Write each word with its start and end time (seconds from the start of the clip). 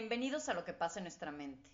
Bienvenidos 0.00 0.48
a 0.48 0.54
Lo 0.54 0.64
que 0.64 0.72
pasa 0.72 1.00
en 1.00 1.06
nuestra 1.06 1.32
mente, 1.32 1.68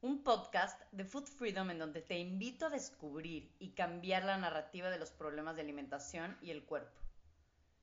un 0.00 0.24
podcast 0.24 0.80
de 0.90 1.04
Food 1.04 1.26
Freedom 1.26 1.70
en 1.70 1.78
donde 1.78 2.00
te 2.00 2.18
invito 2.18 2.64
a 2.64 2.70
descubrir 2.70 3.54
y 3.58 3.72
cambiar 3.72 4.24
la 4.24 4.38
narrativa 4.38 4.88
de 4.88 4.98
los 4.98 5.10
problemas 5.10 5.54
de 5.54 5.60
alimentación 5.60 6.38
y 6.40 6.50
el 6.50 6.64
cuerpo. 6.64 6.98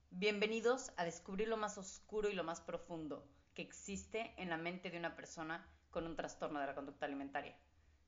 Bienvenidos 0.10 0.92
a 0.98 1.06
descubrir 1.06 1.50
lo 1.50 1.58
más 1.58 1.78
oscuro 1.78 2.30
y 2.30 2.34
lo 2.34 2.44
más 2.44 2.62
profundo 2.62 3.30
que 3.54 3.62
existe 3.62 4.34
en 4.38 4.50
la 4.50 4.58
mente 4.58 4.90
de 4.90 4.98
una 4.98 5.16
persona 5.16 5.64
con 5.92 6.08
un 6.08 6.16
trastorno 6.16 6.60
de 6.60 6.66
la 6.66 6.74
conducta 6.74 7.06
alimentaria. 7.06 7.56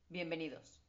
Bienvenidos. 0.08 0.87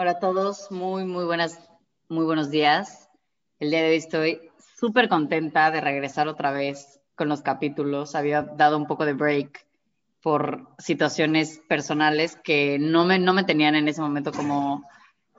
Hola 0.00 0.12
a 0.12 0.18
todos, 0.20 0.70
muy, 0.70 1.04
muy 1.04 1.24
buenas, 1.24 1.58
muy 2.08 2.24
buenos 2.24 2.52
días. 2.52 3.10
El 3.58 3.70
día 3.70 3.82
de 3.82 3.88
hoy 3.88 3.96
estoy 3.96 4.50
súper 4.76 5.08
contenta 5.08 5.72
de 5.72 5.80
regresar 5.80 6.28
otra 6.28 6.52
vez 6.52 7.00
con 7.16 7.28
los 7.28 7.42
capítulos. 7.42 8.14
Había 8.14 8.42
dado 8.42 8.76
un 8.76 8.86
poco 8.86 9.04
de 9.04 9.14
break 9.14 9.66
por 10.22 10.68
situaciones 10.78 11.60
personales 11.68 12.38
que 12.44 12.78
no 12.78 13.06
me, 13.06 13.18
no 13.18 13.32
me 13.32 13.42
tenían 13.42 13.74
en 13.74 13.88
ese 13.88 14.00
momento 14.00 14.30
como 14.30 14.84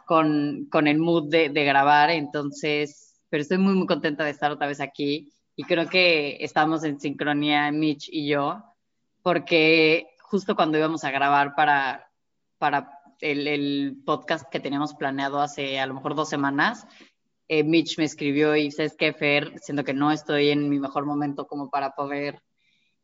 con, 0.05 0.67
con 0.69 0.87
el 0.87 0.99
mood 0.99 1.29
de, 1.29 1.47
de, 1.47 1.63
grabar. 1.63 2.09
Entonces, 2.09 3.15
pero 3.29 3.41
estoy 3.41 3.59
muy, 3.59 3.75
muy 3.75 3.87
contenta 3.87 4.25
de 4.25 4.31
estar 4.31 4.51
otra 4.51 4.67
vez 4.67 4.81
aquí. 4.81 5.31
Y 5.55 5.63
creo 5.63 5.87
que 5.87 6.35
estamos 6.41 6.83
en 6.83 6.99
sincronía, 6.99 7.71
Mitch 7.71 8.09
y 8.11 8.27
yo, 8.27 8.61
porque 9.23 10.09
justo 10.19 10.53
cuando 10.57 10.77
íbamos 10.77 11.05
a 11.05 11.11
grabar 11.11 11.55
para, 11.55 12.11
para 12.57 12.98
el, 13.21 14.01
podcast 14.05 14.49
que 14.49 14.59
teníamos 14.59 14.93
planeado 14.93 15.41
hace 15.41 15.79
a 15.79 15.85
lo 15.85 15.93
mejor 15.93 16.15
dos 16.15 16.29
semanas, 16.29 16.85
eh, 17.47 17.63
Mitch 17.63 17.97
me 17.97 18.05
escribió 18.05 18.55
y 18.55 18.71
sabes 18.71 18.95
que 18.95 19.13
Fer, 19.13 19.57
siendo 19.59 19.83
que 19.83 19.93
no 19.93 20.11
estoy 20.11 20.49
en 20.49 20.69
mi 20.69 20.79
mejor 20.79 21.05
momento 21.05 21.47
como 21.47 21.69
para 21.69 21.95
poder 21.95 22.41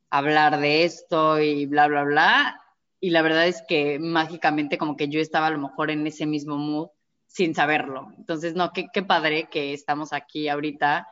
hablar 0.10 0.60
de 0.60 0.84
esto 0.84 1.40
y 1.40 1.66
bla, 1.66 1.88
bla, 1.88 2.04
bla. 2.04 2.62
Y 3.00 3.10
la 3.10 3.22
verdad 3.22 3.48
es 3.48 3.64
que 3.68 4.00
mágicamente 4.00 4.78
como 4.78 4.96
que 4.96 5.10
yo 5.10 5.20
estaba 5.20 5.48
a 5.48 5.52
lo 5.52 5.58
mejor 5.58 5.92
en 5.92 6.06
ese 6.08 6.26
mismo 6.26 6.58
mood 6.58 6.90
sin 7.28 7.54
saberlo. 7.56 8.08
Entonces, 8.18 8.56
no, 8.56 8.72
qué, 8.72 8.88
qué 8.94 9.04
padre 9.04 9.50
que 9.50 9.74
estamos 9.74 10.14
aquí 10.14 10.48
ahorita. 10.48 11.08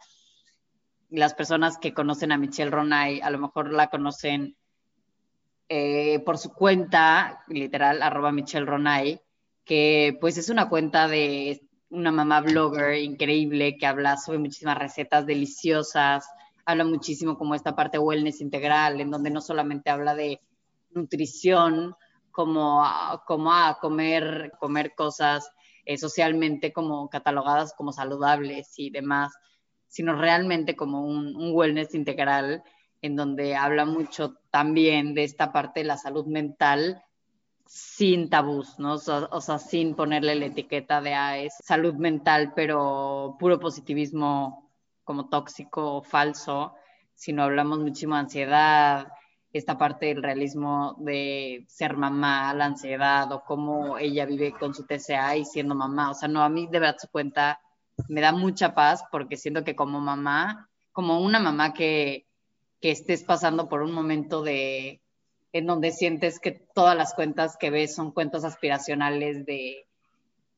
Las 1.09 1.33
personas 1.33 1.77
que 1.77 1.93
conocen 1.93 2.31
a 2.31 2.37
Michelle 2.37 2.71
Ronay 2.71 3.19
a 3.21 3.29
lo 3.29 3.39
mejor 3.39 3.73
la 3.73 3.87
conocen 3.87 4.55
eh, 5.69 6.19
por 6.19 6.37
su 6.37 6.51
cuenta, 6.53 7.43
literal, 7.47 8.01
arroba 8.01 8.31
Michelle 8.31 8.65
Ronay, 8.65 9.21
que 9.65 10.17
pues 10.19 10.37
es 10.37 10.49
una 10.49 10.69
cuenta 10.69 11.07
de 11.07 11.61
una 11.89 12.11
mamá 12.11 12.41
blogger 12.41 12.95
increíble 12.95 13.77
que 13.77 13.85
habla 13.85 14.17
sobre 14.17 14.39
muchísimas 14.39 14.77
recetas 14.77 15.25
deliciosas, 15.25 16.27
habla 16.65 16.83
muchísimo 16.83 17.37
como 17.37 17.55
esta 17.55 17.75
parte 17.75 17.99
wellness 17.99 18.41
integral, 18.41 18.99
en 18.99 19.11
donde 19.11 19.29
no 19.29 19.41
solamente 19.41 19.89
habla 19.89 20.15
de 20.15 20.41
nutrición, 20.91 21.95
como, 22.31 22.83
como 23.27 23.53
a 23.53 23.77
comer, 23.79 24.53
comer 24.59 24.93
cosas 24.95 25.49
eh, 25.85 25.97
socialmente 25.97 26.73
como 26.73 27.09
catalogadas 27.09 27.73
como 27.77 27.91
saludables 27.91 28.73
y 28.77 28.89
demás, 28.89 29.33
sino 29.87 30.15
realmente 30.15 30.75
como 30.75 31.05
un 31.05 31.51
wellness 31.53 31.93
integral 31.93 32.63
en 33.03 33.17
donde 33.17 33.55
habla 33.55 33.85
mucho 33.85 34.37
también 34.49 35.13
de 35.13 35.25
esta 35.25 35.51
parte 35.51 35.81
de 35.81 35.85
la 35.85 35.97
salud 35.97 36.25
mental 36.25 37.03
sin 37.65 38.29
tabús, 38.29 38.79
¿no? 38.79 38.93
O 38.95 39.41
sea, 39.41 39.59
sin 39.59 39.95
ponerle 39.95 40.35
la 40.35 40.45
etiqueta 40.45 41.01
de 41.01 41.13
ah, 41.13 41.37
es 41.37 41.53
salud 41.63 41.95
mental, 41.95 42.53
pero 42.55 43.35
puro 43.39 43.59
positivismo 43.59 44.71
como 45.03 45.27
tóxico 45.27 45.97
o 45.97 46.01
falso, 46.01 46.75
sino 47.13 47.43
hablamos 47.43 47.79
muchísimo 47.79 48.15
de 48.15 48.21
ansiedad, 48.21 49.07
esta 49.51 49.77
parte 49.77 50.05
del 50.07 50.23
realismo 50.23 50.95
de 50.99 51.65
ser 51.67 51.97
mamá, 51.97 52.53
la 52.53 52.65
ansiedad 52.65 53.29
o 53.33 53.43
cómo 53.43 53.97
ella 53.97 54.25
vive 54.25 54.53
con 54.53 54.73
su 54.73 54.85
TCA 54.85 55.35
y 55.35 55.43
siendo 55.43 55.75
mamá. 55.75 56.09
O 56.09 56.13
sea, 56.13 56.29
no, 56.29 56.41
a 56.41 56.49
mí 56.49 56.67
de 56.71 56.79
verdad 56.79 56.97
su 56.99 57.09
cuenta 57.09 57.59
me 58.07 58.21
da 58.21 58.31
mucha 58.31 58.73
paz 58.73 59.03
porque 59.11 59.35
siento 59.35 59.65
que 59.65 59.75
como 59.75 59.99
mamá, 59.99 60.69
como 60.93 61.19
una 61.19 61.39
mamá 61.39 61.73
que 61.73 62.27
que 62.83 62.91
estés 62.91 63.23
pasando 63.23 63.69
por 63.69 63.81
un 63.81 63.93
momento 63.93 64.43
de 64.43 64.99
en 65.53 65.65
donde 65.67 65.91
sientes 65.91 66.37
que 66.37 66.51
todas 66.51 66.97
las 66.97 67.13
cuentas 67.13 67.55
que 67.55 67.69
ves 67.69 67.95
son 67.95 68.11
cuentas 68.11 68.43
aspiracionales 68.43 69.45
de 69.45 69.85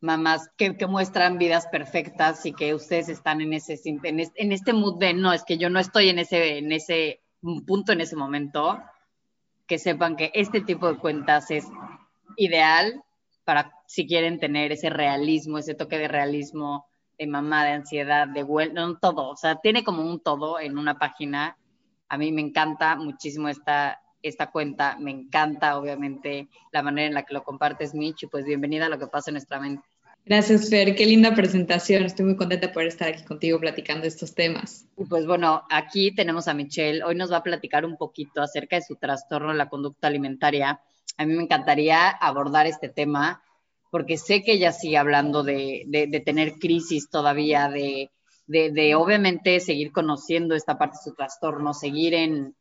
mamás 0.02 0.50
que, 0.58 0.76
muestran 0.88 1.38
vidas 1.38 1.68
perfectas 1.68 2.44
y 2.48 2.54
que 2.54 2.74
ustedes 2.74 3.10
están 3.10 3.42
en 3.42 3.54
ese 3.54 3.80
en 3.86 4.52
este, 4.52 4.74
mood 4.74 4.98
de 4.98 5.14
no, 5.14 5.34
es 5.34 5.44
que 5.44 5.60
yo 5.60 5.70
no 5.70 5.80
estoy 5.80 6.10
en 6.10 6.18
ese, 6.18 6.58
en 6.58 6.72
ese 6.72 7.22
punto 7.68 7.92
en 7.92 8.02
ese 8.02 8.16
momento, 8.16 8.82
que 9.68 9.78
sepan 9.78 10.16
que 10.16 10.32
este 10.34 10.62
tipo 10.62 10.92
de 10.92 10.98
cuentas 10.98 11.52
es 11.52 11.68
ideal 12.38 13.04
para 13.44 13.72
si 13.86 14.08
quieren 14.08 14.40
tener 14.40 14.72
ese 14.72 14.90
realismo, 14.90 15.60
ese 15.60 15.76
toque 15.76 16.00
de 16.00 16.08
realismo, 16.08 16.88
de 17.20 17.28
mamá, 17.28 17.66
de 17.66 17.74
ansiedad, 17.74 18.28
de 18.28 18.42
bueno, 18.42 18.98
todo, 18.98 19.30
o 19.30 19.36
sea, 19.36 19.58
tiene 19.58 19.84
como 19.84 20.02
un 20.02 20.20
todo 20.20 20.60
en 20.60 20.80
una 20.80 20.98
página 20.98 21.56
a 22.10 22.18
mí 22.18 22.32
me 22.32 22.42
encanta 22.42 22.96
muchísimo 22.96 23.50
esta, 23.50 24.02
esta 24.22 24.52
cuenta, 24.52 24.98
me 25.00 25.12
encanta 25.12 25.78
obviamente 25.78 26.50
la 26.72 26.82
manera 26.82 27.08
en 27.08 27.14
la 27.14 27.24
que 27.24 27.34
lo 27.34 27.44
compartes, 27.44 27.94
Mitch, 27.94 28.24
y 28.24 28.28
pues 28.28 28.46
bienvenida 28.46 28.88
a 28.88 28.90
lo 28.90 29.00
que 29.00 29.08
pasa 29.08 29.30
en 29.30 29.36
nuestra 29.36 29.60
mente. 29.60 29.88
Gracias, 30.26 30.72
Fer. 30.72 30.96
Qué 30.96 31.06
linda 31.06 31.36
presentación. 31.36 32.04
Estoy 32.04 32.26
muy 32.26 32.36
contenta 32.36 32.66
de 32.66 32.74
poder 32.74 32.88
estar 32.88 33.08
aquí 33.08 33.24
contigo 33.24 33.60
platicando 33.60 34.08
estos 34.08 34.34
temas. 34.34 34.88
Y 34.98 35.06
pues 35.06 35.28
bueno, 35.28 35.62
aquí 35.70 36.16
tenemos 36.16 36.48
a 36.48 36.56
Michelle. 36.56 37.04
Hoy 37.04 37.14
nos 37.14 37.32
va 37.32 37.38
a 37.38 37.44
platicar 37.44 37.86
un 37.86 37.96
poquito 37.96 38.42
acerca 38.42 38.76
de 38.76 38.82
su 38.82 38.96
trastorno 38.96 39.50
de 39.50 39.58
la 39.58 39.70
conducta 39.70 40.08
alimentaria. 40.08 40.82
A 41.18 41.26
mí 41.28 41.36
me 41.36 41.44
encantaría 41.44 42.10
abordar 42.10 42.66
este 42.66 42.90
tema 42.90 43.44
porque 43.92 44.18
sé 44.18 44.42
que 44.42 44.54
ella 44.54 44.72
sigue 44.72 44.98
hablando 44.98 45.44
de, 45.44 45.84
de, 45.86 46.08
de 46.08 46.20
tener 46.22 46.54
crisis 46.54 47.08
todavía, 47.08 47.70
de, 47.70 48.10
de, 48.48 48.96
obviamente 48.96 49.60
seguir 49.60 49.92
conociendo 49.92 50.56
esta 50.56 50.78
parte 50.78 50.98
de 50.98 51.10
su 51.10 51.16
trastorno, 51.16 51.74
seguir 51.74 52.14
en, 52.14 52.56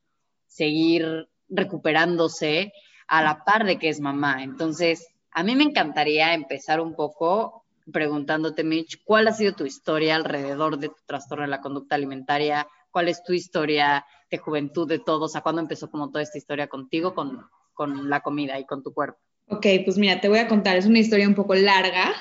seguir 0.47 1.29
recuperándose 1.49 2.73
a 3.07 3.23
la 3.23 3.45
par 3.45 3.65
de 3.65 3.79
que 3.79 3.89
es 3.89 4.01
mamá. 4.01 4.43
Entonces, 4.43 5.07
a 5.31 5.43
mí 5.43 5.55
me 5.57 5.65
encantaría 5.65 6.35
empezar 6.35 6.81
un 6.81 6.95
poco 6.95 7.65
preguntándote, 7.93 8.65
Mitch, 8.65 9.03
¿cuál 9.05 9.29
ha 9.29 9.33
sido 9.33 9.53
tu 9.53 9.67
historia 9.67 10.17
alrededor 10.17 10.79
de 10.79 10.89
tu 10.89 11.03
trastorno 11.07 11.43
de 11.45 11.51
la 11.51 11.61
conducta 11.61 11.97
alimentaria? 11.97 12.67
¿Cuál 12.91 13.09
es 13.09 13.23
tu 13.23 13.33
historia 13.33 14.07
de 14.31 14.39
juventud 14.39 14.89
de 14.89 15.01
todos? 15.01 15.31
O 15.31 15.33
sea, 15.33 15.43
¿cuándo 15.43 15.61
empezó 15.61 15.91
como 15.91 16.11
toda 16.11 16.23
esta 16.23 16.39
historia 16.39 16.69
contigo, 16.69 17.15
con, 17.15 17.47
con 17.75 18.09
la 18.09 18.21
comida 18.21 18.59
y 18.59 18.65
con 18.65 18.83
tu 18.83 18.95
cuerpo? 18.95 19.19
Ok, 19.49 19.67
pues 19.85 19.99
mira, 19.99 20.21
te 20.21 20.31
voy 20.31 20.39
a 20.39 20.49
contar, 20.49 20.77
es 20.77 20.87
una 20.87 21.01
historia 21.01 21.29
un 21.29 21.35
poco 21.35 21.55
larga, 21.55 22.15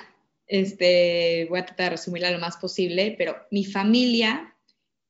este, 0.47 1.47
voy 1.49 1.59
a 1.59 1.65
tratar 1.65 1.85
de 1.85 1.89
resumirla 1.91 2.31
lo 2.31 2.39
más 2.39 2.57
posible, 2.57 3.15
pero 3.17 3.35
mi 3.51 3.65
familia 3.65 4.55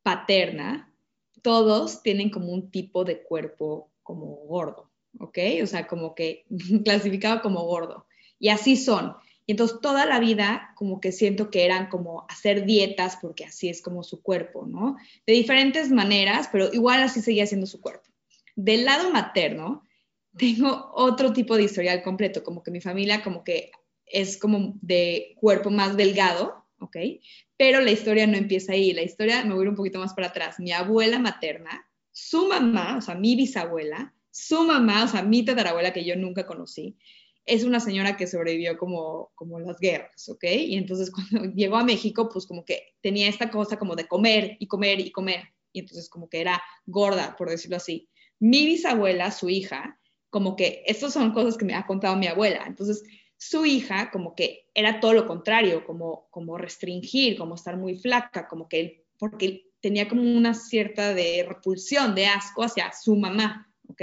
paterna, 0.04 0.94
todos 1.42 2.04
tienen 2.04 2.30
como 2.30 2.52
un 2.52 2.72
tipo 2.72 3.04
de 3.04 3.22
cuerpo 3.22 3.92
como 4.04 4.28
gordo, 4.48 4.92
¿ok? 5.20 5.38
O 5.62 5.68
sea, 5.68 5.88
como 5.88 6.16
que 6.16 6.46
clasificado 6.84 7.42
como 7.42 7.64
gordo. 7.66 8.08
Y 8.40 8.50
así 8.50 8.76
son. 8.76 9.16
Y 9.46 9.54
entonces 9.54 9.80
toda 9.82 10.06
la 10.06 10.20
vida 10.20 10.74
como 10.76 11.02
que 11.02 11.12
siento 11.12 11.50
que 11.50 11.66
eran 11.66 11.88
como 11.88 12.26
hacer 12.30 12.66
dietas 12.66 13.18
porque 13.22 13.46
así 13.46 13.70
es 13.70 13.82
como 13.82 14.04
su 14.04 14.22
cuerpo, 14.22 14.66
¿no? 14.66 14.96
De 15.26 15.34
diferentes 15.34 15.92
maneras, 15.92 16.48
pero 16.52 16.74
igual 16.74 17.04
así 17.04 17.22
seguía 17.22 17.46
siendo 17.46 17.68
su 17.68 17.82
cuerpo. 17.82 18.10
Del 18.56 18.86
lado 18.86 19.12
materno, 19.12 19.84
tengo 20.38 20.92
otro 20.94 21.34
tipo 21.34 21.58
de 21.58 21.64
historial 21.64 22.04
completo, 22.04 22.44
como 22.44 22.64
que 22.64 22.72
mi 22.72 22.80
familia 22.80 23.22
como 23.22 23.44
que 23.44 23.72
es 24.06 24.38
como 24.38 24.78
de 24.82 25.36
cuerpo 25.40 25.70
más 25.70 25.98
delgado, 25.98 26.66
¿ok? 26.80 26.98
Pero 27.58 27.82
la 27.82 27.92
historia 27.92 28.28
no 28.28 28.38
empieza 28.38 28.74
ahí, 28.74 28.94
la 28.94 29.04
historia 29.04 29.44
me 29.46 29.54
voy 29.54 29.68
un 29.68 29.76
poquito 29.76 30.00
más 30.00 30.14
para 30.14 30.28
atrás. 30.28 30.60
Mi 30.60 30.72
abuela 30.72 31.20
materna, 31.20 31.88
su 32.12 32.48
mamá, 32.48 32.98
o 32.98 33.02
sea, 33.02 33.16
mi 33.16 33.36
bisabuela, 33.36 34.14
su 34.32 34.64
mamá, 34.64 35.06
o 35.06 35.08
sea, 35.08 35.24
mi 35.24 35.46
tatarabuela 35.46 35.94
que 35.94 36.04
yo 36.04 36.16
nunca 36.16 36.46
conocí, 36.46 36.98
es 37.46 37.64
una 37.64 37.80
señora 37.80 38.16
que 38.16 38.28
sobrevivió 38.28 38.78
como, 38.78 39.32
como 39.36 39.60
las 39.60 39.80
guerras, 39.80 40.30
¿ok? 40.30 40.44
Y 40.44 40.76
entonces 40.76 41.12
cuando 41.32 41.54
llegó 41.54 41.78
a 41.78 41.84
México, 41.84 42.30
pues 42.30 42.46
como 42.46 42.66
que 42.66 42.96
tenía 43.02 43.28
esta 43.28 43.50
cosa 43.50 43.78
como 43.78 43.96
de 43.96 44.08
comer 44.08 44.58
y 44.60 44.68
comer 44.68 45.00
y 45.00 45.12
comer, 45.12 45.50
y 45.72 45.80
entonces 45.80 46.10
como 46.10 46.30
que 46.30 46.42
era 46.42 46.62
gorda, 46.86 47.36
por 47.36 47.50
decirlo 47.50 47.78
así. 47.78 48.10
Mi 48.40 48.66
bisabuela, 48.66 49.32
su 49.32 49.50
hija, 49.50 50.00
como 50.30 50.56
que 50.56 50.84
estas 50.88 51.14
son 51.14 51.32
cosas 51.32 51.58
que 51.58 51.66
me 51.66 51.76
ha 51.76 51.86
contado 51.86 52.16
mi 52.16 52.28
abuela, 52.28 52.64
entonces 52.66 53.04
su 53.38 53.66
hija 53.66 54.10
como 54.12 54.36
que 54.36 54.70
era 54.74 55.00
todo 55.00 55.14
lo 55.14 55.26
contrario, 55.26 55.86
como, 55.86 56.28
como 56.32 56.58
restringir, 56.58 57.38
como 57.38 57.56
estar 57.56 57.78
muy 57.78 57.96
flaca, 57.96 58.48
como 58.48 58.68
que 58.68 59.06
porque 59.18 59.72
tenía 59.82 60.08
como 60.08 60.22
una 60.22 60.54
cierta 60.54 61.14
de 61.14 61.46
repulsión, 61.48 62.16
de 62.16 62.28
asco 62.28 62.64
hacia 62.64 62.92
su 62.94 63.16
mamá, 63.16 63.72
¿ok? 63.90 64.02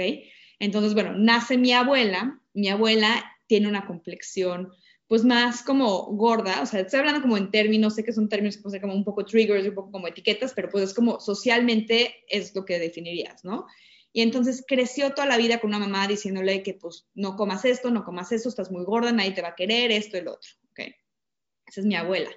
Entonces, 0.59 0.93
bueno, 0.93 1.13
nace 1.17 1.57
mi 1.57 1.73
abuela 1.73 2.39
Mi 2.53 2.69
abuela 2.69 3.23
tiene 3.47 3.67
una 3.67 3.85
complexión 3.87 4.71
pues 5.11 5.25
más 5.25 5.61
como 5.61 6.03
gorda, 6.13 6.61
o 6.61 6.65
sea, 6.65 6.79
estoy 6.79 6.99
hablando 6.99 7.21
como 7.21 7.35
en 7.35 7.51
términos, 7.51 7.95
sé 7.95 8.03
que 8.05 8.13
son 8.13 8.29
términos 8.29 8.55
que 8.55 8.61
pueden 8.61 8.79
ser 8.79 8.81
como 8.81 8.95
un 8.95 9.03
poco 9.03 9.25
triggers, 9.25 9.67
un 9.67 9.75
poco 9.75 9.91
como 9.91 10.07
etiquetas, 10.07 10.53
pero 10.53 10.69
pues 10.69 10.85
es 10.85 10.93
como 10.93 11.19
socialmente 11.19 12.23
es 12.29 12.55
lo 12.55 12.63
que 12.63 12.79
definirías, 12.79 13.43
¿no? 13.43 13.65
Y 14.13 14.21
entonces 14.21 14.63
creció 14.67 15.13
toda 15.13 15.27
la 15.27 15.37
vida 15.37 15.59
con 15.59 15.69
una 15.69 15.79
mamá 15.79 16.07
diciéndole 16.07 16.63
que 16.63 16.73
pues 16.73 17.07
no 17.13 17.35
comas 17.35 17.65
esto, 17.65 17.91
no 17.91 18.03
comas 18.03 18.31
eso, 18.31 18.49
estás 18.49 18.71
muy 18.71 18.83
gorda, 18.83 19.11
nadie 19.11 19.31
te 19.31 19.41
va 19.41 19.49
a 19.49 19.55
querer, 19.55 19.91
esto 19.91 20.21
lo 20.21 20.33
otro, 20.33 20.51
¿ok? 20.71 20.79
Esa 21.67 21.81
es 21.81 21.85
mi 21.85 21.95
abuela. 21.95 22.29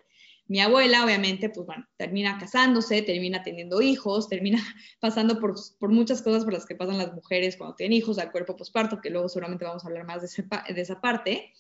Mi 0.46 0.60
abuela, 0.60 1.04
obviamente, 1.04 1.48
pues 1.48 1.66
bueno, 1.66 1.86
termina 1.96 2.38
casándose, 2.38 3.00
termina 3.02 3.42
teniendo 3.42 3.80
hijos, 3.80 4.28
termina 4.28 4.58
pasando 5.00 5.40
por, 5.40 5.54
por, 5.78 5.90
muchas 5.90 6.22
cosas 6.22 6.44
por 6.44 6.52
las 6.52 6.66
que 6.66 6.76
pasan 6.76 6.98
las 6.98 7.14
mujeres 7.14 7.56
cuando 7.56 7.74
tienen 7.76 7.96
hijos, 7.96 8.18
al 8.18 8.30
cuerpo 8.30 8.54
posparto, 8.54 9.00
que 9.00 9.10
luego 9.10 9.28
seguramente 9.28 9.64
vamos 9.64 9.84
a 9.84 9.88
hablar 9.88 10.04
más 10.04 10.20
de, 10.20 10.26
ese, 10.26 10.42
de 10.42 10.80
esa 10.80 11.00
parte 11.00 11.52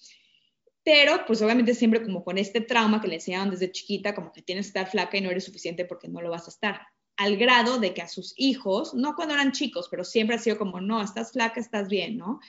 pero 0.84 1.24
pues 1.26 1.40
obviamente 1.40 1.74
siempre 1.74 2.02
como 2.02 2.22
con 2.22 2.36
este 2.36 2.60
trauma 2.60 3.00
que 3.00 3.08
le 3.08 3.14
enseñaron 3.14 3.50
desde 3.50 3.72
chiquita, 3.72 4.14
como 4.14 4.32
que 4.32 4.42
tienes 4.42 4.66
que 4.66 4.78
estar 4.78 4.90
flaca 4.90 5.16
y 5.16 5.22
no 5.22 5.30
eres 5.30 5.44
suficiente 5.44 5.86
porque 5.86 6.08
no 6.08 6.20
lo 6.20 6.30
vas 6.30 6.46
a 6.46 6.50
estar. 6.50 6.82
Al 7.16 7.36
grado 7.36 7.78
de 7.78 7.94
que 7.94 8.02
a 8.02 8.08
sus 8.08 8.34
hijos, 8.36 8.94
no 8.94 9.14
cuando 9.14 9.34
eran 9.34 9.52
chicos, 9.52 9.88
pero 9.90 10.04
siempre 10.04 10.36
ha 10.36 10.38
sido 10.38 10.58
como, 10.58 10.80
no, 10.80 11.02
estás 11.02 11.32
flaca, 11.32 11.60
estás 11.60 11.88
bien, 11.88 12.16
¿no? 12.16 12.40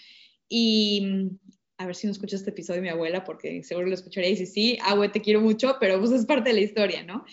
Y 0.49 1.29
a 1.77 1.85
ver 1.85 1.95
si 1.95 2.07
no 2.07 2.11
escuchas 2.11 2.39
este 2.39 2.51
episodio 2.51 2.81
mi 2.81 2.89
abuela, 2.89 3.23
porque 3.23 3.63
seguro 3.63 3.87
lo 3.87 3.93
escucharía 3.93 4.29
y 4.29 4.45
sí, 4.45 4.77
abue, 4.81 5.09
te 5.09 5.21
quiero 5.21 5.41
mucho, 5.41 5.77
pero 5.79 5.99
pues 5.99 6.11
es 6.11 6.25
parte 6.25 6.49
de 6.49 6.55
la 6.55 6.61
historia, 6.61 7.03
¿no? 7.03 7.25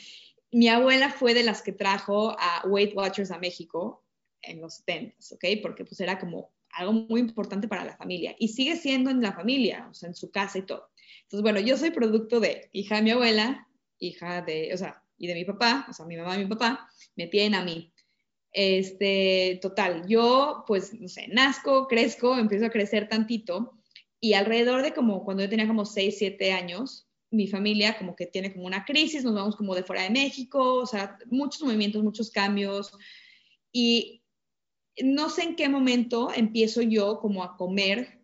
Mi 0.50 0.68
abuela 0.68 1.10
fue 1.10 1.32
de 1.34 1.44
las 1.44 1.62
que 1.62 1.72
trajo 1.72 2.36
a 2.38 2.66
Weight 2.66 2.94
Watchers 2.94 3.30
a 3.30 3.38
México 3.38 4.04
en 4.42 4.60
los 4.60 4.74
70, 4.76 5.16
¿ok? 5.32 5.44
Porque 5.62 5.84
pues 5.84 6.00
era 6.00 6.18
como 6.18 6.52
algo 6.72 6.92
muy 6.92 7.20
importante 7.20 7.68
para 7.68 7.84
la 7.84 7.96
familia 7.96 8.34
y 8.38 8.48
sigue 8.48 8.76
siendo 8.76 9.10
en 9.10 9.22
la 9.22 9.32
familia, 9.32 9.88
o 9.90 9.94
sea, 9.94 10.08
en 10.08 10.14
su 10.14 10.30
casa 10.30 10.58
y 10.58 10.62
todo. 10.62 10.90
Entonces, 11.22 11.42
bueno, 11.42 11.60
yo 11.60 11.76
soy 11.76 11.90
producto 11.90 12.40
de 12.40 12.68
hija 12.72 12.96
de 12.96 13.02
mi 13.02 13.10
abuela, 13.10 13.68
hija 13.98 14.42
de, 14.42 14.70
o 14.74 14.76
sea, 14.76 15.01
y 15.22 15.28
de 15.28 15.34
mi 15.34 15.44
papá, 15.44 15.86
o 15.88 15.92
sea, 15.92 16.04
mi 16.04 16.16
mamá 16.16 16.34
y 16.34 16.40
mi 16.40 16.46
papá, 16.46 16.88
me 17.14 17.28
tienen 17.28 17.54
a 17.54 17.64
mí. 17.64 17.92
Este, 18.52 19.60
total, 19.62 20.04
yo 20.08 20.64
pues, 20.66 20.92
no 21.00 21.06
sé, 21.06 21.28
nazco, 21.28 21.86
crezco, 21.86 22.36
empiezo 22.36 22.66
a 22.66 22.70
crecer 22.70 23.08
tantito 23.08 23.78
y 24.20 24.34
alrededor 24.34 24.82
de 24.82 24.92
como 24.92 25.24
cuando 25.24 25.44
yo 25.44 25.48
tenía 25.48 25.68
como 25.68 25.86
6, 25.86 26.16
7 26.18 26.52
años, 26.52 27.08
mi 27.30 27.46
familia 27.46 27.96
como 27.96 28.16
que 28.16 28.26
tiene 28.26 28.52
como 28.52 28.66
una 28.66 28.84
crisis, 28.84 29.22
nos 29.22 29.34
vamos 29.34 29.54
como 29.54 29.76
de 29.76 29.84
fuera 29.84 30.02
de 30.02 30.10
México, 30.10 30.80
o 30.80 30.86
sea, 30.86 31.16
muchos 31.30 31.62
movimientos, 31.62 32.02
muchos 32.02 32.32
cambios 32.32 32.90
y 33.70 34.24
no 35.04 35.30
sé 35.30 35.44
en 35.44 35.54
qué 35.54 35.68
momento 35.68 36.30
empiezo 36.34 36.82
yo 36.82 37.20
como 37.20 37.44
a 37.44 37.56
comer 37.56 38.22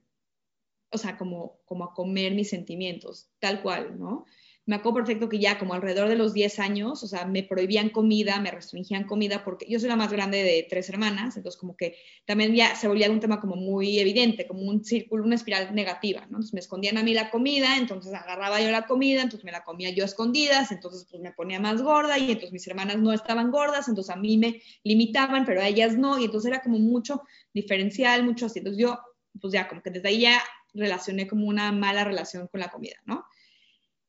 o 0.90 0.98
sea, 0.98 1.16
como, 1.16 1.60
como 1.64 1.84
a 1.84 1.94
comer 1.94 2.34
mis 2.34 2.50
sentimientos, 2.50 3.30
tal 3.38 3.62
cual, 3.62 3.98
¿no? 3.98 4.24
Me 4.68 4.76
acuerdo 4.76 4.96
perfecto 4.96 5.30
que 5.30 5.38
ya 5.38 5.58
como 5.58 5.72
alrededor 5.72 6.10
de 6.10 6.16
los 6.16 6.34
10 6.34 6.58
años, 6.58 7.02
o 7.02 7.06
sea, 7.06 7.24
me 7.24 7.42
prohibían 7.42 7.88
comida, 7.88 8.38
me 8.38 8.50
restringían 8.50 9.04
comida, 9.04 9.42
porque 9.42 9.64
yo 9.66 9.80
soy 9.80 9.88
la 9.88 9.96
más 9.96 10.12
grande 10.12 10.42
de 10.42 10.66
tres 10.68 10.90
hermanas, 10.90 11.38
entonces 11.38 11.58
como 11.58 11.74
que 11.74 11.96
también 12.26 12.54
ya 12.54 12.76
se 12.76 12.86
volvía 12.86 13.10
un 13.10 13.18
tema 13.18 13.40
como 13.40 13.56
muy 13.56 13.98
evidente, 13.98 14.46
como 14.46 14.60
un 14.64 14.84
círculo, 14.84 15.24
una 15.24 15.36
espiral 15.36 15.74
negativa, 15.74 16.20
¿no? 16.26 16.36
Entonces 16.36 16.52
me 16.52 16.60
escondían 16.60 16.98
a 16.98 17.02
mí 17.02 17.14
la 17.14 17.30
comida, 17.30 17.78
entonces 17.78 18.12
agarraba 18.12 18.60
yo 18.60 18.70
la 18.70 18.86
comida, 18.86 19.22
entonces 19.22 19.42
me 19.42 19.52
la 19.52 19.64
comía 19.64 19.88
yo 19.88 20.02
a 20.02 20.06
escondidas, 20.06 20.70
entonces 20.70 21.06
pues 21.10 21.22
me 21.22 21.32
ponía 21.32 21.58
más 21.58 21.80
gorda 21.80 22.18
y 22.18 22.32
entonces 22.32 22.52
mis 22.52 22.68
hermanas 22.68 22.98
no 22.98 23.14
estaban 23.14 23.50
gordas, 23.50 23.88
entonces 23.88 24.14
a 24.14 24.18
mí 24.18 24.36
me 24.36 24.60
limitaban, 24.84 25.46
pero 25.46 25.62
a 25.62 25.66
ellas 25.66 25.96
no, 25.96 26.18
y 26.18 26.26
entonces 26.26 26.50
era 26.50 26.60
como 26.60 26.78
mucho 26.78 27.22
diferencial, 27.54 28.22
mucho 28.22 28.44
así. 28.44 28.58
Entonces 28.58 28.82
yo, 28.82 28.98
pues 29.40 29.50
ya 29.50 29.66
como 29.66 29.80
que 29.80 29.88
desde 29.88 30.08
ahí 30.08 30.20
ya 30.20 30.42
relacioné 30.74 31.26
como 31.26 31.46
una 31.46 31.72
mala 31.72 32.04
relación 32.04 32.48
con 32.48 32.60
la 32.60 32.68
comida, 32.68 32.96
¿no? 33.06 33.24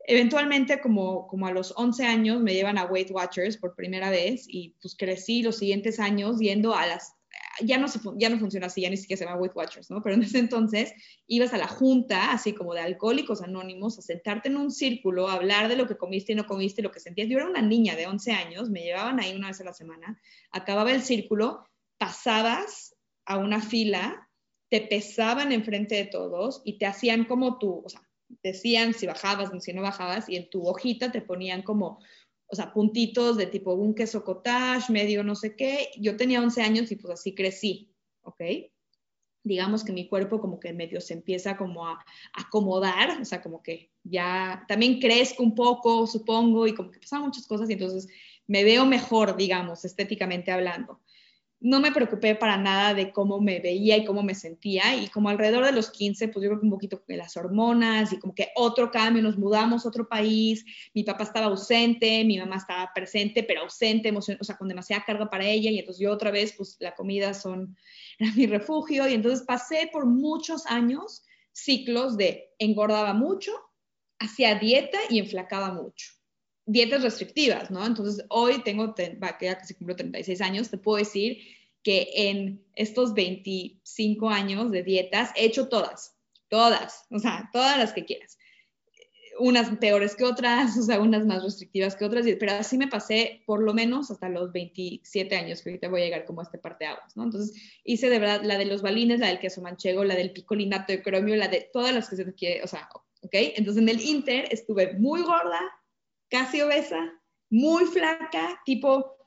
Eventualmente, 0.05 0.79
como, 0.81 1.27
como 1.27 1.47
a 1.47 1.51
los 1.51 1.73
11 1.75 2.05
años, 2.05 2.41
me 2.41 2.53
llevan 2.53 2.77
a 2.77 2.85
Weight 2.85 3.11
Watchers 3.11 3.57
por 3.57 3.75
primera 3.75 4.09
vez 4.09 4.45
y 4.47 4.75
pues 4.81 4.95
crecí 4.95 5.43
los 5.43 5.57
siguientes 5.57 5.99
años 5.99 6.39
yendo 6.39 6.73
a 6.73 6.85
las, 6.87 7.13
ya 7.61 7.77
no, 7.77 7.87
se, 7.87 7.99
ya 8.15 8.29
no 8.29 8.39
funciona 8.39 8.67
así, 8.67 8.81
ya 8.81 8.89
ni 8.89 8.97
siquiera 8.97 9.19
se 9.19 9.25
llama 9.25 9.37
Weight 9.37 9.55
Watchers, 9.55 9.91
¿no? 9.91 10.01
Pero 10.01 10.15
en 10.15 10.23
ese 10.23 10.39
entonces 10.39 10.93
ibas 11.27 11.53
a 11.53 11.57
la 11.57 11.67
junta, 11.67 12.31
así 12.31 12.53
como 12.53 12.73
de 12.73 12.81
alcohólicos 12.81 13.41
anónimos, 13.41 13.99
a 13.99 14.01
sentarte 14.01 14.49
en 14.49 14.57
un 14.57 14.71
círculo, 14.71 15.27
a 15.27 15.33
hablar 15.33 15.67
de 15.67 15.75
lo 15.75 15.87
que 15.87 15.97
comiste 15.97 16.33
y 16.33 16.35
no 16.35 16.47
comiste, 16.47 16.81
lo 16.81 16.91
que 16.91 16.99
sentías. 16.99 17.29
Yo 17.29 17.37
era 17.37 17.47
una 17.47 17.61
niña 17.61 17.95
de 17.95 18.07
11 18.07 18.31
años, 18.31 18.69
me 18.69 18.81
llevaban 18.81 19.19
ahí 19.19 19.35
una 19.35 19.49
vez 19.49 19.61
a 19.61 19.65
la 19.65 19.73
semana, 19.73 20.19
acababa 20.51 20.91
el 20.91 21.01
círculo, 21.01 21.65
pasabas 21.97 22.95
a 23.25 23.37
una 23.37 23.61
fila 23.61 24.29
te 24.69 24.81
pesaban 24.81 25.51
enfrente 25.51 25.95
de 25.95 26.05
todos 26.05 26.61
y 26.63 26.77
te 26.77 26.85
hacían 26.85 27.25
como 27.25 27.57
tú, 27.57 27.81
o 27.83 27.89
sea, 27.89 28.01
decían 28.43 28.93
si 28.93 29.07
bajabas, 29.07 29.51
si 29.63 29.73
no 29.73 29.81
bajabas, 29.81 30.29
y 30.29 30.35
en 30.35 30.49
tu 30.49 30.67
hojita 30.67 31.11
te 31.11 31.21
ponían 31.21 31.61
como, 31.61 31.99
o 32.47 32.55
sea, 32.55 32.71
puntitos 32.73 33.37
de 33.37 33.47
tipo 33.47 33.73
un 33.73 33.93
queso 33.93 34.23
cottage, 34.23 34.91
medio 34.91 35.23
no 35.23 35.35
sé 35.35 35.55
qué. 35.55 35.89
Yo 35.97 36.17
tenía 36.17 36.41
11 36.41 36.61
años 36.61 36.91
y 36.91 36.95
pues 36.95 37.13
así 37.13 37.35
crecí, 37.35 37.91
¿ok? 38.21 38.41
Digamos 39.43 39.83
que 39.83 39.93
mi 39.93 40.07
cuerpo 40.07 40.39
como 40.39 40.59
que 40.59 40.73
medio 40.73 41.01
se 41.01 41.13
empieza 41.13 41.57
como 41.57 41.87
a 41.87 42.03
acomodar, 42.33 43.21
o 43.21 43.25
sea, 43.25 43.41
como 43.41 43.63
que 43.63 43.91
ya 44.03 44.65
también 44.67 44.99
crezco 44.99 45.43
un 45.43 45.55
poco, 45.55 46.07
supongo, 46.07 46.67
y 46.67 46.73
como 46.73 46.91
que 46.91 46.99
pasan 46.99 47.21
muchas 47.21 47.47
cosas 47.47 47.69
y 47.69 47.73
entonces 47.73 48.07
me 48.47 48.63
veo 48.63 48.85
mejor, 48.85 49.37
digamos, 49.37 49.85
estéticamente 49.85 50.51
hablando 50.51 50.99
no 51.61 51.81
me 51.81 51.91
preocupé 51.91 52.35
para 52.35 52.55
nada 52.57 52.93
de 52.93 53.11
cómo 53.11 53.41
me 53.41 53.59
veía 53.59 53.97
y 53.97 54.05
cómo 54.05 54.23
me 54.23 54.33
sentía. 54.33 54.95
Y 54.95 55.09
como 55.09 55.29
alrededor 55.29 55.65
de 55.65 55.73
los 55.73 55.91
15, 55.91 56.29
pues 56.29 56.43
yo 56.43 56.49
creo 56.49 56.59
que 56.59 56.65
un 56.65 56.71
poquito 56.71 57.03
de 57.07 57.17
las 57.17 57.35
hormonas 57.35 58.13
y 58.13 58.19
como 58.19 58.33
que 58.33 58.49
otro 58.55 58.91
cambio, 58.91 59.21
nos 59.21 59.37
mudamos 59.37 59.85
a 59.85 59.89
otro 59.89 60.07
país, 60.07 60.63
mi 60.93 61.03
papá 61.03 61.23
estaba 61.23 61.47
ausente, 61.47 62.23
mi 62.23 62.37
mamá 62.37 62.57
estaba 62.57 62.91
presente, 62.93 63.43
pero 63.43 63.61
ausente, 63.61 64.13
o 64.15 64.21
sea, 64.21 64.57
con 64.57 64.69
demasiada 64.69 65.03
carga 65.03 65.29
para 65.29 65.45
ella. 65.45 65.69
Y 65.69 65.79
entonces 65.79 66.01
yo 66.01 66.11
otra 66.11 66.31
vez, 66.31 66.53
pues 66.53 66.77
la 66.79 66.95
comida 66.95 67.33
son, 67.33 67.75
era 68.19 68.31
mi 68.35 68.47
refugio. 68.47 69.07
Y 69.07 69.13
entonces 69.13 69.45
pasé 69.45 69.89
por 69.91 70.05
muchos 70.05 70.65
años 70.65 71.23
ciclos 71.51 72.15
de 72.15 72.53
engordaba 72.57 73.13
mucho, 73.13 73.51
hacía 74.19 74.55
dieta 74.55 74.97
y 75.09 75.19
enflacaba 75.19 75.73
mucho 75.73 76.18
dietas 76.69 77.01
restrictivas, 77.01 77.71
¿no? 77.71 77.83
Entonces, 77.83 78.23
hoy 78.29 78.61
tengo, 78.63 78.93
que 78.93 79.17
casi 79.17 79.73
cumplo 79.73 79.95
36 79.95 80.39
años, 80.41 80.69
te 80.69 80.77
puedo 80.77 80.97
decir 80.97 81.39
que 81.81 82.09
en 82.13 82.63
estos 82.75 83.15
25 83.15 84.29
años 84.29 84.69
de 84.69 84.83
dietas 84.83 85.31
he 85.35 85.45
hecho 85.45 85.67
todas, 85.67 86.15
todas, 86.47 87.07
o 87.09 87.17
sea, 87.17 87.49
todas 87.51 87.77
las 87.79 87.91
que 87.93 88.05
quieras. 88.05 88.37
Unas 89.39 89.75
peores 89.77 90.15
que 90.15 90.25
otras, 90.25 90.77
o 90.77 90.83
sea, 90.83 90.99
unas 90.99 91.25
más 91.25 91.41
restrictivas 91.41 91.95
que 91.95 92.05
otras, 92.05 92.27
pero 92.39 92.51
así 92.51 92.77
me 92.77 92.87
pasé 92.87 93.41
por 93.47 93.63
lo 93.63 93.73
menos 93.73 94.11
hasta 94.11 94.29
los 94.29 94.51
27 94.51 95.35
años, 95.35 95.63
que 95.63 95.71
ahorita 95.71 95.89
voy 95.89 96.01
a 96.01 96.05
llegar 96.05 96.25
como 96.25 96.41
a 96.41 96.43
este 96.43 96.59
parte 96.59 96.85
de 96.85 96.91
aguas, 96.91 97.17
¿no? 97.17 97.23
Entonces, 97.23 97.59
hice 97.83 98.11
de 98.11 98.19
verdad 98.19 98.43
la 98.43 98.59
de 98.59 98.65
los 98.65 98.83
balines, 98.83 99.19
la 99.19 99.27
del 99.27 99.39
queso 99.39 99.61
manchego, 99.61 100.03
la 100.03 100.15
del 100.15 100.33
picolinato 100.33 100.93
de 100.93 101.01
cromio, 101.01 101.35
la 101.35 101.47
de 101.47 101.67
todas 101.73 101.95
las 101.95 102.09
que 102.09 102.15
se 102.15 102.25
te 102.25 102.33
quiere, 102.35 102.63
o 102.63 102.67
sea, 102.67 102.87
¿ok? 103.23 103.33
Entonces, 103.33 103.81
en 103.81 103.89
el 103.89 104.01
Inter 104.01 104.47
estuve 104.51 104.93
muy 104.93 105.23
gorda, 105.23 105.61
casi 106.29 106.61
obesa, 106.61 107.13
muy 107.49 107.85
flaca, 107.85 108.61
tipo, 108.65 109.17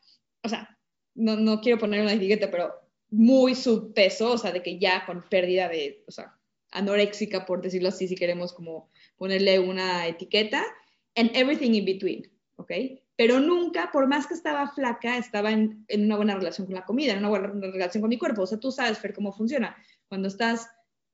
o 0.42 0.48
sea, 0.48 0.78
no, 1.14 1.36
no 1.36 1.60
quiero 1.60 1.78
poner 1.78 2.02
una 2.02 2.12
etiqueta, 2.12 2.50
pero 2.50 2.72
muy 3.10 3.54
subpeso, 3.54 4.32
o 4.32 4.38
sea, 4.38 4.52
de 4.52 4.62
que 4.62 4.78
ya 4.78 5.04
con 5.04 5.28
pérdida 5.28 5.68
de, 5.68 6.02
o 6.06 6.10
sea, 6.10 6.38
anoréxica, 6.70 7.44
por 7.44 7.60
decirlo 7.60 7.90
así, 7.90 8.08
si 8.08 8.14
queremos 8.14 8.52
como 8.52 8.90
ponerle 9.16 9.58
una 9.58 10.06
etiqueta, 10.06 10.64
and 11.14 11.30
everything 11.34 11.72
in 11.74 11.84
between, 11.84 12.30
¿ok? 12.56 12.72
Pero 13.16 13.40
nunca, 13.40 13.90
por 13.92 14.06
más 14.06 14.26
que 14.26 14.34
estaba 14.34 14.72
flaca, 14.72 15.18
estaba 15.18 15.52
en, 15.52 15.84
en 15.88 16.06
una 16.06 16.16
buena 16.16 16.34
relación 16.34 16.66
con 16.66 16.74
la 16.74 16.84
comida, 16.84 17.12
en 17.12 17.18
una 17.18 17.28
buena 17.28 17.48
relación 17.48 18.00
con 18.00 18.08
mi 18.08 18.18
cuerpo. 18.18 18.42
O 18.42 18.46
sea, 18.46 18.58
tú 18.58 18.72
sabes, 18.72 18.98
Fer, 18.98 19.12
cómo 19.12 19.32
funciona. 19.32 19.76
Cuando 20.08 20.28
estás 20.28 20.68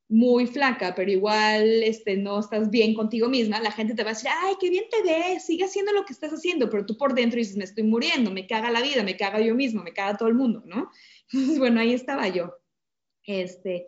muy 0.08 0.46
flaca, 0.46 0.94
pero 0.94 1.10
igual 1.10 1.82
este, 1.82 2.16
no 2.16 2.40
estás 2.40 2.70
bien 2.70 2.94
contigo 2.94 3.28
misma, 3.28 3.60
la 3.60 3.70
gente 3.70 3.94
te 3.94 4.02
va 4.02 4.10
a 4.10 4.14
decir, 4.14 4.30
ay, 4.42 4.54
qué 4.58 4.70
bien 4.70 4.84
te 4.90 5.02
ves, 5.02 5.44
sigue 5.44 5.64
haciendo 5.64 5.92
lo 5.92 6.04
que 6.04 6.14
estás 6.14 6.32
haciendo, 6.32 6.70
pero 6.70 6.86
tú 6.86 6.96
por 6.96 7.14
dentro 7.14 7.38
dices, 7.38 7.56
me 7.56 7.64
estoy 7.64 7.84
muriendo, 7.84 8.30
me 8.30 8.46
caga 8.46 8.70
la 8.70 8.80
vida, 8.80 9.02
me 9.02 9.16
caga 9.16 9.40
yo 9.40 9.54
mismo, 9.54 9.82
me 9.82 9.92
caga 9.92 10.16
todo 10.16 10.28
el 10.28 10.34
mundo, 10.34 10.62
¿no? 10.66 10.90
Entonces, 11.32 11.58
bueno, 11.58 11.80
ahí 11.80 11.92
estaba 11.92 12.28
yo. 12.28 12.54
Este, 13.24 13.86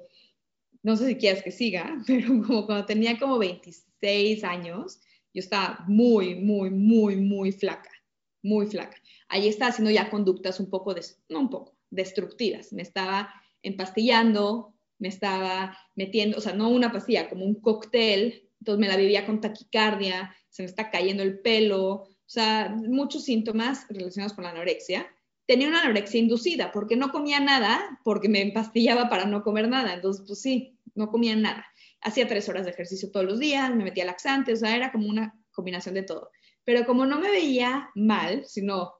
no 0.82 0.96
sé 0.96 1.06
si 1.06 1.16
quieres 1.16 1.42
que 1.42 1.50
siga, 1.50 2.02
pero 2.06 2.28
como 2.42 2.66
cuando 2.66 2.84
tenía 2.84 3.18
como 3.18 3.38
26 3.38 4.44
años, 4.44 5.00
yo 5.32 5.40
estaba 5.40 5.84
muy, 5.88 6.34
muy, 6.34 6.70
muy, 6.70 7.16
muy 7.16 7.52
flaca, 7.52 7.90
muy 8.42 8.66
flaca. 8.66 8.96
Ahí 9.28 9.48
estaba 9.48 9.70
haciendo 9.70 9.90
ya 9.90 10.10
conductas 10.10 10.60
un 10.60 10.68
poco, 10.68 10.94
no 11.28 11.40
un 11.40 11.50
poco, 11.50 11.78
destructivas. 11.88 12.72
Me 12.72 12.82
estaba 12.82 13.32
empastillando, 13.62 14.74
me 15.00 15.09
estaba 15.09 15.76
metiendo, 15.97 16.38
o 16.38 16.40
sea, 16.40 16.52
no 16.52 16.69
una 16.69 16.92
pastilla, 16.92 17.28
como 17.28 17.45
un 17.45 17.61
cóctel, 17.61 18.49
entonces 18.61 18.78
me 18.78 18.87
la 18.87 18.97
vivía 18.97 19.26
con 19.26 19.40
taquicardia, 19.40 20.37
se 20.50 20.62
me 20.62 20.69
está 20.69 20.90
cayendo 20.90 21.23
el 21.23 21.40
pelo, 21.40 21.92
o 21.92 22.09
sea, 22.26 22.69
muchos 22.69 23.25
síntomas 23.25 23.87
relacionados 23.88 24.35
con 24.35 24.45
la 24.45 24.50
anorexia. 24.50 25.09
Tenía 25.47 25.66
una 25.66 25.83
anorexia 25.83 26.21
inducida 26.21 26.71
porque 26.71 26.95
no 26.95 27.11
comía 27.11 27.40
nada, 27.40 27.99
porque 28.04 28.28
me 28.28 28.42
empastillaba 28.42 29.09
para 29.09 29.25
no 29.25 29.42
comer 29.42 29.69
nada, 29.69 29.95
entonces 29.95 30.25
pues 30.26 30.40
sí, 30.40 30.78
no 30.95 31.11
comía 31.11 31.35
nada. 31.35 31.66
hacía 32.02 32.28
tres 32.28 32.49
horas 32.49 32.64
de 32.64 32.71
ejercicio 32.71 33.11
todos 33.11 33.26
los 33.26 33.40
días, 33.40 33.75
me 33.75 33.85
metía 33.85 34.04
laxante, 34.04 34.52
o 34.52 34.57
sea, 34.57 34.76
era 34.76 34.92
como 34.92 35.09
una 35.09 35.35
combinación 35.50 35.95
de 35.95 36.02
todo. 36.02 36.30
Pero 36.64 36.87
como 36.87 37.07
no 37.07 37.19
me 37.19 37.30
veía 37.30 37.90
mal, 37.95 38.45
sino, 38.47 38.92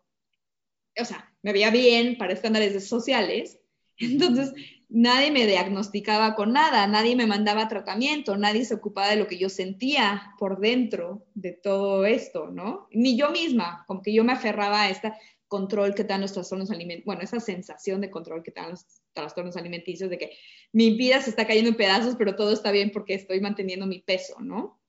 o 0.99 1.05
sea, 1.05 1.33
me 1.43 1.53
veía 1.53 1.71
bien 1.71 2.17
para 2.19 2.33
estándares 2.33 2.89
sociales, 2.89 3.60
entonces 4.01 4.53
nadie 4.89 5.31
me 5.31 5.47
diagnosticaba 5.47 6.35
con 6.35 6.53
nada, 6.53 6.87
nadie 6.87 7.15
me 7.15 7.27
mandaba 7.27 7.69
tratamiento, 7.69 8.37
nadie 8.37 8.65
se 8.65 8.75
ocupaba 8.75 9.09
de 9.09 9.17
lo 9.17 9.27
que 9.27 9.39
yo 9.39 9.49
sentía 9.49 10.35
por 10.39 10.59
dentro 10.59 11.27
de 11.35 11.53
todo 11.53 12.05
esto, 12.05 12.49
¿no? 12.49 12.89
Ni 12.91 13.17
yo 13.17 13.31
misma, 13.31 13.85
como 13.87 14.03
que 14.03 14.13
yo 14.13 14.25
me 14.25 14.33
aferraba 14.33 14.83
a 14.83 14.91
este 14.91 15.13
control 15.47 15.95
que 15.95 16.05
dan 16.05 16.21
los 16.21 16.33
trastornos 16.33 16.71
alimenticios, 16.71 17.07
bueno, 17.07 17.23
esa 17.23 17.41
sensación 17.41 18.01
de 18.01 18.11
control 18.11 18.43
que 18.43 18.53
dan 18.53 18.71
los 18.71 18.87
trastornos 19.13 19.57
alimenticios, 19.57 20.09
de 20.09 20.19
que 20.19 20.31
mi 20.73 20.97
vida 20.97 21.21
se 21.21 21.31
está 21.31 21.47
cayendo 21.47 21.71
en 21.71 21.77
pedazos, 21.77 22.15
pero 22.17 22.37
todo 22.37 22.53
está 22.53 22.71
bien 22.71 22.91
porque 22.93 23.15
estoy 23.15 23.41
manteniendo 23.41 23.87
mi 23.87 24.01
peso, 24.01 24.41
¿no? 24.41 24.81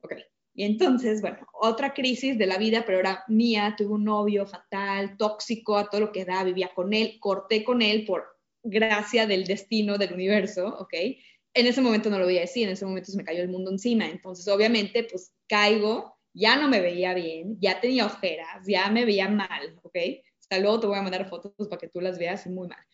Ok. 0.00 0.14
Y 0.52 0.64
entonces, 0.64 1.20
bueno, 1.20 1.38
otra 1.52 1.94
crisis 1.94 2.36
de 2.36 2.46
la 2.46 2.58
vida, 2.58 2.82
pero 2.84 2.98
era 2.98 3.24
mía, 3.28 3.74
tuve 3.78 3.94
un 3.94 4.04
novio 4.04 4.46
fatal, 4.46 5.16
tóxico, 5.16 5.76
a 5.76 5.88
todo 5.88 6.00
lo 6.00 6.12
que 6.12 6.24
da, 6.24 6.42
vivía 6.42 6.72
con 6.74 6.92
él, 6.92 7.18
corté 7.20 7.62
con 7.62 7.80
él 7.80 8.04
por 8.04 8.39
gracia 8.62 9.26
del 9.26 9.44
destino 9.46 9.98
del 9.98 10.12
universo, 10.12 10.68
¿ok? 10.78 10.94
En 11.52 11.66
ese 11.66 11.80
momento 11.80 12.10
no 12.10 12.18
lo 12.18 12.24
voy 12.24 12.38
a 12.38 12.42
decir, 12.42 12.66
en 12.66 12.74
ese 12.74 12.84
momento 12.84 13.10
se 13.10 13.16
me 13.16 13.24
cayó 13.24 13.42
el 13.42 13.48
mundo 13.48 13.70
encima, 13.70 14.08
entonces 14.08 14.46
obviamente 14.48 15.04
pues 15.04 15.32
caigo, 15.48 16.16
ya 16.32 16.56
no 16.56 16.68
me 16.68 16.80
veía 16.80 17.12
bien, 17.14 17.58
ya 17.60 17.80
tenía 17.80 18.06
ojeras, 18.06 18.64
ya 18.66 18.88
me 18.90 19.04
veía 19.04 19.28
mal, 19.28 19.78
¿ok? 19.82 19.96
Hasta 20.38 20.58
luego 20.58 20.80
te 20.80 20.86
voy 20.86 20.98
a 20.98 21.02
mandar 21.02 21.28
fotos 21.28 21.52
para 21.68 21.80
que 21.80 21.88
tú 21.88 22.00
las 22.00 22.18
veas 22.18 22.46
muy 22.46 22.68
mal. 22.68 22.84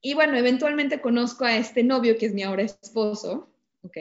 Y 0.00 0.14
bueno, 0.14 0.36
eventualmente 0.36 1.00
conozco 1.00 1.44
a 1.44 1.56
este 1.56 1.82
novio 1.82 2.16
que 2.18 2.26
es 2.26 2.34
mi 2.34 2.42
ahora 2.42 2.62
esposo, 2.62 3.52
¿ok? 3.82 3.96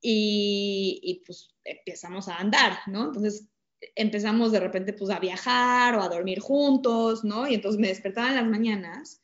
Y, 0.00 1.00
y 1.02 1.22
pues 1.24 1.54
empezamos 1.64 2.28
a 2.28 2.36
andar, 2.36 2.78
¿no? 2.86 3.06
Entonces 3.06 3.48
empezamos 3.94 4.52
de 4.52 4.60
repente 4.60 4.92
pues 4.92 5.10
a 5.10 5.18
viajar 5.18 5.96
o 5.96 6.02
a 6.02 6.08
dormir 6.08 6.40
juntos, 6.40 7.24
¿no? 7.24 7.48
Y 7.48 7.54
entonces 7.54 7.80
me 7.80 7.88
despertaba 7.88 8.28
en 8.28 8.36
las 8.36 8.46
mañanas 8.46 9.21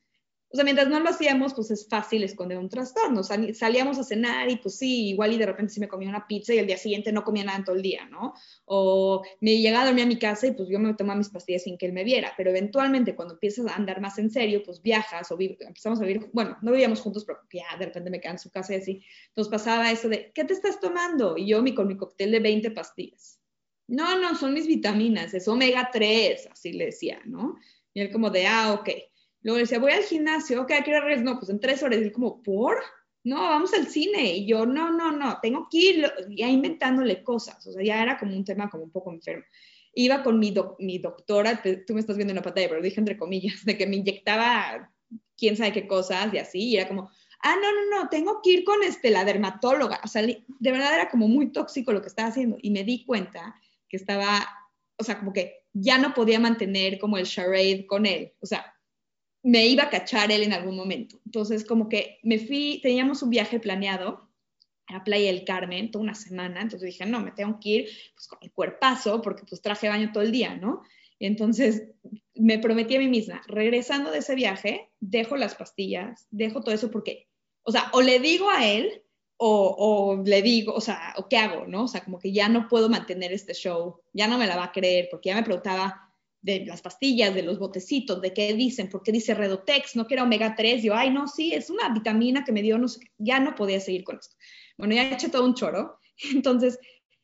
o 0.51 0.57
sea, 0.57 0.65
mientras 0.65 0.89
no 0.89 0.99
lo 0.99 1.11
hacíamos, 1.11 1.53
pues 1.53 1.71
es 1.71 1.87
fácil 1.89 2.23
esconder 2.23 2.57
un 2.57 2.71
trastorno. 2.71 3.23
salíamos 3.23 3.99
a 3.99 4.05
cenar 4.05 4.51
y 4.51 4.57
pues 4.57 4.77
sí, 4.77 5.11
igual 5.11 5.35
y 5.35 5.37
de 5.37 5.45
repente 5.45 5.75
sí 5.75 5.81
me 5.81 5.89
comía 5.89 6.09
una 6.09 6.27
pizza 6.27 6.55
y 6.55 6.59
el 6.59 6.67
día 6.67 6.79
siguiente 6.79 7.13
no 7.13 7.23
comía 7.23 7.45
nada 7.45 7.59
en 7.59 7.65
todo 7.65 7.77
el 7.77 7.83
día, 7.83 8.07
¿no? 8.07 8.33
O 8.65 9.23
me 9.43 9.59
llegaba 9.59 9.83
a 9.83 9.87
dormir 9.87 10.05
a 10.05 10.07
mi 10.07 10.19
casa 10.19 10.47
y 10.47 10.53
pues 10.53 10.71
yo 10.71 10.79
me 10.79 10.95
tomaba 10.95 11.19
mis 11.19 11.29
pastillas 11.29 11.65
sin 11.65 11.77
que 11.77 11.85
él 11.85 11.93
me 11.93 12.03
viera. 12.03 12.33
Pero 12.35 12.49
eventualmente 12.49 13.15
cuando 13.15 13.35
empiezas 13.35 13.67
a 13.67 13.75
andar 13.75 14.01
más 14.01 14.19
en 14.19 14.31
serio, 14.31 14.63
pues 14.65 14.81
viajas 14.81 15.31
o 15.31 15.37
empezamos 15.39 16.01
a 16.01 16.05
vivir, 16.05 16.31
bueno, 16.33 16.57
no 16.63 16.73
vivíamos 16.73 17.01
juntos, 17.01 17.27
pero 17.27 17.41
ya 17.53 17.77
de 17.79 17.85
repente 17.85 18.09
me 18.09 18.19
quedaba 18.19 18.37
en 18.37 18.39
su 18.39 18.51
casa 18.51 18.73
y 18.73 18.77
así. 18.77 19.05
Entonces 19.29 19.51
pasaba 19.51 19.91
eso 19.91 20.09
de, 20.09 20.33
¿qué 20.35 20.45
te 20.45 20.55
estás 20.55 20.81
tomando? 20.81 21.37
Y 21.37 21.47
yo 21.47 21.61
mi, 21.63 21.75
con 21.75 21.87
mi 21.87 21.97
cóctel 21.99 22.31
de 22.31 22.41
20 22.41 22.71
pastillas. 22.71 23.39
No, 23.87 24.19
no, 24.19 24.35
son 24.35 24.55
mis 24.55 24.67
vitaminas, 24.67 25.35
es 25.35 25.47
omega 25.47 25.91
3, 25.93 26.49
así 26.53 26.73
le 26.73 26.87
decía, 26.87 27.21
¿no? 27.27 27.57
Y 27.93 28.01
él 28.01 28.11
como 28.11 28.31
de, 28.31 28.47
ah, 28.47 28.73
ok. 28.73 28.89
Luego 29.43 29.59
decía, 29.59 29.79
voy 29.79 29.93
al 29.93 30.03
gimnasio, 30.03 30.63
ok, 30.63 30.73
¿a 30.73 30.83
qué 30.83 30.95
hora 30.95 31.17
No, 31.17 31.39
pues 31.39 31.51
en 31.51 31.61
tres 31.61 31.83
horas. 31.83 32.01
Y 32.01 32.05
él 32.05 32.13
como, 32.13 32.43
¿por? 32.43 32.79
No, 33.25 33.37
vamos 33.37 33.73
al 33.75 33.87
cine. 33.87 34.35
Y 34.35 34.47
yo, 34.47 34.67
no, 34.67 34.91
no, 34.91 35.13
no, 35.13 35.39
tengo 35.41 35.69
que 35.71 35.79
ir 35.79 36.13
ya 36.31 36.49
inventándole 36.49 37.23
cosas. 37.23 37.67
O 37.67 37.73
sea, 37.73 37.83
ya 37.83 38.03
era 38.03 38.19
como 38.19 38.37
un 38.37 38.45
tema 38.45 38.71
como 38.71 38.85
un 38.85 38.91
poco 38.91 39.13
enfermo. 39.13 39.45
Iba 39.95 40.23
con 40.23 40.39
mi, 40.39 40.55
mi 40.79 40.99
doctora, 40.99 41.63
tú 41.87 41.95
me 41.95 42.01
estás 42.01 42.17
viendo 42.17 42.33
en 42.33 42.37
la 42.37 42.43
pantalla, 42.43 42.69
pero 42.69 42.83
dije 42.83 43.01
entre 43.01 43.19
comillas, 43.19 43.65
de 43.65 43.77
que 43.77 43.87
me 43.87 43.97
inyectaba 43.97 44.93
quién 45.37 45.57
sabe 45.57 45.73
qué 45.73 45.87
cosas 45.87 46.33
y 46.33 46.39
así. 46.39 46.61
Y 46.61 46.77
era 46.77 46.89
como, 46.89 47.11
ah, 47.43 47.57
no, 47.57 47.73
no, 47.73 48.03
no, 48.03 48.09
tengo 48.09 48.41
que 48.43 48.51
ir 48.51 48.65
con 48.65 48.83
este, 48.83 49.11
la 49.11 49.25
dermatóloga. 49.25 50.01
O 50.05 50.09
sea, 50.09 50.23
de 50.23 50.73
verdad 50.73 50.95
era 50.95 51.11
como 51.11 51.29
muy 51.29 51.53
tóxico 51.53 51.93
lo 51.93 52.03
que 52.03 52.09
estaba 52.09 52.29
haciendo. 52.29 52.59
Y 52.61 52.71
me 52.71 52.85
di 52.85 53.05
cuenta 53.05 53.55
que 53.89 53.97
estaba, 53.97 54.47
o 54.97 55.05
sea, 55.05 55.19
como 55.19 55.33
que 55.33 55.65
ya 55.73 55.99
no 55.99 56.15
podía 56.15 56.41
mantener 56.41 56.99
como 56.99 57.19
el 57.19 57.27
charade 57.27 57.87
con 57.87 58.07
él. 58.07 58.33
O 58.41 58.47
sea, 58.47 58.75
me 59.49 59.67
iba 59.67 59.85
a 59.85 59.91
cachar 59.91 60.31
él 60.31 60.43
en 60.43 60.53
algún 60.53 60.77
momento. 60.77 61.19
Entonces, 61.25 61.65
como 61.65 61.89
que 61.89 62.19
me 62.23 62.39
fui, 62.39 62.81
teníamos 62.83 63.23
un 63.23 63.31
viaje 63.31 63.59
planeado 63.59 64.29
a 64.87 64.93
la 64.93 65.05
Playa 65.05 65.33
del 65.33 65.47
Carmen, 65.47 65.91
toda 65.91 66.03
una 66.03 66.15
semana, 66.15 66.61
entonces 66.61 66.87
dije, 66.87 67.07
no, 67.07 67.21
me 67.21 67.31
tengo 67.31 67.59
que 67.59 67.69
ir 67.71 67.89
pues, 68.15 68.29
con 68.29 68.39
el 68.43 68.53
cuerpazo, 68.53 69.23
porque 69.23 69.45
pues 69.49 69.63
traje 69.63 69.89
baño 69.89 70.11
todo 70.13 70.23
el 70.23 70.33
día, 70.33 70.55
¿no? 70.55 70.83
entonces 71.21 71.89
me 72.37 72.61
prometí 72.61 72.95
a 72.95 73.01
mí 73.01 73.09
misma, 73.09 73.43
regresando 73.49 74.13
de 74.13 74.19
ese 74.19 74.37
viaje, 74.37 74.91
dejo 75.01 75.37
las 75.37 75.57
pastillas, 75.57 76.29
dejo 76.31 76.61
todo 76.63 76.73
eso 76.73 76.93
porque, 76.93 77.27
o 77.65 77.73
sea, 77.73 77.91
o 77.93 78.03
le 78.03 78.21
digo 78.21 78.49
a 78.51 78.69
él, 78.69 79.03
o, 79.37 79.75
o, 79.77 80.23
le 80.25 80.43
digo, 80.43 80.75
o 80.75 80.81
sea, 80.81 81.15
o 81.17 81.29
qué 81.29 81.39
hago, 81.39 81.67
¿no? 81.67 81.85
O 81.85 81.89
sea, 81.89 82.05
como 82.05 82.21
que 82.21 82.33
ya 82.33 82.49
no 82.49 82.69
puedo 82.69 82.89
mantener 82.89 83.33
este 83.33 83.55
show, 83.55 84.01
ya 84.13 84.29
no 84.29 84.39
me 84.39 84.47
la 84.47 84.57
va 84.57 84.65
a 84.65 84.73
creer, 84.73 85.09
porque 85.11 85.31
ya 85.31 85.37
me 85.37 85.43
preguntaba, 85.43 86.08
de 86.41 86.65
las 86.67 86.83
pastillas, 86.83 87.35
de 87.35 87.43
los 87.43 87.59
botecitos, 87.59 88.21
de 88.21 88.33
qué 88.33 88.55
dicen, 88.55 88.89
porque 88.89 89.13
dice 89.13 89.35
Redotex, 89.35 89.97
no 89.97 90.07
que 90.07 90.21
omega 90.21 90.55
3, 90.55 90.83
yo, 90.83 90.95
ay, 90.95 91.11
no, 91.11 91.27
sí, 91.27 91.53
es 91.53 91.71
una 91.71 91.89
vitamina 91.89 92.45
que 92.45 92.53
me 92.53 92.63
dio, 92.63 92.79
no 92.79 92.89
sé, 92.89 93.01
ya 93.19 93.41
no 93.41 93.55
podía 93.55 93.81
seguir 93.81 94.05
con 94.05 94.19
esto. 94.19 94.37
Bueno, 94.77 94.95
ya 94.95 95.11
he 95.11 95.29
todo 95.31 95.45
un 95.45 95.55
choro, 95.55 95.99
entonces 96.33 96.79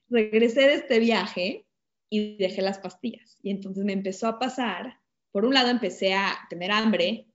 regresé 0.09 0.63
de 0.63 0.75
este 0.75 0.99
viaje 0.99 1.67
y 2.11 2.37
dejé 2.37 2.63
las 2.63 2.79
pastillas. 2.79 3.39
Y 3.43 3.51
entonces 3.51 3.85
me 3.85 3.93
empezó 3.93 4.27
a 4.29 4.39
pasar, 4.39 5.01
por 5.33 5.45
un 5.45 5.55
lado 5.55 5.71
empecé 5.71 6.15
a 6.15 6.37
tener 6.49 6.71
hambre, 6.71 7.29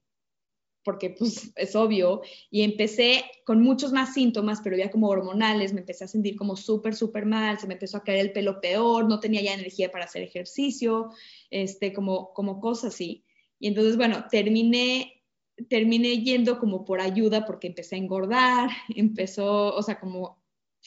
porque 0.83 1.11
pues 1.11 1.51
es 1.55 1.75
obvio, 1.75 2.21
y 2.49 2.61
empecé 2.61 3.23
con 3.45 3.61
muchos 3.61 3.91
más 3.91 4.13
síntomas, 4.13 4.61
pero 4.63 4.77
ya 4.77 4.89
como 4.89 5.09
hormonales, 5.09 5.73
me 5.73 5.81
empecé 5.81 6.05
a 6.05 6.07
sentir 6.07 6.35
como 6.35 6.55
súper, 6.55 6.95
súper 6.95 7.25
mal, 7.25 7.59
se 7.59 7.67
me 7.67 7.73
empezó 7.73 7.97
a 7.97 8.03
caer 8.03 8.19
el 8.19 8.31
pelo 8.31 8.61
peor, 8.61 9.07
no 9.07 9.19
tenía 9.19 9.41
ya 9.41 9.53
energía 9.53 9.91
para 9.91 10.05
hacer 10.05 10.23
ejercicio, 10.23 11.11
este, 11.49 11.93
como, 11.93 12.33
como 12.33 12.59
cosas 12.59 12.93
así. 12.93 13.25
Y 13.59 13.67
entonces, 13.67 13.97
bueno, 13.97 14.25
terminé, 14.31 15.23
terminé 15.67 16.23
yendo 16.23 16.59
como 16.59 16.85
por 16.85 17.01
ayuda 17.01 17.45
porque 17.45 17.67
empecé 17.67 17.95
a 17.95 17.99
engordar, 17.99 18.69
empezó, 18.95 19.75
o 19.75 19.83
sea, 19.83 19.99
como 19.99 20.41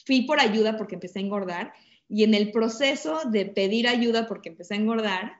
fui 0.05 0.21
por 0.21 0.39
ayuda 0.39 0.77
porque 0.77 0.95
empecé 0.95 1.19
a 1.19 1.23
engordar, 1.23 1.73
y 2.09 2.23
en 2.23 2.33
el 2.33 2.51
proceso 2.51 3.21
de 3.29 3.45
pedir 3.45 3.87
ayuda 3.87 4.27
porque 4.27 4.49
empecé 4.49 4.73
a 4.73 4.77
engordar, 4.77 5.33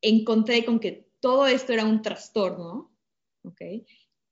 encontré 0.00 0.64
con 0.64 0.80
que 0.80 1.08
todo 1.20 1.46
esto 1.46 1.72
era 1.72 1.84
un 1.84 2.02
trastorno 2.02 2.91
¿ok? 3.44 3.60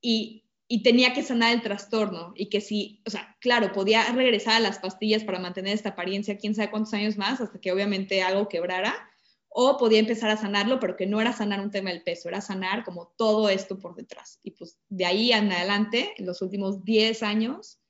Y, 0.01 0.45
y 0.67 0.83
tenía 0.83 1.13
que 1.13 1.23
sanar 1.23 1.53
el 1.53 1.61
trastorno 1.61 2.33
y 2.35 2.49
que 2.49 2.61
si, 2.61 3.01
o 3.05 3.09
sea, 3.09 3.35
claro, 3.41 3.71
podía 3.71 4.11
regresar 4.13 4.53
a 4.53 4.59
las 4.59 4.79
pastillas 4.79 5.23
para 5.23 5.39
mantener 5.39 5.73
esta 5.73 5.89
apariencia 5.89 6.37
quién 6.37 6.55
sabe 6.55 6.71
cuántos 6.71 6.93
años 6.93 7.17
más 7.17 7.41
hasta 7.41 7.59
que 7.59 7.71
obviamente 7.71 8.23
algo 8.23 8.47
quebrara, 8.47 9.11
o 9.53 9.77
podía 9.77 9.99
empezar 9.99 10.29
a 10.29 10.37
sanarlo, 10.37 10.79
pero 10.79 10.95
que 10.95 11.05
no 11.05 11.19
era 11.19 11.33
sanar 11.33 11.59
un 11.59 11.71
tema 11.71 11.89
del 11.89 12.03
peso, 12.03 12.29
era 12.29 12.39
sanar 12.39 12.85
como 12.85 13.07
todo 13.17 13.49
esto 13.49 13.77
por 13.77 13.95
detrás. 13.95 14.39
Y 14.43 14.51
pues 14.51 14.79
de 14.87 15.05
ahí 15.05 15.33
en 15.33 15.51
adelante, 15.51 16.13
en 16.17 16.25
los 16.25 16.41
últimos 16.41 16.85
10 16.85 17.21
años, 17.21 17.81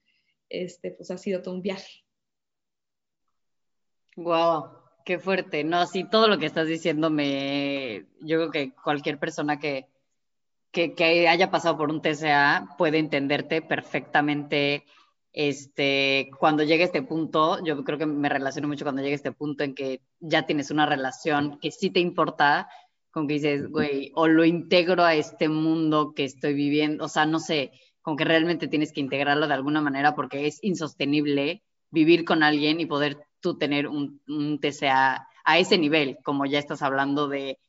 este, 0.49 0.89
pues 0.89 1.11
ha 1.11 1.19
sido 1.19 1.43
todo 1.43 1.53
un 1.53 1.61
viaje. 1.61 2.03
Wow, 4.15 4.71
qué 5.05 5.19
fuerte. 5.19 5.63
No, 5.63 5.85
sí, 5.85 6.03
todo 6.03 6.27
lo 6.27 6.39
que 6.39 6.47
estás 6.47 6.67
diciendo 6.67 7.11
me, 7.11 8.07
yo 8.21 8.37
creo 8.37 8.51
que 8.51 8.73
cualquier 8.73 9.19
persona 9.19 9.59
que, 9.59 9.87
que, 10.71 11.27
haya 11.27 11.51
pasado 11.51 11.77
por 11.77 11.89
un 11.89 12.01
TCA 12.01 12.75
puede 12.77 12.97
entenderte 12.97 13.61
perfectamente 13.61 14.85
este, 15.33 16.29
cuando 16.39 16.63
llegue 16.63 16.83
este 16.83 17.03
punto, 17.03 17.63
yo 17.63 17.83
creo 17.83 17.97
que 17.97 18.05
me 18.05 18.29
relaciono 18.29 18.67
mucho 18.67 18.85
cuando 18.85 19.01
llegue 19.01 19.15
este 19.15 19.31
punto 19.31 19.63
en 19.63 19.75
que 19.75 20.01
ya 20.19 20.45
tienes 20.45 20.71
una 20.71 20.85
relación 20.85 21.59
que 21.59 21.71
sí 21.71 21.89
te 21.89 21.99
importa, 21.99 22.69
con 23.11 23.27
que 23.27 23.35
dices, 23.35 23.69
güey, 23.69 24.11
o 24.15 24.27
lo 24.27 24.45
integro 24.45 25.03
a 25.03 25.15
este 25.15 25.49
mundo 25.49 26.13
que 26.13 26.25
estoy 26.25 26.53
viviendo, 26.53 27.05
o 27.05 27.09
sea, 27.09 27.25
no 27.25 27.39
sé, 27.39 27.71
con 28.01 28.17
que 28.17 28.25
realmente 28.25 28.67
tienes 28.67 28.91
que 28.91 29.01
integrarlo 29.01 29.47
de 29.47 29.53
alguna 29.53 29.81
manera 29.81 30.15
porque 30.15 30.47
es 30.47 30.59
insostenible 30.63 31.63
vivir 31.91 32.25
con 32.25 32.43
alguien 32.43 32.79
y 32.79 32.85
poder 32.85 33.25
tú 33.41 33.57
tener 33.57 33.87
un, 33.87 34.21
un 34.27 34.59
TCA 34.59 35.27
a 35.43 35.59
ese 35.59 35.77
nivel, 35.77 36.17
como 36.23 36.45
ya 36.45 36.59
estás 36.59 36.81
hablando 36.81 37.27
de 37.27 37.59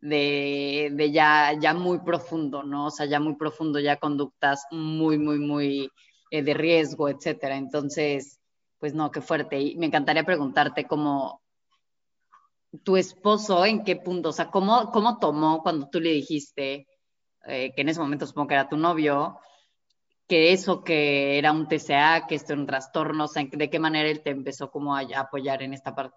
de, 0.00 1.10
ya, 1.12 1.52
ya 1.60 1.74
muy 1.74 1.98
profundo, 2.00 2.62
¿no? 2.62 2.86
O 2.86 2.90
sea, 2.90 3.06
ya 3.06 3.20
muy 3.20 3.36
profundo, 3.36 3.78
ya 3.78 3.96
conductas 3.96 4.64
muy, 4.70 5.18
muy, 5.18 5.38
muy 5.38 5.90
eh, 6.30 6.42
de 6.42 6.54
riesgo, 6.54 7.08
etcétera. 7.08 7.56
Entonces, 7.56 8.40
pues 8.78 8.94
no, 8.94 9.10
qué 9.10 9.20
fuerte. 9.20 9.60
Y 9.60 9.76
me 9.76 9.86
encantaría 9.86 10.24
preguntarte 10.24 10.86
cómo 10.86 11.42
tu 12.84 12.96
esposo, 12.96 13.64
en 13.66 13.84
qué 13.84 13.96
punto, 13.96 14.30
o 14.30 14.32
sea, 14.32 14.50
cómo, 14.50 14.90
cómo 14.90 15.18
tomó 15.18 15.62
cuando 15.62 15.88
tú 15.88 16.00
le 16.00 16.10
dijiste, 16.12 16.86
eh, 17.46 17.72
que 17.74 17.82
en 17.82 17.88
ese 17.88 18.00
momento 18.00 18.26
supongo 18.26 18.48
que 18.48 18.54
era 18.54 18.68
tu 18.68 18.76
novio, 18.76 19.38
que 20.28 20.52
eso 20.52 20.84
que 20.84 21.38
era 21.38 21.50
un 21.52 21.66
TCA, 21.66 22.26
que 22.28 22.36
esto 22.36 22.52
era 22.52 22.60
un 22.60 22.66
trastorno, 22.66 23.24
o 23.24 23.28
sea, 23.28 23.44
de 23.50 23.70
qué 23.70 23.78
manera 23.80 24.08
él 24.08 24.22
te 24.22 24.30
empezó 24.30 24.70
como 24.70 24.94
a 24.94 25.00
apoyar 25.16 25.62
en 25.62 25.74
esta 25.74 25.94
parte. 25.94 26.16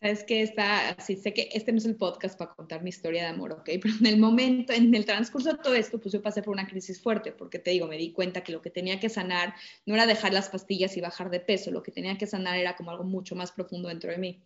Sabes 0.00 0.22
que 0.22 0.42
está, 0.42 0.90
así 0.90 1.16
sé 1.16 1.34
que 1.34 1.48
este 1.52 1.72
no 1.72 1.78
es 1.78 1.84
el 1.84 1.96
podcast 1.96 2.38
para 2.38 2.54
contar 2.54 2.84
mi 2.84 2.90
historia 2.90 3.22
de 3.22 3.28
amor, 3.30 3.50
¿ok? 3.50 3.68
Pero 3.82 3.94
en 3.98 4.06
el 4.06 4.16
momento, 4.16 4.72
en 4.72 4.94
el 4.94 5.04
transcurso 5.04 5.52
de 5.52 5.58
todo 5.58 5.74
esto, 5.74 6.00
pues 6.00 6.12
yo 6.12 6.22
pasé 6.22 6.40
por 6.40 6.52
una 6.52 6.68
crisis 6.68 7.02
fuerte, 7.02 7.32
porque 7.32 7.58
te 7.58 7.72
digo, 7.72 7.88
me 7.88 7.98
di 7.98 8.12
cuenta 8.12 8.44
que 8.44 8.52
lo 8.52 8.62
que 8.62 8.70
tenía 8.70 9.00
que 9.00 9.08
sanar 9.08 9.54
no 9.86 9.94
era 9.94 10.06
dejar 10.06 10.32
las 10.32 10.50
pastillas 10.50 10.96
y 10.96 11.00
bajar 11.00 11.30
de 11.30 11.40
peso, 11.40 11.72
lo 11.72 11.82
que 11.82 11.90
tenía 11.90 12.16
que 12.16 12.28
sanar 12.28 12.56
era 12.58 12.76
como 12.76 12.92
algo 12.92 13.02
mucho 13.02 13.34
más 13.34 13.50
profundo 13.50 13.88
dentro 13.88 14.12
de 14.12 14.18
mí. 14.18 14.40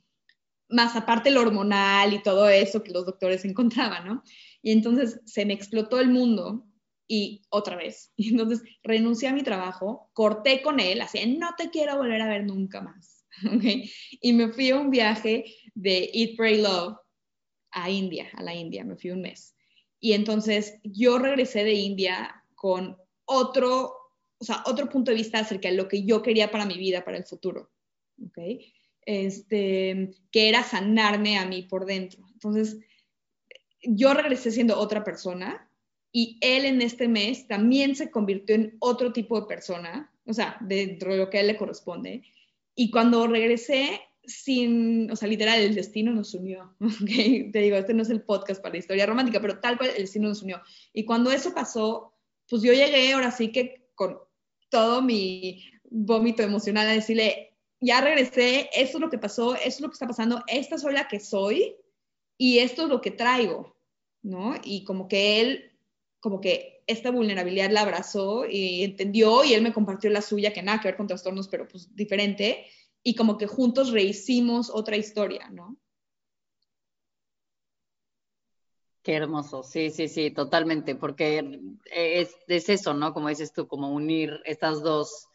Más 0.71 0.97
aparte 0.97 1.31
lo 1.31 1.43
hormonal 1.43 2.15
y 2.15 2.23
todo 2.23 2.49
eso 2.49 2.83
que 2.83 2.93
los 2.93 3.05
doctores 3.05 3.45
encontraban, 3.45 4.07
¿no? 4.07 4.23
Y 4.63 4.73
entonces 4.73 5.21
se 5.27 5.45
me 5.45 5.53
explotó 5.53 6.01
el 6.01 6.09
mundo 6.09 6.67
y 7.07 7.43
otra 7.51 7.77
vez. 7.77 8.11
Y 8.17 8.31
entonces 8.31 8.63
renuncié 8.83 9.29
a 9.29 9.35
mi 9.35 9.43
trabajo, 9.43 10.11
corté 10.15 10.63
con 10.63 10.81
él, 10.81 11.03
así, 11.03 11.37
no 11.37 11.51
te 11.59 11.69
quiero 11.69 11.99
volver 11.99 12.23
a 12.23 12.29
ver 12.29 12.47
nunca 12.47 12.81
más 12.81 13.22
Okay. 13.57 13.91
Y 14.21 14.33
me 14.33 14.53
fui 14.53 14.71
a 14.71 14.79
un 14.79 14.91
viaje 14.91 15.45
de 15.75 16.11
Eat, 16.13 16.37
Pray, 16.37 16.61
Love 16.61 16.97
a 17.73 17.91
India, 17.91 18.29
a 18.35 18.43
la 18.43 18.55
India, 18.55 18.85
me 18.85 18.97
fui 18.97 19.11
un 19.11 19.23
mes. 19.23 19.57
Y 19.99 20.13
entonces 20.13 20.79
yo 20.83 21.19
regresé 21.19 21.65
de 21.65 21.75
India 21.75 22.45
con 22.55 22.97
otro, 23.25 23.95
o 24.39 24.45
sea, 24.45 24.63
otro 24.67 24.89
punto 24.89 25.11
de 25.11 25.17
vista 25.17 25.39
acerca 25.39 25.69
de 25.69 25.77
lo 25.77 25.89
que 25.89 26.05
yo 26.05 26.23
quería 26.23 26.51
para 26.51 26.67
mi 26.67 26.77
vida, 26.77 27.05
para 27.05 27.17
el 27.17 27.25
futuro, 27.25 27.71
¿ok? 28.25 28.39
Este, 29.07 30.11
que 30.31 30.49
era 30.49 30.63
sanarme 30.63 31.39
a 31.39 31.47
mí 31.47 31.63
por 31.63 31.87
dentro. 31.87 32.27
Entonces, 32.33 32.79
yo 33.83 34.15
regresé 34.15 34.51
siendo 34.51 34.79
otra 34.79 35.03
persona 35.03 35.69
y 36.13 36.39
él 36.41 36.67
en 36.67 36.83
este 36.83 37.09
mes 37.09 37.47
también 37.49 37.97
se 37.97 38.11
convirtió 38.11 38.55
en 38.55 38.77
otro 38.81 39.13
tipo 39.13 39.41
de 39.41 39.47
persona, 39.47 40.13
o 40.27 40.35
sea, 40.35 40.57
dentro 40.61 41.13
de 41.13 41.19
lo 41.19 41.31
que 41.31 41.39
a 41.39 41.41
él 41.41 41.47
le 41.47 41.57
corresponde. 41.57 42.23
Y 42.75 42.91
cuando 42.91 43.27
regresé, 43.27 44.01
sin, 44.25 45.11
o 45.11 45.17
sea, 45.17 45.29
literal, 45.29 45.61
el 45.61 45.75
destino 45.75 46.13
nos 46.13 46.35
unió. 46.35 46.75
¿okay? 47.03 47.51
Te 47.51 47.61
digo, 47.61 47.77
este 47.77 47.95
no 47.95 48.03
es 48.03 48.11
el 48.11 48.23
podcast 48.23 48.63
para 48.63 48.75
la 48.75 48.79
historia 48.79 49.07
romántica, 49.07 49.41
pero 49.41 49.61
tal 49.61 49.77
cual 49.77 49.91
el 49.91 50.03
destino 50.03 50.29
nos 50.29 50.43
unió. 50.43 50.61
Y 50.93 51.05
cuando 51.05 51.31
eso 51.31 51.55
pasó, 51.55 52.15
pues 52.49 52.63
yo 52.63 52.73
llegué 52.73 53.13
ahora 53.13 53.31
sí 53.31 53.53
que 53.53 53.89
con 53.95 54.19
todo 54.69 55.03
mi 55.03 55.65
vómito 55.85 56.43
emocional 56.43 56.89
a 56.89 56.93
decirle, 56.93 57.55
ya 57.81 58.01
regresé, 58.01 58.71
esto 58.75 58.99
es 58.99 59.01
lo 59.01 59.11
que 59.11 59.19
pasó, 59.19 59.55
esto 59.55 59.69
es 59.69 59.81
lo 59.81 59.89
que 59.89 59.95
está 59.95 60.07
pasando, 60.07 60.43
esta 60.47 60.79
soy 60.79 60.95
la 60.95 61.09
que 61.09 61.21
soy 61.21 61.77
y 62.39 62.59
esto 62.59 62.85
es 62.85 62.89
lo 62.89 63.01
que 63.01 63.11
traigo, 63.11 63.77
¿no? 64.23 64.55
Y 64.65 64.85
como 64.85 65.09
que 65.09 65.41
él, 65.41 65.72
como 66.23 66.41
que 66.41 66.85
esta 66.87 67.11
vulnerabilidad 67.11 67.73
la 67.73 67.81
abrazó 67.81 68.47
y 68.49 68.85
entendió 68.85 69.43
y 69.43 69.55
él 69.55 69.63
me 69.63 69.73
compartió 69.73 70.09
la 70.09 70.23
suya, 70.23 70.53
que 70.53 70.63
nada 70.63 70.81
que 70.81 70.87
ver 70.87 70.97
con 70.97 71.09
trastornos, 71.09 71.49
pero 71.49 71.67
pues 71.67 71.95
diferente, 71.97 72.65
y 73.03 73.17
como 73.17 73.37
que 73.37 73.49
juntos 73.49 73.91
rehicimos 73.91 74.71
otra 74.71 74.97
historia, 74.97 75.51
¿no? 75.51 75.77
Qué 79.03 79.15
hermoso, 79.15 79.65
sí, 79.65 79.91
sí, 79.91 80.07
sí, 80.07 80.31
totalmente, 80.31 80.95
porque 80.95 81.43
es, 81.91 82.37
es, 82.47 82.69
eso, 82.69 82.95
¿no? 82.95 83.13
Como 83.13 83.29
dices 83.29 83.53
tú, 83.53 83.67
como 83.67 83.93
unir 83.93 84.41
estas 84.45 84.81
dos, 84.81 85.27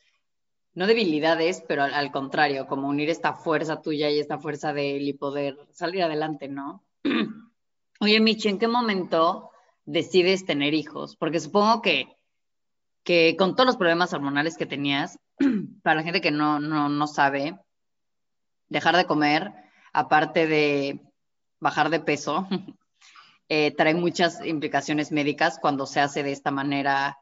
no 0.73 0.87
debilidades, 0.87 1.61
pero 1.67 1.83
al, 1.83 1.93
al, 1.93 2.13
contrario, 2.13 2.65
como 2.65 2.87
unir 2.87 3.09
esta 3.09 3.33
fuerza 3.33 3.81
tuya 3.81 4.09
y 4.09 4.19
esta 4.19 4.39
fuerza 4.39 4.71
de 4.71 4.95
él 4.95 5.09
y 5.09 5.13
poder 5.13 5.57
salir 5.73 6.03
adelante, 6.03 6.47
¿no? 6.47 6.85
Oye, 7.99 8.21
Michi, 8.21 8.47
¿en 8.47 8.57
qué 8.57 8.69
momento 8.69 9.51
decides 9.87 10.45
tener 10.45 10.75
hijos? 10.75 11.15
Porque 11.15 11.39
supongo 11.39 11.81
que, 11.81 12.07
que 13.03 13.35
con 13.37 13.55
todos 13.55 13.65
los 13.65 13.77
problemas 13.77 14.13
hormonales 14.13 14.57
que 14.57 14.67
tenías, 14.67 15.17
para 15.81 15.95
la 15.95 16.03
gente 16.03 16.21
que 16.21 16.29
no, 16.29 16.59
no, 16.59 16.89
no 16.89 17.07
sabe, 17.07 17.57
dejar 18.69 18.95
de 18.95 19.05
comer, 19.05 19.51
aparte 19.93 20.45
de 20.45 21.01
bajar 21.59 21.89
de 21.89 22.01
peso, 22.01 22.47
eh, 23.49 23.71
trae 23.71 23.95
muchas 23.95 24.45
implicaciones 24.45 25.11
médicas 25.11 25.57
cuando 25.59 25.87
se 25.87 26.01
hace 26.01 26.21
de 26.21 26.33
esta 26.33 26.51
manera, 26.51 27.17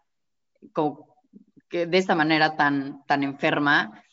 de 1.71 1.97
esta 1.97 2.15
manera 2.15 2.57
tan, 2.57 3.05
tan 3.05 3.23
enferma 3.23 4.03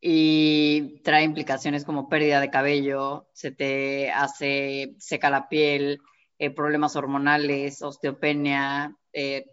y 0.00 1.00
trae 1.02 1.24
implicaciones 1.24 1.84
como 1.84 2.08
pérdida 2.08 2.40
de 2.40 2.50
cabello, 2.50 3.28
se 3.32 3.52
te 3.52 4.10
hace 4.10 4.94
seca 4.98 5.30
la 5.30 5.48
piel, 5.48 6.00
eh, 6.38 6.50
problemas 6.50 6.96
hormonales, 6.96 7.82
osteopenia, 7.82 8.96
eh, 9.12 9.46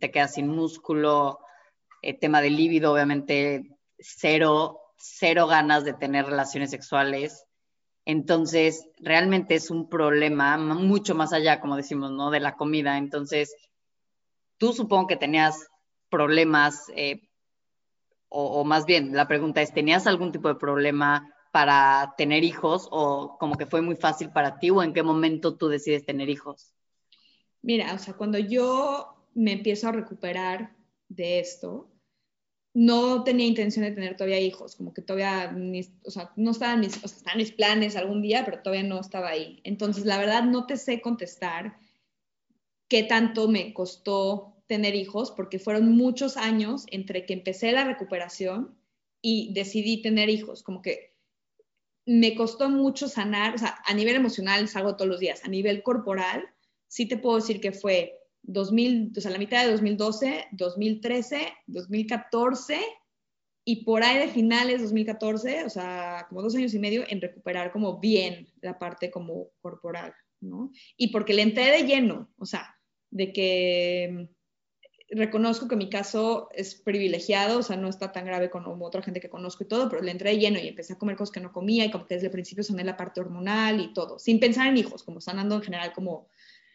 te 0.00 0.10
quedas 0.10 0.34
sin 0.34 0.48
músculo, 0.48 1.38
eh, 2.00 2.18
tema 2.18 2.40
de 2.40 2.50
líbido, 2.50 2.92
obviamente 2.92 3.76
cero, 3.98 4.80
cero 4.96 5.46
ganas 5.46 5.84
de 5.84 5.92
tener 5.92 6.24
relaciones 6.24 6.70
sexuales. 6.70 7.44
Entonces, 8.06 8.86
realmente 8.98 9.54
es 9.54 9.70
un 9.70 9.88
problema 9.88 10.56
mucho 10.56 11.14
más 11.14 11.32
allá, 11.32 11.60
como 11.60 11.76
decimos, 11.76 12.10
¿no? 12.10 12.30
De 12.30 12.40
la 12.40 12.56
comida. 12.56 12.98
Entonces, 12.98 13.54
tú 14.58 14.72
supongo 14.72 15.06
que 15.06 15.16
tenías 15.16 15.68
problemas, 16.10 16.86
o, 18.28 18.60
o 18.60 18.64
más 18.64 18.84
bien, 18.84 19.14
la 19.14 19.26
pregunta 19.26 19.62
es, 19.62 19.72
¿tenías 19.72 20.06
algún 20.06 20.32
tipo 20.32 20.48
de 20.48 20.56
problema 20.56 21.33
para 21.54 22.16
tener 22.18 22.42
hijos 22.42 22.88
o 22.90 23.36
como 23.38 23.56
que 23.56 23.66
fue 23.66 23.80
muy 23.80 23.94
fácil 23.94 24.30
para 24.30 24.58
ti 24.58 24.70
o 24.70 24.82
en 24.82 24.92
qué 24.92 25.04
momento 25.04 25.56
tú 25.56 25.68
decides 25.68 26.04
tener 26.04 26.28
hijos? 26.28 26.74
Mira, 27.62 27.94
o 27.94 27.98
sea, 27.98 28.14
cuando 28.14 28.38
yo 28.38 29.14
me 29.34 29.52
empiezo 29.52 29.86
a 29.86 29.92
recuperar 29.92 30.74
de 31.08 31.38
esto, 31.38 31.92
no 32.74 33.22
tenía 33.22 33.46
intención 33.46 33.84
de 33.84 33.92
tener 33.92 34.16
todavía 34.16 34.40
hijos, 34.40 34.74
como 34.74 34.92
que 34.92 35.00
todavía, 35.00 35.56
o 36.04 36.10
sea, 36.10 36.32
no 36.34 36.50
estaban 36.50 36.80
mis, 36.80 36.96
o 37.04 37.06
sea, 37.06 37.18
estaban 37.18 37.38
mis 37.38 37.52
planes 37.52 37.94
algún 37.94 38.20
día, 38.20 38.44
pero 38.44 38.60
todavía 38.60 38.88
no 38.88 38.98
estaba 38.98 39.28
ahí. 39.28 39.60
Entonces, 39.62 40.06
la 40.06 40.18
verdad, 40.18 40.42
no 40.42 40.66
te 40.66 40.76
sé 40.76 41.00
contestar 41.00 41.78
qué 42.88 43.04
tanto 43.04 43.46
me 43.46 43.72
costó 43.72 44.56
tener 44.66 44.96
hijos, 44.96 45.30
porque 45.30 45.60
fueron 45.60 45.92
muchos 45.92 46.36
años 46.36 46.86
entre 46.90 47.26
que 47.26 47.34
empecé 47.34 47.70
la 47.70 47.84
recuperación 47.84 48.76
y 49.22 49.52
decidí 49.54 50.02
tener 50.02 50.28
hijos, 50.30 50.64
como 50.64 50.82
que 50.82 51.13
me 52.06 52.34
costó 52.34 52.68
mucho 52.68 53.08
sanar, 53.08 53.54
o 53.54 53.58
sea, 53.58 53.78
a 53.84 53.94
nivel 53.94 54.16
emocional 54.16 54.68
salgo 54.68 54.96
todos 54.96 55.08
los 55.08 55.20
días, 55.20 55.44
a 55.44 55.48
nivel 55.48 55.82
corporal, 55.82 56.44
sí 56.88 57.06
te 57.06 57.16
puedo 57.16 57.36
decir 57.36 57.60
que 57.60 57.72
fue 57.72 58.18
2000, 58.42 59.12
o 59.16 59.20
sea, 59.20 59.30
la 59.30 59.38
mitad 59.38 59.64
de 59.64 59.72
2012, 59.72 60.48
2013, 60.52 61.52
2014 61.66 62.78
y 63.64 63.84
por 63.84 64.02
ahí 64.02 64.18
de 64.18 64.28
finales 64.28 64.82
2014, 64.82 65.64
o 65.64 65.70
sea, 65.70 66.26
como 66.28 66.42
dos 66.42 66.54
años 66.54 66.74
y 66.74 66.78
medio 66.78 67.04
en 67.08 67.20
recuperar 67.20 67.72
como 67.72 67.98
bien 67.98 68.48
la 68.60 68.78
parte 68.78 69.10
como 69.10 69.48
corporal, 69.60 70.14
¿no? 70.40 70.70
Y 70.98 71.08
porque 71.08 71.32
le 71.32 71.42
entré 71.42 71.70
de 71.70 71.86
lleno, 71.86 72.30
o 72.36 72.44
sea, 72.44 72.76
de 73.10 73.32
que 73.32 74.28
reconozco 75.14 75.68
que 75.68 75.76
mi 75.76 75.88
caso 75.88 76.48
es 76.52 76.74
privilegiado, 76.74 77.58
o 77.58 77.62
sea, 77.62 77.76
no 77.76 77.88
está 77.88 78.12
tan 78.12 78.24
grave 78.24 78.50
como 78.50 78.84
otra 78.84 79.02
gente 79.02 79.20
que 79.20 79.28
conozco 79.28 79.64
y 79.64 79.68
todo, 79.68 79.88
pero 79.88 80.02
le 80.02 80.10
entré 80.10 80.36
lleno 80.38 80.58
y 80.58 80.68
empecé 80.68 80.94
a 80.94 80.98
comer 80.98 81.16
cosas 81.16 81.32
que 81.32 81.40
no 81.40 81.52
comía 81.52 81.84
y 81.84 81.90
como 81.90 82.06
que 82.06 82.14
desde 82.14 82.26
el 82.26 82.32
principio 82.32 82.64
sané 82.64 82.84
la 82.84 82.96
parte 82.96 83.20
hormonal 83.20 83.80
y 83.80 83.92
todo, 83.92 84.18
sin 84.18 84.40
pensar 84.40 84.68
en 84.68 84.76
hijos, 84.76 85.02
como 85.02 85.20
sanando 85.20 85.56
en 85.56 85.62
general 85.62 85.92
como 85.92 86.28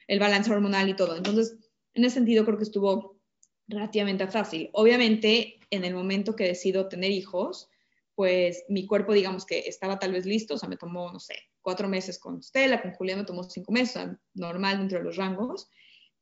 el 0.08 0.20
balance 0.20 0.52
hormonal 0.52 0.90
y 0.90 0.96
todo. 0.96 1.16
Entonces, 1.16 1.58
en 1.94 2.06
ese 2.06 2.16
sentido 2.16 2.46
creo 2.46 2.58
que 2.58 2.64
estuvo 2.64 3.20
relativamente 3.68 4.28
fácil. 4.28 4.70
Obviamente, 4.74 5.60
en 5.70 5.86
el 5.86 5.94
momento 5.94 6.36
que 6.36 6.46
decido 6.46 6.88
tener 6.88 7.12
hijos, 7.12 7.70
pues 8.16 8.66
mi 8.70 8.86
cuerpo, 8.86 9.14
digamos 9.14 9.46
que 9.46 9.60
estaba 9.60 10.00
tal 10.00 10.12
vez 10.12 10.26
listo, 10.26 10.56
o 10.56 10.58
sea, 10.58 10.68
me 10.68 10.78
tomó, 10.78 11.12
no 11.12 11.20
sé, 11.20 11.36
cuatro 11.62 11.88
meses 11.88 12.20
con 12.20 12.42
Stella, 12.44 12.82
con 12.82 12.94
Julián 12.94 13.20
me 13.20 13.26
tomó 13.26 13.44
cinco 13.44 13.72
meses, 13.72 13.96
o 13.96 14.00
sea, 14.00 14.20
normal 14.34 14.80
dentro 14.80 14.98
de 14.98 15.04
los 15.06 15.16
rangos 15.16 15.70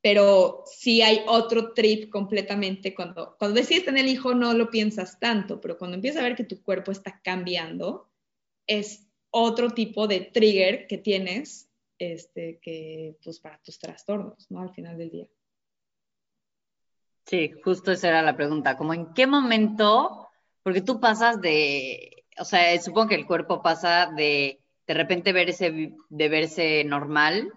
pero 0.07 0.63
sí 0.65 1.01
hay 1.01 1.21
otro 1.27 1.73
trip 1.73 2.09
completamente 2.09 2.95
cuando, 2.95 3.35
cuando 3.37 3.59
decides 3.59 3.83
tener 3.83 4.05
el 4.05 4.11
hijo 4.11 4.33
no 4.33 4.53
lo 4.53 4.69
piensas 4.69 5.19
tanto, 5.19 5.59
pero 5.59 5.77
cuando 5.77 5.95
empiezas 5.95 6.21
a 6.21 6.23
ver 6.23 6.37
que 6.37 6.45
tu 6.45 6.63
cuerpo 6.63 6.93
está 6.93 7.19
cambiando, 7.21 8.09
es 8.67 9.05
otro 9.31 9.71
tipo 9.71 10.07
de 10.07 10.21
trigger 10.21 10.87
que 10.87 10.97
tienes 10.97 11.69
este, 11.99 12.57
que, 12.61 13.17
pues, 13.21 13.41
para 13.41 13.57
tus 13.57 13.79
trastornos, 13.79 14.49
¿no? 14.49 14.61
Al 14.61 14.73
final 14.73 14.97
del 14.97 15.09
día. 15.09 15.27
Sí, 17.25 17.51
justo 17.61 17.91
esa 17.91 18.07
era 18.07 18.21
la 18.21 18.37
pregunta, 18.37 18.77
como 18.77 18.93
en 18.93 19.13
qué 19.13 19.27
momento, 19.27 20.29
porque 20.63 20.79
tú 20.79 21.01
pasas 21.01 21.41
de, 21.41 22.23
o 22.39 22.45
sea, 22.45 22.81
supongo 22.81 23.09
que 23.09 23.15
el 23.15 23.27
cuerpo 23.27 23.61
pasa 23.61 24.09
de 24.15 24.61
de 24.87 24.93
repente 24.93 25.33
verse, 25.33 25.97
de 26.07 26.29
verse 26.29 26.85
normal 26.85 27.51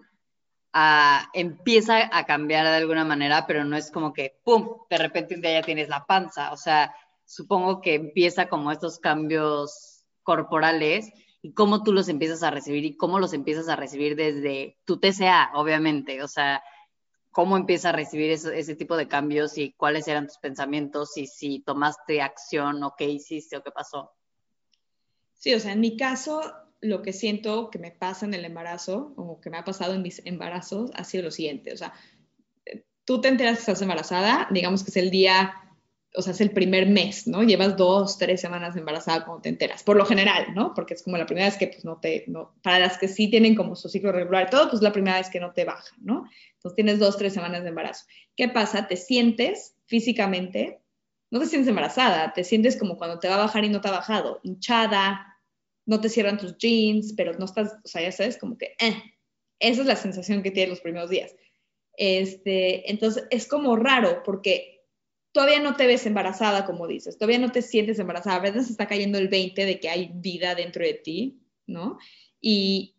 empieza 1.32 2.08
a 2.16 2.24
cambiar 2.26 2.66
de 2.66 2.76
alguna 2.76 3.04
manera, 3.04 3.46
pero 3.46 3.64
no 3.64 3.76
es 3.76 3.90
como 3.90 4.12
que, 4.12 4.38
¡pum!, 4.44 4.76
de 4.88 4.98
repente 4.98 5.34
un 5.34 5.40
día 5.40 5.60
ya 5.60 5.66
tienes 5.66 5.88
la 5.88 6.04
panza. 6.06 6.52
O 6.52 6.56
sea, 6.56 6.94
supongo 7.24 7.80
que 7.80 7.94
empieza 7.94 8.48
como 8.48 8.70
estos 8.72 8.98
cambios 8.98 10.04
corporales 10.22 11.10
y 11.42 11.52
cómo 11.54 11.82
tú 11.82 11.92
los 11.92 12.08
empiezas 12.08 12.42
a 12.42 12.50
recibir 12.50 12.84
y 12.84 12.96
cómo 12.96 13.18
los 13.18 13.32
empiezas 13.32 13.68
a 13.68 13.76
recibir 13.76 14.14
desde 14.14 14.78
tu 14.84 15.00
TCA, 15.00 15.52
obviamente. 15.54 16.22
O 16.22 16.28
sea, 16.28 16.62
cómo 17.30 17.56
empiezas 17.56 17.86
a 17.86 17.96
recibir 17.96 18.30
ese 18.30 18.76
tipo 18.76 18.96
de 18.96 19.08
cambios 19.08 19.56
y 19.58 19.72
cuáles 19.72 20.06
eran 20.08 20.26
tus 20.26 20.38
pensamientos 20.38 21.16
y 21.16 21.26
si 21.26 21.60
tomaste 21.60 22.22
acción 22.22 22.82
o 22.82 22.94
qué 22.96 23.06
hiciste 23.06 23.56
o 23.56 23.62
qué 23.62 23.70
pasó. 23.70 24.12
Sí, 25.34 25.54
o 25.54 25.60
sea, 25.60 25.72
en 25.72 25.80
mi 25.80 25.96
caso, 25.96 26.42
lo 26.80 27.02
que 27.02 27.12
siento 27.12 27.70
que 27.70 27.78
me 27.78 27.90
pasa 27.90 28.26
en 28.26 28.34
el 28.34 28.44
embarazo 28.44 29.12
o 29.16 29.40
que 29.40 29.50
me 29.50 29.58
ha 29.58 29.64
pasado 29.64 29.94
en 29.94 30.02
mis 30.02 30.24
embarazos 30.24 30.90
ha 30.94 31.04
sido 31.04 31.24
lo 31.24 31.30
siguiente, 31.30 31.72
o 31.72 31.76
sea, 31.76 31.92
tú 33.04 33.20
te 33.20 33.28
enteras 33.28 33.56
que 33.56 33.60
estás 33.60 33.82
embarazada, 33.82 34.48
digamos 34.50 34.84
que 34.84 34.90
es 34.90 34.96
el 34.96 35.10
día, 35.10 35.54
o 36.14 36.22
sea, 36.22 36.32
es 36.32 36.40
el 36.40 36.50
primer 36.50 36.88
mes, 36.88 37.26
¿no? 37.26 37.42
Llevas 37.42 37.76
dos, 37.76 38.18
tres 38.18 38.40
semanas 38.40 38.76
embarazada 38.76 39.24
cuando 39.24 39.42
te 39.42 39.48
enteras, 39.48 39.82
por 39.82 39.96
lo 39.96 40.06
general, 40.06 40.54
¿no? 40.54 40.74
Porque 40.74 40.94
es 40.94 41.02
como 41.02 41.16
la 41.16 41.26
primera 41.26 41.46
vez 41.46 41.56
que 41.56 41.68
pues 41.68 41.84
no 41.84 41.98
te, 41.98 42.24
no, 42.28 42.54
para 42.62 42.78
las 42.78 42.98
que 42.98 43.08
sí 43.08 43.28
tienen 43.28 43.54
como 43.54 43.76
su 43.76 43.88
ciclo 43.88 44.12
regular 44.12 44.48
todo, 44.50 44.70
pues 44.70 44.82
la 44.82 44.92
primera 44.92 45.18
vez 45.18 45.28
que 45.28 45.40
no 45.40 45.52
te 45.52 45.64
baja, 45.64 45.94
¿no? 46.00 46.28
Entonces 46.54 46.76
tienes 46.76 46.98
dos, 46.98 47.16
tres 47.16 47.34
semanas 47.34 47.62
de 47.62 47.70
embarazo. 47.70 48.06
¿Qué 48.36 48.48
pasa? 48.48 48.86
Te 48.86 48.96
sientes 48.96 49.74
físicamente, 49.86 50.80
no 51.30 51.40
te 51.40 51.46
sientes 51.46 51.68
embarazada, 51.68 52.32
te 52.32 52.44
sientes 52.44 52.76
como 52.76 52.96
cuando 52.96 53.18
te 53.18 53.28
va 53.28 53.34
a 53.34 53.38
bajar 53.38 53.64
y 53.64 53.68
no 53.68 53.80
te 53.80 53.88
ha 53.88 53.92
bajado, 53.92 54.40
hinchada, 54.42 55.29
no 55.90 56.00
te 56.00 56.08
cierran 56.08 56.38
tus 56.38 56.56
jeans, 56.56 57.14
pero 57.16 57.32
no 57.32 57.46
estás, 57.46 57.74
o 57.84 57.88
sea, 57.88 58.00
ya 58.00 58.12
sabes, 58.12 58.38
como 58.38 58.56
que, 58.56 58.76
eh, 58.78 59.02
esa 59.58 59.80
es 59.80 59.86
la 59.88 59.96
sensación 59.96 60.40
que 60.40 60.52
tienes 60.52 60.70
los 60.70 60.80
primeros 60.80 61.10
días. 61.10 61.34
Este, 61.96 62.88
entonces, 62.88 63.24
es 63.30 63.48
como 63.48 63.74
raro 63.74 64.22
porque 64.24 64.84
todavía 65.32 65.58
no 65.58 65.74
te 65.74 65.88
ves 65.88 66.06
embarazada, 66.06 66.64
como 66.64 66.86
dices, 66.86 67.18
todavía 67.18 67.40
no 67.40 67.50
te 67.50 67.60
sientes 67.60 67.98
embarazada, 67.98 68.36
a 68.36 68.40
veces 68.40 68.70
está 68.70 68.86
cayendo 68.86 69.18
el 69.18 69.26
20 69.26 69.66
de 69.66 69.80
que 69.80 69.88
hay 69.88 70.12
vida 70.14 70.54
dentro 70.54 70.84
de 70.84 70.94
ti, 70.94 71.42
¿no? 71.66 71.98
Y, 72.40 72.94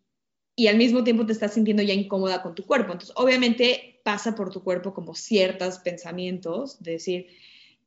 y 0.54 0.66
al 0.66 0.76
mismo 0.76 1.02
tiempo 1.02 1.24
te 1.24 1.32
estás 1.32 1.54
sintiendo 1.54 1.82
ya 1.82 1.94
incómoda 1.94 2.42
con 2.42 2.54
tu 2.54 2.66
cuerpo. 2.66 2.92
Entonces, 2.92 3.16
obviamente 3.16 4.02
pasa 4.04 4.34
por 4.34 4.50
tu 4.50 4.62
cuerpo 4.62 4.92
como 4.92 5.14
ciertos 5.14 5.78
pensamientos, 5.78 6.82
de 6.82 6.92
decir, 6.92 7.26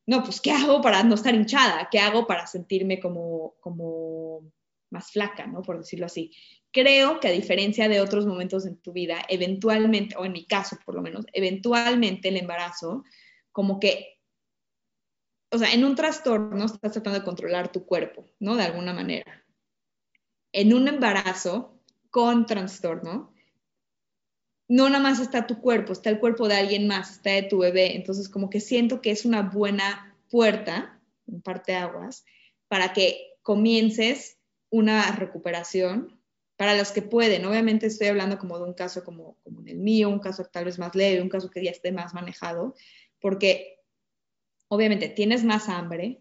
no, 0.07 0.23
pues, 0.23 0.41
¿qué 0.41 0.49
hago 0.49 0.81
para 0.81 1.03
no 1.03 1.13
estar 1.13 1.35
hinchada? 1.35 1.89
¿Qué 1.91 1.99
hago 1.99 2.25
para 2.25 2.47
sentirme 2.47 2.99
como, 2.99 3.53
como 3.59 4.51
más 4.89 5.11
flaca, 5.11 5.47
¿no? 5.47 5.61
Por 5.61 5.77
decirlo 5.77 6.05
así. 6.05 6.31
Creo 6.71 7.19
que 7.19 7.27
a 7.27 7.31
diferencia 7.31 7.87
de 7.87 8.01
otros 8.01 8.25
momentos 8.25 8.65
en 8.65 8.77
tu 8.77 8.91
vida, 8.91 9.21
eventualmente, 9.29 10.15
o 10.17 10.25
en 10.25 10.33
mi 10.33 10.45
caso 10.45 10.77
por 10.85 10.95
lo 10.95 11.01
menos, 11.01 11.25
eventualmente 11.33 12.29
el 12.29 12.37
embarazo, 12.37 13.03
como 13.51 13.79
que, 13.79 14.19
o 15.51 15.57
sea, 15.57 15.73
en 15.73 15.85
un 15.85 15.95
trastorno 15.95 16.65
estás 16.65 16.91
tratando 16.91 17.19
de 17.19 17.25
controlar 17.25 17.71
tu 17.71 17.85
cuerpo, 17.85 18.25
¿no? 18.39 18.55
De 18.55 18.63
alguna 18.63 18.93
manera. 18.93 19.45
En 20.51 20.73
un 20.73 20.87
embarazo 20.87 21.81
con 22.09 22.45
trastorno, 22.45 23.33
no 24.67 24.89
nada 24.89 25.03
más 25.03 25.19
está 25.19 25.45
tu 25.47 25.61
cuerpo, 25.61 25.93
está 25.93 26.09
el 26.09 26.19
cuerpo 26.19 26.47
de 26.47 26.55
alguien 26.55 26.87
más, 26.87 27.11
está 27.11 27.31
de 27.31 27.43
tu 27.43 27.59
bebé. 27.59 27.95
Entonces, 27.95 28.29
como 28.29 28.49
que 28.49 28.59
siento 28.59 29.01
que 29.01 29.11
es 29.11 29.25
una 29.25 29.43
buena 29.43 30.17
puerta, 30.29 30.99
en 31.27 31.41
parte 31.41 31.75
aguas, 31.75 32.25
para 32.67 32.93
que 32.93 33.37
comiences 33.41 34.34
una 34.75 35.09
recuperación 35.15 36.19
para 36.57 36.75
los 36.75 36.91
que 36.91 37.01
pueden. 37.01 37.45
Obviamente 37.45 37.87
estoy 37.87 38.07
hablando 38.07 38.37
como 38.37 38.57
de 38.57 38.65
un 38.65 38.73
caso 38.73 39.03
como, 39.03 39.37
como 39.43 39.61
en 39.61 39.69
el 39.69 39.77
mío, 39.77 40.09
un 40.09 40.19
caso 40.19 40.43
tal 40.45 40.65
vez 40.65 40.77
más 40.79 40.95
leve, 40.95 41.21
un 41.21 41.29
caso 41.29 41.49
que 41.49 41.63
ya 41.63 41.71
esté 41.71 41.91
más 41.91 42.13
manejado, 42.13 42.75
porque 43.21 43.79
obviamente 44.67 45.07
tienes 45.07 45.43
más 45.43 45.69
hambre, 45.69 46.19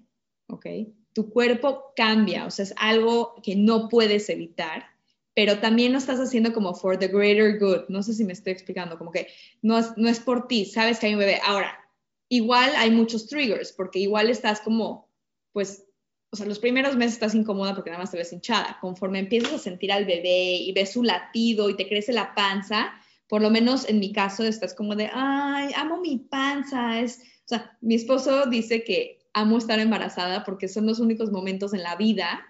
¿ok? 0.49 0.67
Tu 1.13 1.31
cuerpo 1.31 1.93
cambia, 1.97 2.47
o 2.47 2.51
sea, 2.51 2.65
es 2.65 2.75
algo 2.77 3.35
que 3.43 3.57
no 3.57 3.89
puedes 3.89 4.29
evitar, 4.29 4.85
pero 5.35 5.59
también 5.59 5.93
lo 5.93 5.99
estás 5.99 6.21
haciendo 6.21 6.53
como 6.53 6.75
for 6.75 6.97
the 6.97 7.09
greater 7.09 7.59
good. 7.59 7.89
No 7.89 8.03
sé 8.05 8.15
si 8.15 8.25
me 8.25 8.33
estoy 8.33 8.53
explicando, 8.53 8.99
como 8.99 9.11
que 9.11 9.29
no 9.63 9.79
es, 9.79 9.97
no 9.97 10.09
es 10.09 10.21
por 10.21 10.47
ti, 10.47 10.65
sabes 10.65 11.01
que 11.01 11.07
hay 11.07 11.15
un 11.15 11.21
bebé. 11.21 11.41
Ahora, 11.45 11.77
igual 12.29 12.73
hay 12.77 12.93
muchos 12.93 13.27
triggers, 13.27 13.73
porque 13.73 13.99
igual 13.99 14.31
estás 14.31 14.61
como, 14.61 15.09
pues, 15.53 15.87
o 16.35 16.37
sea, 16.37 16.47
los 16.47 16.59
primeros 16.59 16.97
meses 16.97 17.13
estás 17.13 17.33
incómoda 17.37 17.77
porque 17.77 17.91
nada 17.91 18.03
más 18.03 18.11
te 18.11 18.17
ves 18.17 18.33
hinchada. 18.33 18.77
Conforme 18.81 19.21
empiezas 19.21 19.53
a 19.53 19.59
sentir 19.59 19.93
al 19.93 20.05
bebé 20.05 20.57
y 20.57 20.73
ves 20.73 20.95
su 20.95 21.05
latido 21.05 21.71
y 21.71 21.77
te 21.77 21.87
crece 21.87 22.13
la 22.13 22.35
panza, 22.35 22.93
por 23.29 23.41
lo 23.41 23.51
menos 23.51 23.89
en 23.89 24.01
mi 24.01 24.13
caso 24.13 24.43
estás 24.43 24.75
como 24.75 24.97
de, 24.97 25.09
ay, 25.15 25.71
amo 25.77 26.01
mi 26.01 26.19
panza. 26.19 26.99
Es, 26.99 27.21
o 27.21 27.47
sea, 27.47 27.79
mi 27.81 27.95
esposo 27.95 28.47
dice 28.47 28.83
que 28.83 29.21
amo 29.33 29.59
estar 29.59 29.79
embarazada 29.79 30.43
porque 30.43 30.67
son 30.67 30.87
los 30.87 30.99
únicos 30.99 31.31
momentos 31.31 31.73
en 31.73 31.85
la 31.85 31.95
vida, 31.95 32.45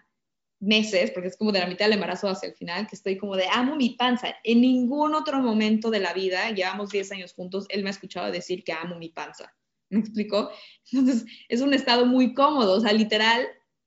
meses, 0.61 1.11
porque 1.11 1.29
es 1.29 1.37
como 1.37 1.53
de 1.53 1.59
la 1.59 1.66
mitad 1.66 1.85
del 1.85 1.97
embarazo 1.97 2.27
hacia 2.27 2.49
el 2.49 2.55
final, 2.55 2.87
que 2.87 2.97
estoy 2.97 3.18
como 3.18 3.37
de, 3.37 3.44
amo 3.53 3.77
mi 3.77 3.90
panza. 3.90 4.35
En 4.44 4.62
ningún 4.62 5.14
otro 5.14 5.40
momento 5.40 5.90
de 5.90 6.01
la 6.01 6.14
vida, 6.14 6.53
llevamos 6.53 6.88
10 6.88 7.12
años 7.12 7.35
juntos, 7.35 7.66
él 7.68 7.83
me 7.83 7.90
ha 7.90 7.92
escuchado 7.92 8.33
decir 8.33 8.64
que 8.64 8.73
amo 8.73 8.97
mi 8.97 9.11
panza. 9.11 9.53
¿Me 9.90 10.01
explico? 10.01 10.51
Entonces, 10.90 11.27
es 11.51 11.61
un 11.61 11.75
estado 11.75 12.07
muy 12.07 12.33
cómodo, 12.33 12.79
o 12.79 12.81
sea, 12.81 12.94
literal, 12.94 13.47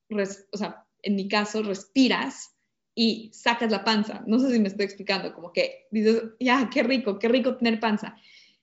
o 0.09 0.57
sea, 0.57 0.85
en 1.01 1.15
mi 1.15 1.27
caso, 1.27 1.63
respiras 1.63 2.55
y 2.95 3.29
sacas 3.33 3.71
la 3.71 3.83
panza. 3.83 4.23
No 4.25 4.39
sé 4.39 4.51
si 4.51 4.59
me 4.59 4.67
estoy 4.67 4.85
explicando, 4.85 5.33
como 5.33 5.53
que 5.53 5.87
dices, 5.91 6.23
ya, 6.39 6.69
qué 6.71 6.83
rico, 6.83 7.19
qué 7.19 7.27
rico 7.27 7.57
tener 7.57 7.79
panza. 7.79 8.15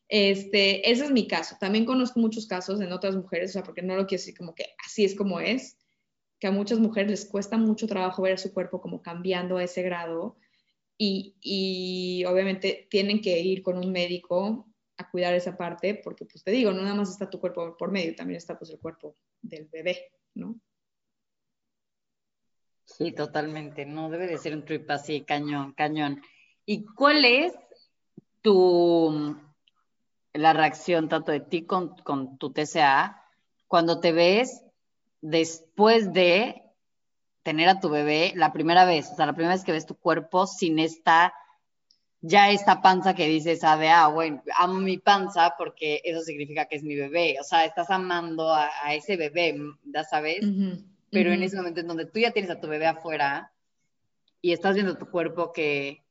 Este, 0.08 0.90
ese 0.90 1.04
es 1.04 1.10
mi 1.10 1.26
caso. 1.26 1.56
También 1.60 1.84
conozco 1.84 2.20
muchos 2.20 2.46
casos 2.46 2.80
en 2.80 2.92
otras 2.92 3.16
mujeres, 3.16 3.50
o 3.50 3.52
sea, 3.54 3.62
porque 3.62 3.82
no 3.82 3.96
lo 3.96 4.06
quiero 4.06 4.20
decir 4.20 4.36
como 4.36 4.54
que 4.54 4.66
así 4.84 5.04
es 5.04 5.14
como 5.14 5.40
es, 5.40 5.78
que 6.38 6.48
a 6.48 6.52
muchas 6.52 6.78
mujeres 6.78 7.10
les 7.10 7.24
cuesta 7.26 7.56
mucho 7.56 7.86
trabajo 7.86 8.22
ver 8.22 8.38
su 8.38 8.52
cuerpo 8.52 8.80
como 8.80 9.02
cambiando 9.02 9.56
a 9.56 9.64
ese 9.64 9.82
grado 9.82 10.36
y, 10.98 11.36
y 11.40 12.24
obviamente 12.26 12.86
tienen 12.90 13.20
que 13.20 13.38
ir 13.40 13.62
con 13.62 13.78
un 13.78 13.92
médico 13.92 14.68
a 14.96 15.10
cuidar 15.10 15.34
esa 15.34 15.56
parte, 15.56 16.00
porque 16.02 16.24
pues 16.24 16.44
te 16.44 16.50
digo, 16.50 16.72
no 16.72 16.82
nada 16.82 16.94
más 16.94 17.10
está 17.10 17.30
tu 17.30 17.40
cuerpo 17.40 17.76
por 17.76 17.90
medio, 17.90 18.14
también 18.14 18.36
está 18.36 18.58
pues 18.58 18.70
el 18.70 18.78
cuerpo 18.78 19.16
del 19.42 19.66
bebé, 19.66 20.12
¿no? 20.34 20.60
Sí, 22.96 23.10
totalmente. 23.10 23.86
No 23.86 24.08
debe 24.08 24.28
de 24.28 24.38
ser 24.38 24.54
un 24.54 24.64
trip 24.64 24.88
así, 24.90 25.22
cañón, 25.22 25.72
cañón. 25.72 26.22
¿Y 26.64 26.84
cuál 26.84 27.24
es 27.24 27.52
tu 28.40 29.36
la 30.32 30.52
reacción 30.52 31.08
tanto 31.08 31.32
de 31.32 31.40
ti 31.40 31.64
con, 31.64 31.96
con 31.98 32.38
tu 32.38 32.52
TCA 32.52 33.20
cuando 33.66 34.00
te 34.00 34.12
ves 34.12 34.62
después 35.20 36.12
de 36.12 36.62
tener 37.42 37.68
a 37.68 37.80
tu 37.80 37.88
bebé 37.88 38.32
la 38.36 38.52
primera 38.52 38.84
vez? 38.84 39.10
O 39.10 39.16
sea, 39.16 39.26
la 39.26 39.34
primera 39.34 39.54
vez 39.54 39.64
que 39.64 39.72
ves 39.72 39.86
tu 39.86 39.96
cuerpo 39.96 40.46
sin 40.46 40.78
esta, 40.78 41.34
ya 42.20 42.50
esta 42.50 42.80
panza 42.80 43.14
que 43.14 43.26
dices, 43.26 43.60
de, 43.60 43.88
ah, 43.88 44.06
bueno, 44.06 44.40
amo 44.56 44.74
mi 44.74 44.98
panza 44.98 45.54
porque 45.58 46.00
eso 46.04 46.20
significa 46.20 46.66
que 46.66 46.76
es 46.76 46.84
mi 46.84 46.94
bebé. 46.94 47.38
O 47.40 47.42
sea, 47.42 47.64
estás 47.64 47.90
amando 47.90 48.54
a, 48.54 48.70
ese 48.94 49.16
bebé, 49.16 49.56
ya 49.82 50.04
sabes 50.04 50.38
pero 51.14 51.32
en 51.32 51.42
ese 51.42 51.56
momento 51.56 51.80
en 51.80 51.86
donde 51.86 52.04
tú 52.04 52.18
ya 52.18 52.32
tienes 52.32 52.50
a 52.50 52.60
tu 52.60 52.68
bebé 52.68 52.86
afuera 52.86 53.52
y 54.42 54.52
estás 54.52 54.74
viendo 54.74 54.98
tu 54.98 55.08
cuerpo 55.08 55.52
que 55.52 56.02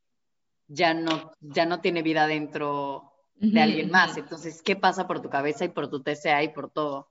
ya 0.67 0.95
no, 0.95 1.31
ya 1.41 1.67
no 1.67 1.81
tiene 1.81 2.01
vida 2.01 2.25
dentro 2.25 3.11
de 3.35 3.61
alguien 3.61 3.91
más. 3.91 4.17
Entonces, 4.17 4.63
¿qué 4.63 4.75
pasa 4.75 5.05
por 5.05 5.21
tu 5.21 5.29
cabeza 5.29 5.65
y 5.65 5.69
por 5.69 5.89
tu 5.89 6.01
TCA 6.01 6.43
y 6.43 6.49
por 6.49 6.71
todo? 6.71 7.09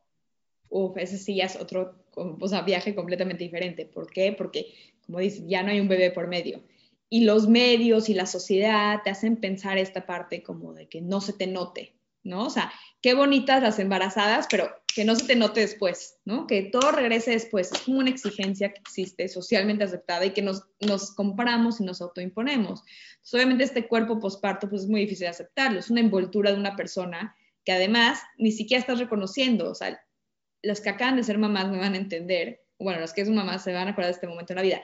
Uf, 0.69 0.97
ese 0.97 1.19
sí 1.19 1.37
ya 1.37 1.45
es 1.45 1.57
otro 1.57 2.03
o 2.15 2.49
sea, 2.49 2.63
viaje 2.63 2.95
completamente 2.95 3.45
diferente. 3.45 3.87
¿Por 3.87 4.11
qué? 4.11 4.35
Porque, 4.37 4.75
como 5.07 5.19
dices, 5.19 5.45
ya 5.47 5.63
no 5.63 5.71
hay 5.71 5.81
un 5.81 5.89
bebé 5.89 6.11
por 6.11 6.29
medio. 6.29 6.63
Y 7.09 7.25
los 7.25 7.49
medios 7.49 8.09
y 8.09 8.15
la 8.15 8.27
sociedad 8.27 9.01
te 9.05 9.11
hacen 9.11 9.37
pensar 9.37 9.79
esta 9.79 10.07
parte 10.07 10.43
como 10.43 10.73
de 10.73 10.89
que 10.89 11.01
no 11.01 11.21
se 11.21 11.33
te 11.33 11.47
note, 11.47 11.95
¿no? 12.25 12.47
O 12.47 12.51
sea, 12.51 12.73
qué 13.01 13.15
bonitas 13.15 13.63
las 13.63 13.79
embarazadas, 13.79 14.47
pero 14.51 14.71
que 14.95 15.05
no 15.05 15.17
se 15.17 15.27
te 15.27 15.37
note 15.37 15.61
después, 15.61 16.19
¿no? 16.25 16.47
Que 16.47 16.63
todo 16.63 16.93
regrese 16.93 17.33
después. 17.33 17.73
Es 17.73 17.81
como 17.81 17.99
una 17.99 18.11
exigencia 18.11 18.73
que 18.73 18.81
existe 18.81 19.29
socialmente 19.29 19.85
aceptada 19.85 20.25
y 20.27 20.33
que 20.33 20.43
nos, 20.43 20.65
nos 20.81 21.15
compramos 21.15 21.81
y 21.81 21.85
nos 21.85 22.01
autoimponemos. 22.01 22.83
obviamente 23.33 23.65
este 23.65 23.89
cuerpo 23.89 24.21
posparto 24.21 24.69
pues 24.69 24.83
es 24.83 24.89
muy 24.89 25.01
difícil 25.03 25.25
de 25.25 25.31
aceptarlo. 25.31 25.79
Es 25.79 25.91
una 25.91 26.01
envoltura 26.01 26.53
de 26.53 26.59
una 26.59 26.77
persona 26.77 27.35
que 27.65 27.73
además 27.73 28.21
ni 28.39 28.53
siquiera 28.53 28.81
estás 28.81 28.99
reconociendo. 28.99 29.71
O 29.71 29.75
sea, 29.75 30.01
los 30.63 30.81
que 30.81 30.91
acaban 30.91 31.17
de 31.17 31.25
ser 31.25 31.39
mamás 31.39 31.71
me 31.71 31.79
van 31.79 31.95
a 31.95 31.99
entender, 31.99 32.61
bueno, 32.79 33.01
los 33.01 33.13
que 33.13 33.25
son 33.25 33.35
mamás 33.35 33.65
se 33.65 33.73
van 33.73 33.89
a 33.89 33.93
acordar 33.93 34.11
de 34.11 34.15
este 34.15 34.29
momento 34.29 34.53
en 34.53 34.57
la 34.57 34.63
vida 34.63 34.83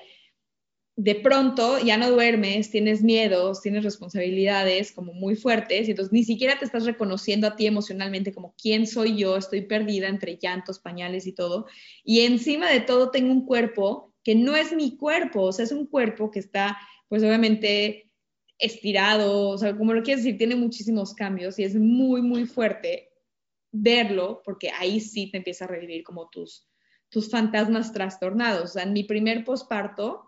de 1.00 1.14
pronto 1.14 1.78
ya 1.78 1.96
no 1.96 2.10
duermes, 2.10 2.72
tienes 2.72 3.04
miedos, 3.04 3.62
tienes 3.62 3.84
responsabilidades 3.84 4.90
como 4.90 5.12
muy 5.12 5.36
fuertes 5.36 5.86
y 5.86 5.92
entonces 5.92 6.12
ni 6.12 6.24
siquiera 6.24 6.58
te 6.58 6.64
estás 6.64 6.86
reconociendo 6.86 7.46
a 7.46 7.54
ti 7.54 7.66
emocionalmente 7.66 8.34
como 8.34 8.56
quién 8.60 8.84
soy 8.84 9.16
yo, 9.16 9.36
estoy 9.36 9.60
perdida 9.60 10.08
entre 10.08 10.38
llantos, 10.38 10.80
pañales 10.80 11.28
y 11.28 11.32
todo. 11.32 11.66
Y 12.02 12.22
encima 12.22 12.68
de 12.68 12.80
todo 12.80 13.12
tengo 13.12 13.30
un 13.30 13.46
cuerpo 13.46 14.12
que 14.24 14.34
no 14.34 14.56
es 14.56 14.72
mi 14.72 14.96
cuerpo, 14.96 15.42
o 15.42 15.52
sea, 15.52 15.66
es 15.66 15.70
un 15.70 15.86
cuerpo 15.86 16.32
que 16.32 16.40
está 16.40 16.76
pues 17.06 17.22
obviamente 17.22 18.10
estirado, 18.58 19.50
o 19.50 19.56
sea, 19.56 19.76
como 19.76 19.94
lo 19.94 20.02
quieres 20.02 20.24
decir, 20.24 20.36
tiene 20.36 20.56
muchísimos 20.56 21.14
cambios 21.14 21.60
y 21.60 21.62
es 21.62 21.76
muy, 21.76 22.22
muy 22.22 22.44
fuerte 22.44 23.12
verlo 23.70 24.42
porque 24.44 24.72
ahí 24.76 24.98
sí 24.98 25.30
te 25.30 25.36
empieza 25.36 25.66
a 25.66 25.68
revivir 25.68 26.02
como 26.02 26.28
tus, 26.28 26.68
tus 27.08 27.30
fantasmas 27.30 27.92
trastornados. 27.92 28.70
O 28.70 28.72
sea, 28.72 28.82
en 28.82 28.94
mi 28.94 29.04
primer 29.04 29.44
posparto, 29.44 30.27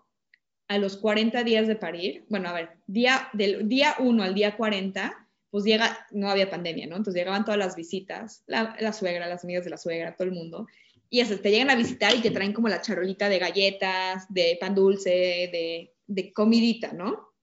a 0.71 0.77
los 0.77 0.95
40 0.95 1.43
días 1.43 1.67
de 1.67 1.75
parir, 1.75 2.23
bueno, 2.29 2.47
a 2.47 2.53
ver, 2.53 2.69
día, 2.87 3.27
del 3.33 3.67
día 3.67 3.93
1 3.99 4.23
al 4.23 4.33
día 4.33 4.55
40, 4.55 5.27
pues 5.49 5.65
llega, 5.65 6.07
no 6.11 6.29
había 6.29 6.49
pandemia, 6.49 6.87
¿no? 6.87 6.95
Entonces 6.95 7.19
llegaban 7.19 7.43
todas 7.43 7.57
las 7.57 7.75
visitas, 7.75 8.45
la, 8.47 8.93
suegra, 8.93 9.27
las 9.27 9.43
amigas 9.43 9.65
de 9.65 9.69
la 9.69 9.77
suegra, 9.77 10.15
todo 10.15 10.29
el 10.29 10.33
mundo. 10.33 10.67
y 11.09 11.19
hasta 11.19 11.35
te 11.41 11.51
llegan 11.51 11.71
a 11.71 11.75
visitar 11.75 12.15
y 12.15 12.21
te 12.21 12.31
traen 12.31 12.53
como 12.53 12.69
la 12.69 12.79
charolita 12.79 13.27
de 13.27 13.39
galletas, 13.39 14.27
de 14.29 14.57
pan 14.61 14.73
dulce, 14.73 15.09
de, 15.09 15.93
de 16.07 16.31
comidita, 16.31 16.93
¿no? 16.93 17.33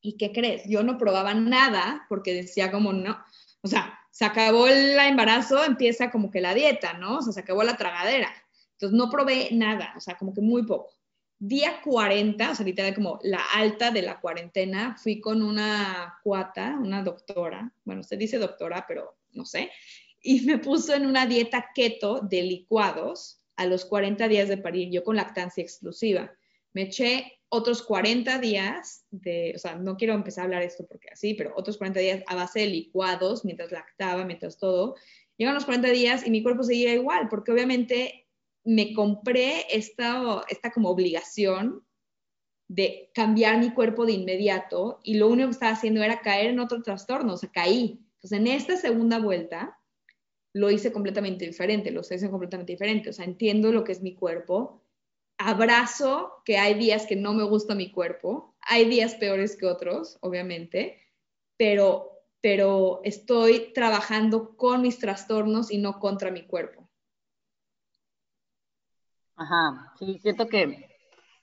¿Y 0.00 0.16
qué 0.16 0.30
crees? 0.30 0.62
Yo 0.68 0.84
no 0.84 0.96
probaba 0.96 1.34
nada 1.34 2.06
porque 2.08 2.34
decía 2.34 2.70
como 2.70 2.92
no, 2.92 3.18
o 3.62 3.66
sea, 3.66 3.98
se 4.12 4.24
acabó 4.24 4.68
el 4.68 4.96
embarazo, 4.96 5.64
empieza 5.64 6.12
como 6.12 6.30
que 6.30 6.40
la 6.40 6.54
dieta, 6.54 6.92
¿no? 6.92 7.18
O 7.18 7.22
sea, 7.22 7.32
se 7.32 7.40
acabó 7.40 7.64
la 7.64 7.76
tragadera. 7.76 8.28
Entonces 8.74 8.96
no 8.96 9.10
probé 9.10 9.48
nada, 9.50 9.92
o 9.96 10.00
sea, 10.00 10.16
como 10.16 10.32
que 10.32 10.40
muy 10.40 10.64
poco. 10.64 10.95
Día 11.38 11.80
40, 11.82 12.50
o 12.50 12.54
sea, 12.54 12.64
literal 12.64 12.94
como 12.94 13.18
la 13.22 13.42
alta 13.54 13.90
de 13.90 14.02
la 14.02 14.20
cuarentena, 14.20 14.96
fui 14.96 15.20
con 15.20 15.42
una 15.42 16.18
cuata, 16.22 16.78
una 16.80 17.02
doctora, 17.02 17.72
bueno, 17.84 18.02
se 18.02 18.16
dice 18.16 18.38
doctora, 18.38 18.86
pero 18.88 19.16
no 19.32 19.44
sé, 19.44 19.70
y 20.22 20.40
me 20.40 20.58
puso 20.58 20.94
en 20.94 21.06
una 21.06 21.26
dieta 21.26 21.70
keto 21.74 22.20
de 22.20 22.42
licuados 22.42 23.40
a 23.56 23.66
los 23.66 23.84
40 23.84 24.28
días 24.28 24.48
de 24.48 24.56
parir, 24.56 24.90
yo 24.90 25.04
con 25.04 25.16
lactancia 25.16 25.62
exclusiva. 25.62 26.32
Me 26.72 26.82
eché 26.82 27.38
otros 27.48 27.82
40 27.82 28.38
días 28.38 29.04
de, 29.10 29.52
o 29.54 29.58
sea, 29.58 29.76
no 29.76 29.96
quiero 29.96 30.14
empezar 30.14 30.42
a 30.42 30.44
hablar 30.46 30.62
esto 30.62 30.86
porque 30.86 31.08
así, 31.12 31.34
pero 31.34 31.52
otros 31.56 31.78
40 31.78 32.00
días 32.00 32.22
a 32.26 32.34
base 32.34 32.60
de 32.60 32.66
licuados, 32.66 33.44
mientras 33.44 33.72
lactaba, 33.72 34.24
mientras 34.24 34.58
todo. 34.58 34.96
Llegan 35.36 35.54
los 35.54 35.64
40 35.64 35.88
días 35.90 36.26
y 36.26 36.30
mi 36.30 36.42
cuerpo 36.42 36.64
seguía 36.64 36.92
igual, 36.92 37.28
porque 37.28 37.52
obviamente 37.52 38.25
me 38.66 38.92
compré 38.92 39.64
esta, 39.70 40.44
esta 40.48 40.72
como 40.72 40.90
obligación 40.90 41.86
de 42.68 43.10
cambiar 43.14 43.58
mi 43.58 43.72
cuerpo 43.72 44.04
de 44.06 44.12
inmediato 44.12 45.00
y 45.04 45.14
lo 45.14 45.28
único 45.28 45.48
que 45.48 45.52
estaba 45.52 45.72
haciendo 45.72 46.02
era 46.02 46.20
caer 46.20 46.48
en 46.48 46.58
otro 46.58 46.82
trastorno, 46.82 47.34
o 47.34 47.36
sea, 47.36 47.50
caí. 47.50 48.04
Entonces, 48.16 48.38
en 48.38 48.46
esta 48.48 48.76
segunda 48.76 49.20
vuelta, 49.20 49.78
lo 50.52 50.70
hice 50.70 50.90
completamente 50.90 51.46
diferente, 51.46 51.92
lo 51.92 52.00
hice 52.00 52.28
completamente 52.28 52.72
diferente, 52.72 53.10
o 53.10 53.12
sea, 53.12 53.24
entiendo 53.24 53.70
lo 53.70 53.84
que 53.84 53.92
es 53.92 54.02
mi 54.02 54.14
cuerpo, 54.14 54.82
abrazo 55.38 56.42
que 56.44 56.58
hay 56.58 56.74
días 56.74 57.06
que 57.06 57.14
no 57.14 57.34
me 57.34 57.44
gusta 57.44 57.74
mi 57.74 57.92
cuerpo, 57.92 58.56
hay 58.60 58.86
días 58.86 59.14
peores 59.14 59.56
que 59.56 59.66
otros, 59.66 60.18
obviamente, 60.22 60.98
pero, 61.56 62.10
pero 62.40 63.00
estoy 63.04 63.72
trabajando 63.74 64.56
con 64.56 64.82
mis 64.82 64.98
trastornos 64.98 65.70
y 65.70 65.78
no 65.78 66.00
contra 66.00 66.30
mi 66.30 66.46
cuerpo. 66.46 66.85
Ajá, 69.36 69.92
sí, 69.98 70.18
siento 70.20 70.48
que 70.48 70.88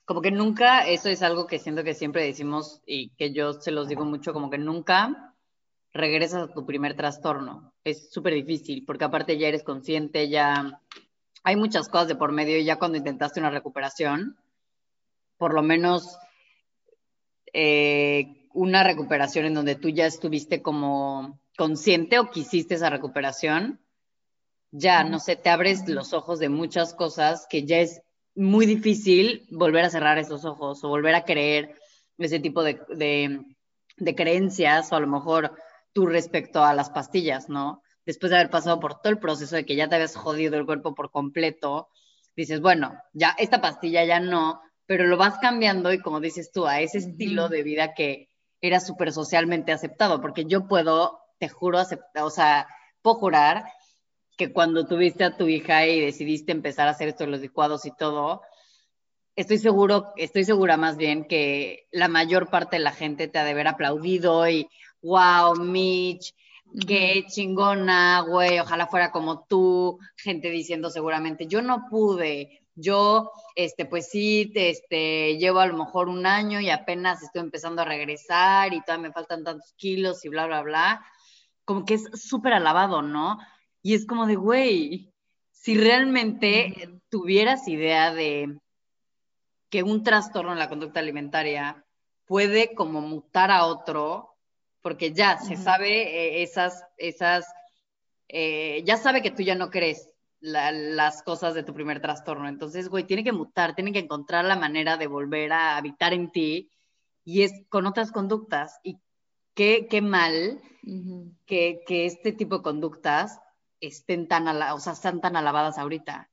como 0.04 0.20
que 0.20 0.30
nunca, 0.30 0.86
eso 0.86 1.08
es 1.08 1.22
algo 1.22 1.46
que 1.46 1.58
siento 1.58 1.82
que 1.82 1.94
siempre 1.94 2.24
decimos 2.24 2.82
y 2.86 3.10
que 3.10 3.32
yo 3.32 3.54
se 3.54 3.70
los 3.70 3.88
digo 3.88 4.04
mucho, 4.04 4.32
como 4.32 4.50
que 4.50 4.58
nunca 4.58 5.34
regresas 5.92 6.42
a 6.42 6.52
tu 6.52 6.66
primer 6.66 6.94
trastorno. 6.94 7.72
Es 7.84 8.10
súper 8.10 8.34
difícil 8.34 8.84
porque 8.84 9.04
aparte 9.04 9.38
ya 9.38 9.48
eres 9.48 9.62
consciente, 9.62 10.28
ya 10.28 10.82
hay 11.42 11.56
muchas 11.56 11.88
cosas 11.88 12.08
de 12.08 12.16
por 12.16 12.32
medio 12.32 12.58
y 12.58 12.64
ya 12.64 12.76
cuando 12.76 12.98
intentaste 12.98 13.40
una 13.40 13.50
recuperación, 13.50 14.36
por 15.38 15.54
lo 15.54 15.62
menos 15.62 16.18
eh, 17.52 18.48
una 18.52 18.82
recuperación 18.82 19.46
en 19.46 19.54
donde 19.54 19.76
tú 19.76 19.88
ya 19.88 20.06
estuviste 20.06 20.60
como 20.60 21.40
consciente 21.56 22.18
o 22.18 22.30
quisiste 22.30 22.74
esa 22.74 22.90
recuperación, 22.90 23.80
ya, 24.76 25.04
no 25.04 25.20
sé, 25.20 25.36
te 25.36 25.50
abres 25.50 25.88
los 25.88 26.12
ojos 26.12 26.40
de 26.40 26.48
muchas 26.48 26.94
cosas 26.94 27.46
que 27.48 27.64
ya 27.64 27.78
es 27.78 28.02
muy 28.34 28.66
difícil 28.66 29.46
volver 29.52 29.84
a 29.84 29.90
cerrar 29.90 30.18
esos 30.18 30.44
ojos 30.44 30.82
o 30.82 30.88
volver 30.88 31.14
a 31.14 31.24
creer 31.24 31.76
ese 32.18 32.40
tipo 32.40 32.64
de, 32.64 32.80
de 33.96 34.14
creencias 34.16 34.90
o 34.90 34.96
a 34.96 35.00
lo 35.00 35.06
mejor 35.06 35.56
tú 35.92 36.06
respecto 36.06 36.64
a 36.64 36.74
las 36.74 36.90
pastillas, 36.90 37.48
¿no? 37.48 37.82
Después 38.04 38.30
de 38.30 38.36
haber 38.36 38.50
pasado 38.50 38.80
por 38.80 39.00
todo 39.00 39.12
el 39.12 39.20
proceso 39.20 39.54
de 39.54 39.64
que 39.64 39.76
ya 39.76 39.88
te 39.88 39.94
habías 39.94 40.16
jodido 40.16 40.56
el 40.58 40.66
cuerpo 40.66 40.92
por 40.92 41.12
completo, 41.12 41.88
dices, 42.34 42.60
bueno, 42.60 43.00
ya 43.12 43.36
esta 43.38 43.60
pastilla 43.60 44.04
ya 44.04 44.18
no, 44.18 44.60
pero 44.86 45.06
lo 45.06 45.16
vas 45.16 45.38
cambiando 45.38 45.92
y 45.92 46.00
como 46.00 46.18
dices 46.18 46.50
tú, 46.50 46.66
a 46.66 46.80
ese 46.80 46.98
estilo 46.98 47.48
de 47.48 47.62
vida 47.62 47.94
que 47.94 48.28
era 48.60 48.80
súper 48.80 49.12
socialmente 49.12 49.70
aceptado, 49.70 50.20
porque 50.20 50.46
yo 50.46 50.66
puedo, 50.66 51.20
te 51.38 51.48
juro, 51.48 51.78
aceptar, 51.78 52.24
o 52.24 52.30
sea, 52.30 52.66
puedo 53.02 53.18
jurar 53.18 53.66
que 54.36 54.52
cuando 54.52 54.86
tuviste 54.86 55.24
a 55.24 55.36
tu 55.36 55.48
hija 55.48 55.86
y 55.86 56.00
decidiste 56.00 56.52
empezar 56.52 56.88
a 56.88 56.92
hacer 56.92 57.08
esto 57.08 57.24
de 57.24 57.30
los 57.30 57.40
licuados 57.40 57.86
y 57.86 57.92
todo, 57.96 58.42
estoy 59.36 59.58
seguro, 59.58 60.12
estoy 60.16 60.44
segura 60.44 60.76
más 60.76 60.96
bien 60.96 61.26
que 61.26 61.86
la 61.90 62.08
mayor 62.08 62.50
parte 62.50 62.76
de 62.76 62.82
la 62.82 62.92
gente 62.92 63.28
te 63.28 63.38
ha 63.38 63.44
de 63.44 63.50
haber 63.50 63.68
aplaudido 63.68 64.48
y, 64.48 64.68
wow, 65.02 65.56
Mitch, 65.56 66.34
qué 66.86 67.24
chingona, 67.28 68.20
güey, 68.20 68.58
ojalá 68.58 68.86
fuera 68.86 69.10
como 69.10 69.44
tú, 69.44 69.98
gente 70.16 70.50
diciendo 70.50 70.90
seguramente, 70.90 71.46
yo 71.46 71.62
no 71.62 71.86
pude, 71.88 72.64
yo, 72.74 73.30
este, 73.54 73.86
pues 73.86 74.08
sí, 74.08 74.52
este, 74.54 75.36
llevo 75.38 75.60
a 75.60 75.66
lo 75.66 75.76
mejor 75.76 76.08
un 76.08 76.26
año 76.26 76.60
y 76.60 76.70
apenas 76.70 77.22
estoy 77.22 77.42
empezando 77.42 77.82
a 77.82 77.84
regresar 77.84 78.74
y 78.74 78.80
todavía 78.82 79.08
me 79.08 79.12
faltan 79.12 79.44
tantos 79.44 79.74
kilos 79.76 80.24
y 80.24 80.28
bla, 80.28 80.46
bla, 80.46 80.62
bla, 80.62 81.06
como 81.64 81.84
que 81.84 81.94
es 81.94 82.04
súper 82.14 82.52
alabado, 82.52 83.02
¿no? 83.02 83.38
Y 83.84 83.92
es 83.92 84.06
como 84.06 84.26
de, 84.26 84.34
güey, 84.34 85.12
si 85.50 85.76
realmente 85.76 86.88
tuvieras 87.10 87.68
idea 87.68 88.14
de 88.14 88.58
que 89.68 89.82
un 89.82 90.02
trastorno 90.02 90.52
en 90.52 90.58
la 90.58 90.70
conducta 90.70 91.00
alimentaria 91.00 91.84
puede 92.24 92.74
como 92.74 93.02
mutar 93.02 93.50
a 93.50 93.66
otro, 93.66 94.36
porque 94.80 95.12
ya 95.12 95.36
se 95.36 95.56
sabe 95.56 95.90
eh, 95.90 96.42
esas, 96.42 96.82
esas, 96.96 97.44
eh, 98.28 98.82
ya 98.86 98.96
sabe 98.96 99.20
que 99.20 99.30
tú 99.30 99.42
ya 99.42 99.54
no 99.54 99.68
crees 99.68 100.08
las 100.40 101.22
cosas 101.22 101.52
de 101.52 101.62
tu 101.62 101.74
primer 101.74 102.00
trastorno. 102.00 102.48
Entonces, 102.48 102.88
güey, 102.88 103.04
tiene 103.04 103.22
que 103.22 103.32
mutar, 103.32 103.74
tiene 103.74 103.92
que 103.92 103.98
encontrar 103.98 104.46
la 104.46 104.56
manera 104.56 104.96
de 104.96 105.08
volver 105.08 105.52
a 105.52 105.76
habitar 105.76 106.14
en 106.14 106.32
ti 106.32 106.70
y 107.22 107.42
es 107.42 107.52
con 107.68 107.84
otras 107.86 108.12
conductas. 108.12 108.80
Y 108.82 108.98
qué, 109.52 109.88
qué 109.90 110.00
mal 110.00 110.62
que, 111.44 111.82
que, 111.86 112.06
este 112.06 112.32
tipo 112.32 112.56
de 112.56 112.62
conductas 112.62 113.40
estén 113.86 114.28
tan, 114.28 114.46
o 114.48 114.80
sea, 114.80 114.92
están 114.92 115.20
tan 115.20 115.36
alabadas 115.36 115.78
ahorita. 115.78 116.30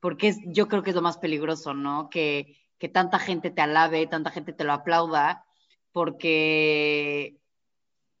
Porque 0.00 0.34
yo 0.46 0.68
creo 0.68 0.82
que 0.82 0.90
es 0.90 0.96
lo 0.96 1.02
más 1.02 1.18
peligroso, 1.18 1.74
¿no? 1.74 2.10
Que, 2.10 2.58
que 2.78 2.88
tanta 2.88 3.18
gente 3.18 3.50
te 3.50 3.62
alabe, 3.62 4.06
tanta 4.06 4.30
gente 4.30 4.52
te 4.52 4.64
lo 4.64 4.72
aplauda, 4.72 5.46
porque 5.92 7.38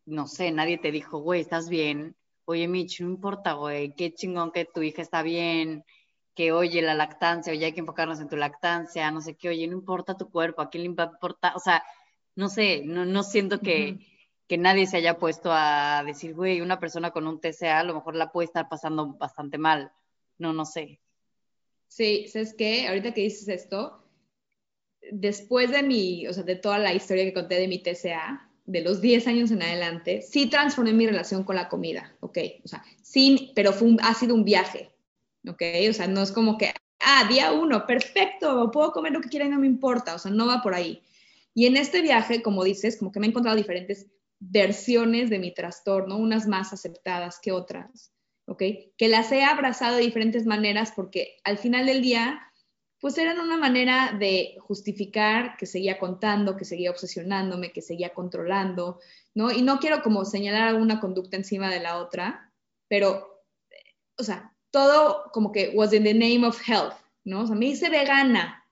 no 0.06 0.26
sé, 0.26 0.50
nadie 0.50 0.78
te 0.78 0.92
dijo, 0.92 1.18
güey, 1.18 1.40
¿estás 1.40 1.68
bien? 1.68 2.16
Oye, 2.44 2.68
Mitch, 2.68 3.00
no 3.00 3.08
importa, 3.08 3.54
güey, 3.54 3.94
qué 3.94 4.12
chingón 4.12 4.52
que 4.52 4.66
tu 4.66 4.82
hija 4.82 5.02
está 5.02 5.22
bien, 5.22 5.84
que 6.34 6.52
oye, 6.52 6.82
la 6.82 6.94
lactancia, 6.94 7.52
oye, 7.52 7.66
hay 7.66 7.72
que 7.72 7.80
enfocarnos 7.80 8.20
en 8.20 8.28
tu 8.28 8.36
lactancia, 8.36 9.10
no 9.10 9.20
sé 9.20 9.36
qué, 9.36 9.48
oye, 9.48 9.66
no 9.66 9.74
importa 9.74 10.16
tu 10.16 10.30
cuerpo, 10.30 10.62
¿a 10.62 10.68
quién 10.68 10.82
le 10.82 10.88
importa? 10.88 11.52
O 11.54 11.58
sea, 11.58 11.82
no 12.34 12.48
sé, 12.48 12.82
no, 12.84 13.04
no 13.06 13.22
siento 13.22 13.60
que, 13.60 13.98
que 14.46 14.58
nadie 14.58 14.86
se 14.86 14.98
haya 14.98 15.18
puesto 15.18 15.50
a 15.52 16.02
decir, 16.04 16.34
güey, 16.34 16.60
una 16.60 16.78
persona 16.78 17.10
con 17.10 17.26
un 17.26 17.40
TCA 17.40 17.78
a 17.78 17.84
lo 17.84 17.94
mejor 17.94 18.14
la 18.14 18.32
puede 18.32 18.46
estar 18.46 18.68
pasando 18.68 19.14
bastante 19.14 19.58
mal. 19.58 19.92
No, 20.38 20.52
no 20.52 20.64
sé. 20.64 21.00
Sí, 21.88 22.26
¿sabes 22.28 22.54
qué? 22.54 22.88
Ahorita 22.88 23.14
que 23.14 23.22
dices 23.22 23.48
esto, 23.48 24.04
después 25.10 25.70
de 25.70 25.82
mi, 25.82 26.26
o 26.26 26.32
sea, 26.32 26.42
de 26.42 26.56
toda 26.56 26.78
la 26.78 26.92
historia 26.92 27.24
que 27.24 27.32
conté 27.32 27.56
de 27.56 27.68
mi 27.68 27.78
TCA, 27.78 28.50
de 28.66 28.80
los 28.80 29.00
10 29.00 29.26
años 29.26 29.50
en 29.50 29.62
adelante, 29.62 30.22
sí 30.22 30.46
transformé 30.46 30.92
mi 30.92 31.06
relación 31.06 31.44
con 31.44 31.56
la 31.56 31.68
comida, 31.68 32.16
¿ok? 32.20 32.38
O 32.64 32.68
sea, 32.68 32.82
sí, 33.02 33.52
pero 33.54 33.72
fue 33.72 33.96
ha 34.02 34.14
sido 34.14 34.34
un 34.34 34.44
viaje, 34.44 34.90
¿ok? 35.46 35.62
O 35.90 35.92
sea, 35.92 36.06
no 36.06 36.22
es 36.22 36.32
como 36.32 36.56
que, 36.56 36.72
ah, 37.00 37.26
día 37.28 37.52
uno, 37.52 37.86
perfecto, 37.86 38.70
puedo 38.70 38.92
comer 38.92 39.12
lo 39.12 39.20
que 39.20 39.28
quiera 39.28 39.46
y 39.46 39.50
no 39.50 39.58
me 39.58 39.66
importa, 39.66 40.14
o 40.14 40.18
sea, 40.18 40.30
no 40.30 40.46
va 40.46 40.62
por 40.62 40.74
ahí. 40.74 41.02
Y 41.52 41.66
en 41.66 41.76
este 41.76 42.00
viaje, 42.00 42.42
como 42.42 42.64
dices, 42.64 42.96
como 42.96 43.12
que 43.12 43.20
me 43.20 43.26
he 43.26 43.30
encontrado 43.30 43.56
diferentes 43.56 44.06
versiones 44.50 45.30
de 45.30 45.38
mi 45.38 45.52
trastorno, 45.52 46.16
unas 46.16 46.46
más 46.46 46.72
aceptadas 46.72 47.38
que 47.40 47.52
otras, 47.52 48.12
¿ok? 48.46 48.62
Que 48.96 49.08
las 49.08 49.32
he 49.32 49.42
abrazado 49.42 49.96
de 49.96 50.02
diferentes 50.02 50.46
maneras 50.46 50.92
porque 50.94 51.36
al 51.44 51.58
final 51.58 51.86
del 51.86 52.02
día 52.02 52.40
pues 53.00 53.18
eran 53.18 53.38
una 53.38 53.58
manera 53.58 54.16
de 54.18 54.56
justificar 54.60 55.58
que 55.58 55.66
seguía 55.66 55.98
contando, 55.98 56.56
que 56.56 56.64
seguía 56.64 56.90
obsesionándome, 56.90 57.70
que 57.70 57.82
seguía 57.82 58.14
controlando, 58.14 58.98
¿no? 59.34 59.50
Y 59.50 59.60
no 59.60 59.78
quiero 59.78 60.02
como 60.02 60.24
señalar 60.24 60.68
alguna 60.68 61.00
conducta 61.00 61.36
encima 61.36 61.70
de 61.70 61.80
la 61.80 61.98
otra, 61.98 62.50
pero, 62.88 63.44
o 64.16 64.22
sea, 64.22 64.56
todo 64.70 65.30
como 65.32 65.52
que 65.52 65.72
was 65.74 65.92
in 65.92 66.04
the 66.04 66.14
name 66.14 66.46
of 66.46 66.58
health, 66.66 66.94
¿no? 67.24 67.42
O 67.42 67.46
sea, 67.46 67.56
me 67.56 67.66
hice 67.66 67.90
vegana 67.90 68.66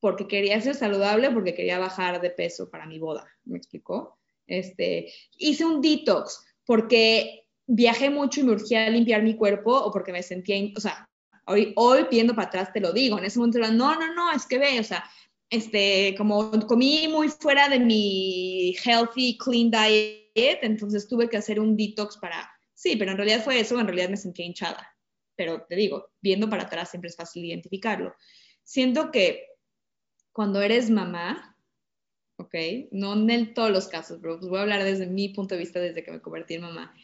porque 0.00 0.28
quería 0.28 0.60
ser 0.60 0.74
saludable, 0.74 1.30
porque 1.30 1.54
quería 1.54 1.78
bajar 1.78 2.20
de 2.20 2.30
peso 2.30 2.68
para 2.68 2.84
mi 2.84 2.98
boda, 2.98 3.26
¿me 3.44 3.56
explicó? 3.56 4.18
Este, 4.46 5.12
hice 5.38 5.64
un 5.64 5.80
detox 5.80 6.44
porque 6.64 7.46
viajé 7.66 8.10
mucho 8.10 8.40
y 8.40 8.44
me 8.44 8.52
urgía 8.52 8.88
limpiar 8.90 9.22
mi 9.22 9.34
cuerpo 9.36 9.76
o 9.76 9.90
porque 9.92 10.12
me 10.12 10.22
sentía, 10.22 10.56
o 10.76 10.80
sea, 10.80 11.08
Hoy, 11.48 11.72
hoy 11.76 12.06
viendo 12.10 12.34
para 12.34 12.48
atrás 12.48 12.72
te 12.72 12.80
lo 12.80 12.92
digo, 12.92 13.18
en 13.18 13.24
ese 13.24 13.38
momento 13.38 13.58
era, 13.58 13.70
no, 13.70 13.94
no, 13.94 14.12
no, 14.14 14.32
es 14.32 14.46
que 14.46 14.58
ve, 14.58 14.80
o 14.80 14.84
sea, 14.84 15.04
este, 15.48 16.14
como 16.18 16.50
comí 16.66 17.06
muy 17.06 17.28
fuera 17.28 17.68
de 17.68 17.78
mi 17.78 18.74
healthy, 18.84 19.38
clean 19.38 19.70
diet, 19.70 20.58
entonces 20.62 21.06
tuve 21.06 21.28
que 21.28 21.36
hacer 21.36 21.60
un 21.60 21.76
detox 21.76 22.16
para, 22.16 22.50
sí, 22.74 22.96
pero 22.96 23.12
en 23.12 23.16
realidad 23.16 23.44
fue 23.44 23.60
eso, 23.60 23.78
en 23.78 23.86
realidad 23.86 24.08
me 24.08 24.16
sentía 24.16 24.44
hinchada. 24.44 24.92
pero 25.36 25.64
te 25.68 25.76
digo, 25.76 26.10
viendo 26.20 26.50
para 26.50 26.64
atrás 26.64 26.90
siempre 26.90 27.10
es 27.10 27.16
fácil 27.16 27.44
identificarlo. 27.44 28.14
Siento 28.64 29.12
que 29.12 29.46
cuando 30.32 30.60
eres 30.62 30.90
mamá, 30.90 31.55
¿ok? 32.36 32.54
No 32.92 33.14
en 33.28 33.54
todos 33.54 33.70
los 33.70 33.88
casos, 33.88 34.18
pero 34.20 34.38
pues 34.38 34.48
voy 34.48 34.58
a 34.58 34.62
hablar 34.62 34.84
desde 34.84 35.06
mi 35.06 35.28
punto 35.30 35.54
de 35.54 35.60
vista 35.60 35.80
desde 35.80 36.02
que 36.02 36.12
me 36.12 36.20
convertí 36.20 36.54
en 36.54 36.62
mamá. 36.62 36.94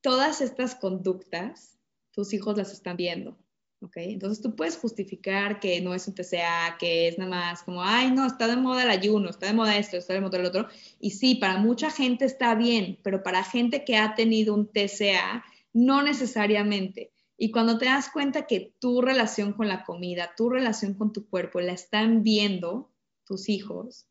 Todas 0.00 0.40
estas 0.40 0.74
conductas, 0.74 1.78
tus 2.12 2.32
hijos 2.32 2.56
las 2.56 2.72
están 2.72 2.96
viendo, 2.96 3.38
¿ok? 3.80 3.96
Entonces 3.96 4.42
tú 4.42 4.56
puedes 4.56 4.76
justificar 4.76 5.60
que 5.60 5.80
no 5.80 5.94
es 5.94 6.08
un 6.08 6.14
TCA, 6.14 6.76
que 6.78 7.08
es 7.08 7.18
nada 7.18 7.30
más 7.30 7.62
como, 7.62 7.82
ay, 7.82 8.10
no, 8.10 8.26
está 8.26 8.46
de 8.46 8.56
moda 8.56 8.82
el 8.82 8.90
ayuno, 8.90 9.30
está 9.30 9.46
de 9.46 9.54
moda 9.54 9.76
esto, 9.76 9.96
está 9.96 10.14
de 10.14 10.20
moda 10.20 10.38
el 10.38 10.46
otro. 10.46 10.68
Y 11.00 11.10
sí, 11.10 11.36
para 11.36 11.58
mucha 11.58 11.90
gente 11.90 12.24
está 12.24 12.54
bien, 12.54 12.98
pero 13.02 13.22
para 13.22 13.44
gente 13.44 13.84
que 13.84 13.96
ha 13.96 14.14
tenido 14.14 14.54
un 14.54 14.70
TCA, 14.70 15.44
no 15.72 16.02
necesariamente. 16.02 17.12
Y 17.36 17.52
cuando 17.52 17.78
te 17.78 17.84
das 17.84 18.10
cuenta 18.10 18.46
que 18.46 18.74
tu 18.80 19.00
relación 19.00 19.52
con 19.52 19.68
la 19.68 19.84
comida, 19.84 20.34
tu 20.36 20.50
relación 20.50 20.94
con 20.94 21.12
tu 21.12 21.28
cuerpo, 21.28 21.60
la 21.60 21.72
están 21.72 22.24
viendo 22.24 22.90
tus 23.24 23.48
hijos, 23.48 24.07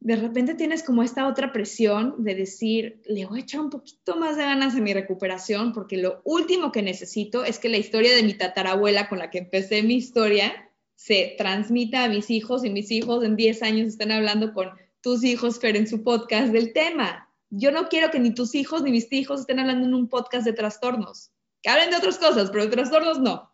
de 0.00 0.16
repente 0.16 0.54
tienes 0.54 0.82
como 0.82 1.02
esta 1.02 1.28
otra 1.28 1.52
presión 1.52 2.24
de 2.24 2.34
decir, 2.34 3.02
le 3.04 3.26
voy 3.26 3.40
a 3.40 3.42
echar 3.42 3.60
un 3.60 3.68
poquito 3.68 4.16
más 4.16 4.36
de 4.36 4.44
ganas 4.44 4.74
a 4.74 4.80
mi 4.80 4.94
recuperación 4.94 5.74
porque 5.74 5.98
lo 5.98 6.22
último 6.24 6.72
que 6.72 6.82
necesito 6.82 7.44
es 7.44 7.58
que 7.58 7.68
la 7.68 7.76
historia 7.76 8.14
de 8.14 8.22
mi 8.22 8.32
tatarabuela 8.32 9.10
con 9.10 9.18
la 9.18 9.28
que 9.28 9.38
empecé 9.38 9.82
mi 9.82 9.96
historia 9.96 10.70
se 10.96 11.34
transmita 11.36 12.04
a 12.04 12.08
mis 12.08 12.30
hijos 12.30 12.64
y 12.64 12.70
mis 12.70 12.90
hijos 12.90 13.22
en 13.24 13.36
10 13.36 13.62
años 13.62 13.88
están 13.88 14.10
hablando 14.10 14.54
con 14.54 14.70
tus 15.02 15.22
hijos, 15.22 15.58
pero 15.60 15.78
en 15.78 15.86
su 15.86 16.02
podcast 16.02 16.52
del 16.52 16.72
tema. 16.72 17.28
Yo 17.50 17.70
no 17.70 17.88
quiero 17.88 18.10
que 18.10 18.20
ni 18.20 18.34
tus 18.34 18.54
hijos 18.54 18.82
ni 18.82 18.90
mis 18.90 19.12
hijos 19.12 19.40
estén 19.40 19.58
hablando 19.58 19.86
en 19.86 19.94
un 19.94 20.08
podcast 20.08 20.44
de 20.46 20.52
trastornos. 20.52 21.30
Que 21.62 21.70
hablen 21.70 21.90
de 21.90 21.96
otras 21.96 22.18
cosas, 22.18 22.50
pero 22.50 22.64
de 22.64 22.70
trastornos 22.70 23.18
no. 23.18 23.49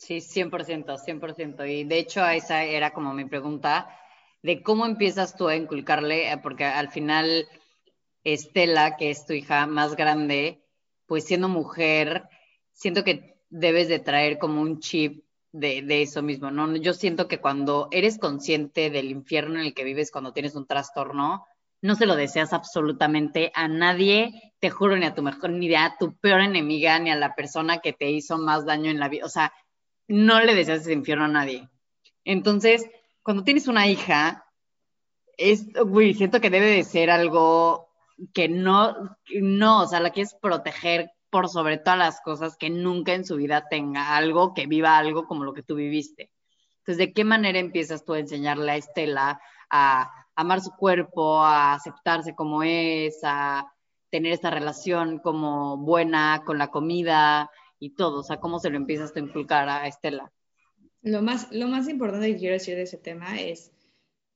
Sí, 0.00 0.22
100%, 0.22 0.96
100%. 0.96 1.66
Y 1.66 1.84
de 1.84 1.98
hecho 1.98 2.26
esa 2.26 2.64
era 2.64 2.92
como 2.92 3.12
mi 3.12 3.26
pregunta 3.26 3.86
de 4.42 4.62
cómo 4.62 4.86
empiezas 4.86 5.36
tú 5.36 5.46
a 5.48 5.56
inculcarle, 5.56 6.32
eh, 6.32 6.38
porque 6.38 6.64
al 6.64 6.90
final 6.90 7.46
Estela, 8.24 8.96
que 8.96 9.10
es 9.10 9.26
tu 9.26 9.34
hija 9.34 9.66
más 9.66 9.96
grande, 9.96 10.64
pues 11.04 11.24
siendo 11.26 11.50
mujer, 11.50 12.24
siento 12.72 13.04
que 13.04 13.42
debes 13.50 13.88
de 13.88 13.98
traer 13.98 14.38
como 14.38 14.62
un 14.62 14.80
chip 14.80 15.22
de, 15.52 15.82
de, 15.82 16.00
eso 16.00 16.22
mismo, 16.22 16.50
¿no? 16.50 16.74
Yo 16.76 16.94
siento 16.94 17.28
que 17.28 17.40
cuando 17.42 17.88
eres 17.90 18.18
consciente 18.18 18.88
del 18.88 19.10
infierno 19.10 19.60
en 19.60 19.66
el 19.66 19.74
que 19.74 19.84
vives 19.84 20.10
cuando 20.10 20.32
tienes 20.32 20.54
un 20.54 20.66
trastorno, 20.66 21.44
no 21.82 21.94
se 21.94 22.06
lo 22.06 22.16
deseas 22.16 22.54
absolutamente 22.54 23.52
a 23.54 23.68
nadie, 23.68 24.54
te 24.60 24.70
juro, 24.70 24.96
ni 24.96 25.04
a 25.04 25.14
tu 25.14 25.22
mejor, 25.22 25.50
ni 25.50 25.74
a 25.74 25.96
tu 25.98 26.16
peor 26.16 26.40
enemiga, 26.40 26.98
ni 27.00 27.10
a 27.10 27.16
la 27.16 27.34
persona 27.34 27.80
que 27.80 27.92
te 27.92 28.10
hizo 28.10 28.38
más 28.38 28.64
daño 28.64 28.90
en 28.90 28.98
la 28.98 29.08
vida. 29.08 29.26
O 29.26 29.28
sea, 29.28 29.52
no 30.10 30.40
le 30.40 30.54
deseas 30.56 30.80
ese 30.80 30.92
infierno 30.92 31.24
a 31.24 31.28
nadie. 31.28 31.68
Entonces, 32.24 32.84
cuando 33.22 33.44
tienes 33.44 33.68
una 33.68 33.86
hija, 33.86 34.44
es, 35.36 35.66
uy, 35.86 36.14
siento 36.14 36.40
que 36.40 36.50
debe 36.50 36.66
de 36.66 36.84
ser 36.84 37.10
algo 37.10 37.88
que 38.34 38.48
no, 38.48 39.16
no, 39.40 39.82
o 39.82 39.86
sea, 39.86 40.00
la 40.00 40.10
quieres 40.10 40.34
proteger 40.34 41.12
por 41.30 41.48
sobre 41.48 41.78
todas 41.78 41.98
las 41.98 42.20
cosas, 42.22 42.56
que 42.56 42.70
nunca 42.70 43.14
en 43.14 43.24
su 43.24 43.36
vida 43.36 43.66
tenga 43.70 44.16
algo, 44.16 44.52
que 44.52 44.66
viva 44.66 44.98
algo 44.98 45.26
como 45.26 45.44
lo 45.44 45.54
que 45.54 45.62
tú 45.62 45.76
viviste. 45.76 46.32
Entonces, 46.78 46.98
¿de 46.98 47.12
qué 47.12 47.24
manera 47.24 47.60
empiezas 47.60 48.04
tú 48.04 48.14
a 48.14 48.18
enseñarle 48.18 48.72
a 48.72 48.76
Estela 48.76 49.40
a 49.70 50.10
amar 50.34 50.60
su 50.60 50.72
cuerpo, 50.72 51.38
a 51.38 51.74
aceptarse 51.74 52.34
como 52.34 52.64
es, 52.64 53.20
a 53.22 53.72
tener 54.10 54.32
esta 54.32 54.50
relación 54.50 55.20
como 55.20 55.76
buena 55.76 56.42
con 56.44 56.58
la 56.58 56.68
comida, 56.68 57.48
y 57.80 57.90
todo? 57.90 58.20
O 58.20 58.22
sea, 58.22 58.38
¿cómo 58.38 58.60
se 58.60 58.70
lo 58.70 58.76
empiezas 58.76 59.16
a 59.16 59.18
inculcar 59.18 59.68
a 59.68 59.88
Estela? 59.88 60.30
Lo 61.02 61.22
más, 61.22 61.50
lo 61.50 61.66
más 61.66 61.88
importante 61.88 62.28
que 62.28 62.36
quiero 62.36 62.52
decir 62.52 62.76
de 62.76 62.82
ese 62.82 62.98
tema 62.98 63.40
es, 63.40 63.72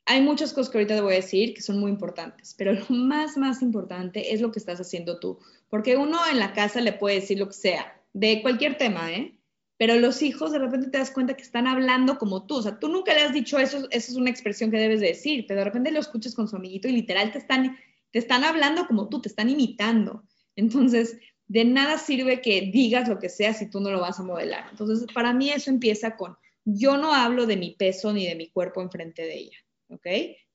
hay 0.07 0.23
muchas 0.23 0.53
cosas 0.53 0.71
que 0.71 0.79
ahorita 0.79 0.97
te 0.97 1.01
voy 1.03 1.13
a 1.13 1.17
decir 1.17 1.55
que 1.55 1.63
son 1.63 1.79
muy 1.79 1.91
importantes, 1.91 2.55
pero 2.57 2.73
lo 2.73 2.87
más, 2.89 3.37
más 3.37 3.63
importante 3.63 4.35
es 4.35 4.41
lo 4.41 4.51
que 4.51 4.59
estás 4.59 4.81
haciendo 4.81 5.21
tú, 5.21 5.39
porque 5.69 5.97
uno 5.97 6.19
en 6.31 6.39
la 6.39 6.53
casa 6.53 6.81
le 6.81 6.93
puede 6.93 7.17
decir 7.17 7.39
lo 7.39 7.49
que 7.49 7.55
sea, 7.55 8.01
de 8.13 8.43
cualquier 8.43 8.77
tema, 8.77 9.13
¿eh? 9.13 9.39
Pero 9.77 9.97
los 9.97 10.23
hijos 10.23 10.53
de 10.53 10.61
repente 10.61 10.89
te 10.89 10.99
das 10.99 11.11
cuenta 11.11 11.35
que 11.35 11.43
están 11.43 11.67
hablando 11.67 12.17
como 12.17 12.47
tú, 12.47 12.57
o 12.57 12.63
sea, 12.63 12.79
tú 12.79 12.89
nunca 12.89 13.13
le 13.13 13.23
has 13.23 13.33
dicho 13.33 13.59
eso, 13.59 13.79
eso 13.91 14.13
es 14.13 14.17
una 14.17 14.31
expresión 14.31 14.71
que 14.71 14.79
debes 14.79 15.01
de 15.01 15.09
decir, 15.09 15.47
pero 15.49 15.61
de 15.61 15.65
repente 15.65 15.91
lo 15.91 16.01
escuchas 16.01 16.35
con 16.35 16.49
su 16.49 16.57
amiguito 16.57 16.89
y 16.89 16.93
literal 16.93 17.33
te 17.33 17.39
están, 17.39 17.77
te 18.11 18.19
están 18.19 18.45
hablando 18.45 18.87
como 18.87 19.09
tú, 19.09 19.21
te 19.21 19.29
están 19.29 19.51
imitando. 19.51 20.23
Entonces, 20.57 21.19
de 21.47 21.65
nada 21.65 21.99
sirve 21.99 22.41
que 22.41 22.71
digas 22.73 23.09
lo 23.09 23.19
que 23.19 23.29
sea 23.29 23.53
si 23.55 23.69
tú 23.69 23.81
no 23.81 23.91
lo 23.91 24.01
vas 24.01 24.19
a 24.19 24.23
modelar. 24.23 24.67
Entonces, 24.71 25.07
para 25.13 25.33
mí 25.33 25.51
eso 25.51 25.71
empieza 25.71 26.17
con, 26.17 26.37
yo 26.65 26.97
no 26.97 27.13
hablo 27.13 27.47
de 27.47 27.57
mi 27.57 27.73
peso 27.73 28.13
ni 28.13 28.27
de 28.27 28.35
mi 28.35 28.49
cuerpo 28.51 28.81
enfrente 28.81 29.23
de 29.23 29.37
ella, 29.37 29.59
¿ok? 29.89 30.07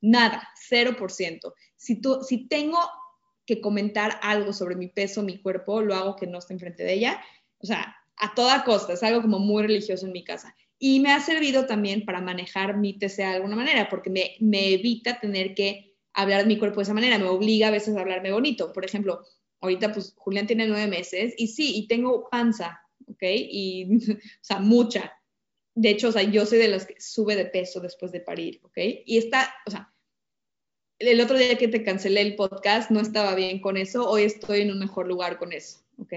Nada, 0.01 0.47
0%. 0.69 1.53
Si, 1.75 2.01
tú, 2.01 2.21
si 2.23 2.47
tengo 2.47 2.79
que 3.45 3.61
comentar 3.61 4.19
algo 4.21 4.53
sobre 4.53 4.75
mi 4.75 4.87
peso, 4.87 5.23
mi 5.23 5.41
cuerpo, 5.41 5.81
lo 5.81 5.95
hago 5.95 6.15
que 6.15 6.27
no 6.27 6.39
esté 6.39 6.53
enfrente 6.53 6.83
de 6.83 6.93
ella. 6.93 7.21
O 7.59 7.65
sea, 7.65 7.95
a 8.17 8.33
toda 8.35 8.63
costa, 8.63 8.93
es 8.93 9.03
algo 9.03 9.21
como 9.21 9.39
muy 9.39 9.63
religioso 9.63 10.05
en 10.05 10.11
mi 10.11 10.23
casa. 10.23 10.55
Y 10.77 10.99
me 10.99 11.11
ha 11.11 11.19
servido 11.19 11.65
también 11.65 12.05
para 12.05 12.21
manejar 12.21 12.77
mi 12.77 12.97
TCA 12.97 13.29
de 13.29 13.35
alguna 13.35 13.55
manera, 13.55 13.89
porque 13.89 14.09
me, 14.09 14.35
me 14.39 14.69
evita 14.73 15.19
tener 15.19 15.53
que 15.53 15.95
hablar 16.13 16.41
de 16.41 16.47
mi 16.47 16.57
cuerpo 16.57 16.77
de 16.77 16.83
esa 16.83 16.93
manera, 16.93 17.17
me 17.17 17.25
obliga 17.25 17.67
a 17.67 17.71
veces 17.71 17.95
a 17.95 18.01
hablarme 18.01 18.31
bonito. 18.31 18.71
Por 18.71 18.85
ejemplo, 18.85 19.23
ahorita 19.61 19.91
pues 19.93 20.13
Julián 20.17 20.47
tiene 20.47 20.67
nueve 20.67 20.87
meses 20.87 21.33
y 21.37 21.47
sí, 21.47 21.75
y 21.75 21.87
tengo 21.87 22.29
panza, 22.29 22.81
¿ok? 23.07 23.23
Y, 23.23 23.97
o 24.13 24.19
sea, 24.41 24.59
mucha. 24.59 25.13
De 25.75 25.89
hecho, 25.89 26.09
o 26.09 26.11
sea, 26.11 26.23
yo 26.23 26.45
soy 26.45 26.59
de 26.59 26.67
las 26.67 26.85
que 26.85 26.99
sube 26.99 27.35
de 27.35 27.45
peso 27.45 27.79
después 27.79 28.11
de 28.11 28.21
parir, 28.21 28.59
¿ok? 28.63 28.77
Y 29.05 29.17
está, 29.17 29.53
o 29.65 29.71
sea, 29.71 29.93
el 30.99 31.21
otro 31.21 31.37
día 31.37 31.57
que 31.57 31.69
te 31.69 31.83
cancelé 31.83 32.21
el 32.21 32.35
podcast 32.35 32.91
no 32.91 32.99
estaba 32.99 33.33
bien 33.35 33.61
con 33.61 33.77
eso, 33.77 34.09
hoy 34.09 34.23
estoy 34.23 34.61
en 34.61 34.71
un 34.71 34.79
mejor 34.79 35.07
lugar 35.07 35.37
con 35.37 35.53
eso. 35.53 35.79
¿Ok? 35.99 36.13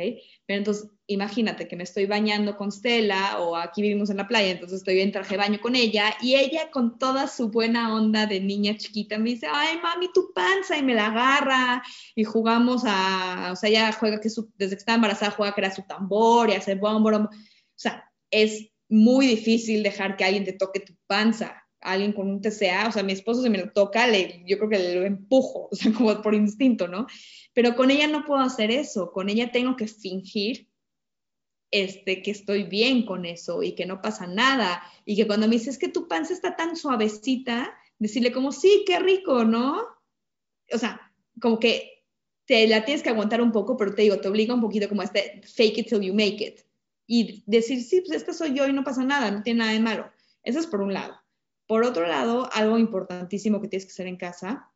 Pero 0.47 0.59
entonces, 0.59 0.91
imagínate 1.07 1.69
que 1.69 1.77
me 1.77 1.83
estoy 1.83 2.07
bañando 2.07 2.57
con 2.57 2.71
Stella 2.73 3.39
o 3.41 3.57
aquí 3.57 3.83
vivimos 3.83 4.11
en 4.11 4.17
la 4.19 4.29
playa, 4.29 4.51
entonces 4.51 4.79
estoy 4.79 5.01
en 5.01 5.13
traje 5.13 5.33
de 5.33 5.39
baño 5.39 5.61
con 5.61 5.77
ella 5.77 6.15
y 6.21 6.37
ella 6.37 6.71
con 6.71 6.99
toda 6.99 7.29
su 7.29 7.51
buena 7.51 7.95
onda 7.95 8.27
de 8.27 8.41
niña 8.41 8.77
chiquita 8.77 9.19
me 9.19 9.31
dice, 9.31 9.47
ay, 9.53 9.79
mami, 9.83 10.13
tu 10.13 10.33
panza 10.33 10.77
y 10.79 10.83
me 10.83 10.95
la 10.95 11.07
agarra 11.07 11.83
y 12.15 12.25
jugamos 12.25 12.83
a, 12.87 13.51
o 13.53 13.57
sea, 13.57 13.69
ella 13.69 13.93
juega 13.93 14.21
que 14.21 14.29
desde 14.57 14.77
que 14.77 14.79
está 14.81 14.95
embarazada 14.95 15.33
juega 15.33 15.55
que 15.55 15.61
era 15.61 15.75
su 15.75 15.83
tambor 15.83 16.51
y 16.51 16.55
hace 16.55 16.75
bombo, 16.75 17.11
o 17.11 17.29
sea, 17.75 18.09
es 18.31 18.69
muy 18.89 19.27
difícil 19.27 19.83
dejar 19.83 20.17
que 20.17 20.25
alguien 20.25 20.45
te 20.45 20.53
toque 20.53 20.81
tu 20.81 20.95
panza, 21.07 21.62
alguien 21.83 22.13
con 22.13 22.29
un 22.29 22.41
TCA, 22.41 22.89
o 22.89 22.93
sea, 22.93 23.03
mi 23.03 23.13
esposo 23.13 23.43
se 23.43 23.51
me 23.51 23.59
lo 23.59 23.73
toca, 23.73 24.07
le, 24.07 24.43
yo 24.47 24.59
creo 24.59 24.71
que 24.71 24.95
lo 24.95 25.05
empujo, 25.05 25.69
o 25.73 25.75
sea, 25.75 25.93
como 25.93 26.21
por 26.23 26.35
instinto, 26.35 26.89
¿no? 26.89 27.07
Pero 27.55 27.77
con 27.77 27.91
ella 27.91 28.07
no 28.09 28.25
puedo 28.25 28.41
hacer 28.41 28.71
eso, 28.71 29.13
con 29.13 29.29
ella 29.29 29.53
tengo 29.53 29.77
que 29.77 29.87
fingir 29.87 30.69
este, 31.73 32.23
que 32.23 32.31
estoy 32.31 32.65
bien 32.65 33.05
con 33.05 33.25
eso 33.25 33.63
y 33.63 33.75
que 33.75 33.87
no 33.87 34.01
pasa 34.01 34.27
nada. 34.27 34.83
Y 35.05 35.17
que 35.17 35.27
cuando 35.27 35.49
me 35.49 35.57
dices 35.57 35.79
que 35.79 35.89
tu 35.89 36.07
panza 36.07 36.33
está 36.35 36.55
tan 36.55 36.77
suavecita, 36.77 37.75
decirle 37.99 38.31
como, 38.31 38.53
sí, 38.53 38.85
qué 38.87 39.01
rico, 39.01 39.45
¿no? 39.45 39.83
O 40.73 40.79
sea, 40.79 41.13
como 41.41 41.59
que 41.59 42.05
te 42.45 42.67
la 42.69 42.85
tienes 42.85 43.03
que 43.03 43.09
aguantar 43.09 43.41
un 43.41 43.53
poco, 43.53 43.77
pero 43.77 43.95
te 43.95 44.03
digo, 44.03 44.21
te 44.21 44.29
obliga 44.29 44.55
un 44.55 44.61
poquito 44.61 44.89
como 44.89 45.01
a 45.01 45.07
este 45.07 45.43
fake 45.47 45.79
it 45.79 45.89
till 45.89 46.03
you 46.03 46.13
make 46.13 46.45
it. 46.45 46.61
Y 47.07 47.43
decir, 47.47 47.83
sí, 47.83 48.03
pues 48.03 48.19
esta 48.19 48.33
soy 48.33 48.55
yo 48.55 48.69
y 48.69 48.73
no 48.73 48.85
pasa 48.85 49.03
nada, 49.05 49.31
no 49.31 49.43
tiene 49.43 49.61
nada 49.61 49.73
de 49.73 49.81
malo. 49.81 50.11
Eso 50.43 50.59
es 50.59 50.67
por 50.67 50.83
un 50.83 50.93
lado. 50.93 51.22
Por 51.73 51.85
otro 51.85 52.07
lado, 52.07 52.51
algo 52.53 52.77
importantísimo 52.79 53.63
que 53.63 53.69
tienes 53.69 53.87
que 53.87 53.93
hacer 53.93 54.07
en 54.07 54.19
casa 54.19 54.69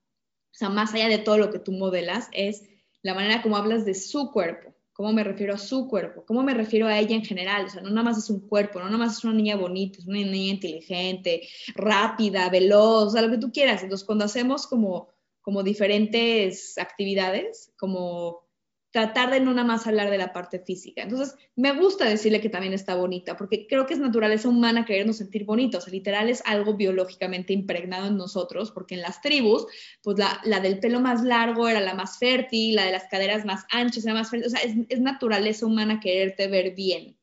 o 0.57 0.59
sea, 0.59 0.71
más 0.71 0.95
allá 0.95 1.09
de 1.09 1.19
todo 1.19 1.37
lo 1.37 1.51
que 1.51 1.59
tú 1.59 1.73
modelas, 1.73 2.31
es 2.33 2.63
la 3.03 3.13
manera 3.13 3.43
como 3.43 3.59
hablas 3.59 3.85
de 3.85 3.93
su 3.93 4.33
cuerpo, 4.33 4.75
cómo 4.95 5.13
me 5.13 5.23
refiero 5.23 5.53
a 5.53 5.59
su 5.59 5.87
cuerpo, 5.87 6.25
cómo 6.25 6.43
me 6.43 6.55
refiero 6.55 6.87
a 6.87 6.99
ella 6.99 7.15
en 7.15 7.27
general, 7.27 7.67
o 7.67 7.69
sea, 7.69 7.83
no 7.83 7.91
nada 7.91 8.05
más 8.05 8.17
es 8.17 8.31
un 8.31 8.49
cuerpo, 8.49 8.79
no 8.79 8.87
nada 8.87 8.97
más 8.97 9.19
es 9.19 9.25
una 9.25 9.35
niña 9.35 9.57
bonita, 9.57 9.99
es 9.99 10.07
una 10.07 10.17
niña 10.17 10.55
inteligente, 10.55 11.47
rápida, 11.75 12.49
veloz, 12.49 13.09
o 13.09 13.11
sea, 13.11 13.21
lo 13.21 13.31
que 13.31 13.37
tú 13.37 13.53
quieras. 13.53 13.83
Entonces, 13.83 14.07
cuando 14.07 14.25
hacemos 14.25 14.67
como, 14.67 15.11
como 15.43 15.63
diferentes 15.63 16.79
actividades, 16.79 17.75
como 17.79 18.46
tratar 18.91 19.31
de 19.31 19.41
no 19.41 19.53
nada 19.53 19.67
más 19.67 19.87
hablar 19.87 20.11
de 20.11 20.19
la 20.19 20.33
parte 20.33 20.59
física. 20.59 21.03
Entonces, 21.03 21.37
me 21.55 21.73
gusta 21.73 22.07
decirle 22.07 22.41
que 22.41 22.49
también 22.49 22.73
está 22.73 22.95
bonita, 22.95 23.37
porque 23.37 23.67
creo 23.67 23.87
que 23.87 23.95
es 23.95 24.01
naturaleza 24.01 24.49
humana 24.49 24.85
querernos 24.85 25.19
sentir 25.19 25.45
bonitos. 25.45 25.89
literal 25.89 26.29
es 26.29 26.43
algo 26.47 26.75
biológicamente 26.75 27.53
impregnado 27.53 28.07
en 28.07 28.17
nosotros, 28.17 28.71
porque 28.71 28.95
en 28.95 29.03
las 29.03 29.21
tribus, 29.21 29.67
pues 30.03 30.19
la, 30.19 30.41
la, 30.45 30.61
del 30.61 30.79
pelo 30.81 31.01
más 31.01 31.23
largo 31.23 31.69
era 31.69 31.81
la 31.81 31.95
más 31.95 32.19
fértil, 32.19 32.77
la 32.77 32.85
de 32.85 32.93
las 32.93 33.05
caderas 33.09 33.45
más 33.45 33.67
anchas 33.71 34.05
era 34.05 34.15
más 34.15 34.31
fértil. 34.31 34.47
O 34.47 34.51
sea, 34.51 34.61
es, 34.61 34.77
es 34.89 35.01
naturaleza 35.01 35.67
humana 35.67 36.01
quererte 36.01 36.49
ver 36.49 36.75
bien. 36.75 37.19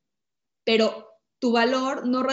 Pero 0.64 1.13
tu 1.44 1.52
valor 1.52 2.08
no, 2.08 2.24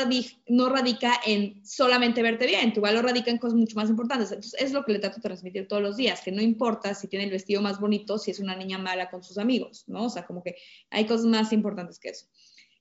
no 0.47 0.69
radica 0.69 1.21
en 1.27 1.67
solamente 1.67 2.23
verte 2.23 2.47
bien, 2.47 2.73
tu 2.73 2.81
valor 2.81 3.07
radica 3.07 3.29
en 3.29 3.39
cosas 3.39 3.59
mucho 3.59 3.75
más 3.75 3.91
importantes. 3.91 4.31
Entonces, 4.31 4.55
es 4.63 4.71
lo 4.71 4.85
que 4.85 4.93
le 4.93 5.01
trato 5.01 5.17
de 5.17 5.23
transmitir 5.23 5.67
todos 5.67 5.83
los 5.83 5.97
días, 5.97 6.21
que 6.21 6.31
no 6.31 6.41
importa 6.41 6.95
si 6.95 7.09
tiene 7.09 7.25
el 7.25 7.33
vestido 7.33 7.61
más 7.61 7.81
bonito, 7.81 8.19
si 8.19 8.31
es 8.31 8.39
una 8.39 8.55
niña 8.55 8.79
mala 8.79 9.11
con 9.11 9.25
sus 9.25 9.37
amigos, 9.37 9.83
¿no? 9.89 10.05
O 10.05 10.11
sea, 10.11 10.25
como 10.27 10.45
que 10.45 10.55
hay 10.91 11.07
cosas 11.07 11.27
más 11.27 11.53
importantes 11.53 11.99
que 11.99 12.11
eso. 12.11 12.27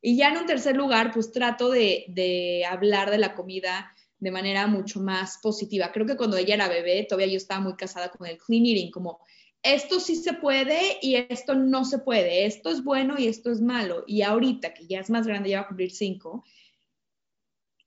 Y 0.04 0.18
ya 0.18 0.30
en 0.30 0.38
un 0.38 0.46
tercer 0.46 0.78
lugar, 0.78 1.10
pues 1.16 1.32
trato 1.32 1.72
de, 1.72 2.06
de 2.10 2.64
hablar 2.64 3.10
de 3.10 3.18
la 3.18 3.34
comida 3.34 3.92
de 4.20 4.30
manera 4.30 4.68
mucho 4.68 5.00
más 5.00 5.40
positiva. 5.42 5.92
Creo 5.92 6.06
que 6.06 6.16
cuando 6.16 6.38
ella 6.38 6.54
era 6.54 6.68
bebé, 6.68 7.08
todavía 7.10 7.34
yo 7.34 7.38
estaba 7.38 7.60
muy 7.60 7.76
casada 7.76 8.12
con 8.12 8.28
el 8.28 8.38
clean 8.38 8.68
eating, 8.68 8.92
como 8.92 9.20
esto 9.64 10.00
sí 10.00 10.16
se 10.16 10.34
puede 10.34 10.98
y 11.02 11.16
esto 11.16 11.56
no 11.56 11.86
se 11.86 12.00
puede, 12.00 12.46
esto 12.46 12.70
es 12.70 12.84
bueno 12.84 13.16
y 13.18 13.28
esto 13.28 13.52
es 13.52 13.62
malo. 13.62 14.04
Y 14.08 14.22
ahorita 14.22 14.74
que 14.74 14.88
ya 14.88 15.00
es 15.00 15.10
más 15.10 15.28
grande, 15.28 15.50
ya 15.50 15.60
va 15.60 15.64
a 15.66 15.68
cumplir 15.68 15.92
cinco, 15.92 16.44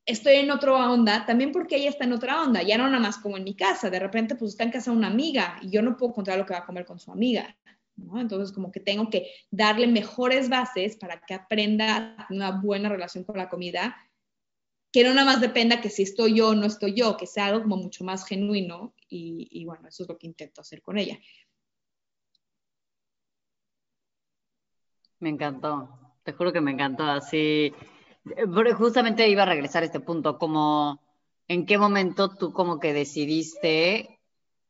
estoy 0.05 0.35
en 0.35 0.51
otra 0.51 0.91
onda, 0.91 1.25
también 1.27 1.53
porque 1.53 1.77
ella 1.77 1.91
está 1.91 2.05
en 2.05 2.13
otra 2.13 2.43
onda, 2.43 2.63
ya 2.63 2.77
no 2.77 2.87
nada 2.87 3.01
más 3.01 3.19
como 3.19 3.37
en 3.37 3.45
mi 3.45 3.55
casa, 3.55 3.89
de 3.89 4.01
repente 4.01 4.35
pues 4.35 4.53
está 4.53 4.65
en 4.65 4.71
casa 4.71 4.91
una 4.91 5.07
amiga 5.07 5.59
y 5.63 5.71
yo 5.71 5.83
no 5.83 5.97
puedo 5.97 6.13
controlar 6.13 6.41
lo 6.41 6.47
que 6.47 6.55
va 6.55 6.61
a 6.61 6.67
comer 6.67 6.85
con 6.85 6.99
su 6.99 7.13
amiga. 7.13 7.57
Entonces 8.17 8.53
como 8.53 8.73
que 8.73 8.81
tengo 8.81 9.11
que 9.11 9.31
darle 9.51 9.87
mejores 9.87 10.49
bases 10.49 10.97
para 10.97 11.21
que 11.21 11.35
aprenda 11.35 12.27
una 12.31 12.51
buena 12.51 12.89
relación 12.89 13.23
con 13.25 13.37
la 13.37 13.49
comida, 13.49 13.97
que 14.93 15.05
no 15.05 15.15
nada 15.15 15.25
más 15.25 15.41
dependa 15.41 15.81
que 15.81 15.89
si 15.89 16.03
estoy 16.03 16.37
yo 16.37 16.49
o 16.49 16.55
no 16.55 16.67
estoy 16.67 16.95
yo, 16.95 17.17
que 17.17 17.27
sea 17.27 17.47
algo 17.47 17.63
como 17.63 17.77
mucho 17.77 18.05
más 18.05 18.27
genuino 18.27 18.95
y, 19.09 19.47
y 19.51 19.65
bueno, 19.65 19.89
eso 19.89 20.03
es 20.03 20.09
lo 20.09 20.19
que 20.19 20.27
intento 20.27 20.61
hacer 20.63 20.83
con 20.83 20.99
ella. 20.99 21.19
Me 25.23 25.29
encantó, 25.29 25.89
te 26.25 26.33
juro 26.33 26.53
que 26.53 26.61
me 26.61 26.73
encantó. 26.73 27.05
Así, 27.05 27.73
justamente 28.77 29.29
iba 29.29 29.45
a 29.45 29.47
regresar 29.47 29.85
a 29.85 29.87
este 29.87 30.01
punto, 30.01 30.37
como 30.37 31.01
en 31.47 31.65
qué 31.65 31.79
momento 31.79 32.35
tú 32.35 32.53
como 32.53 32.81
que 32.81 32.93
decidiste 32.93 34.19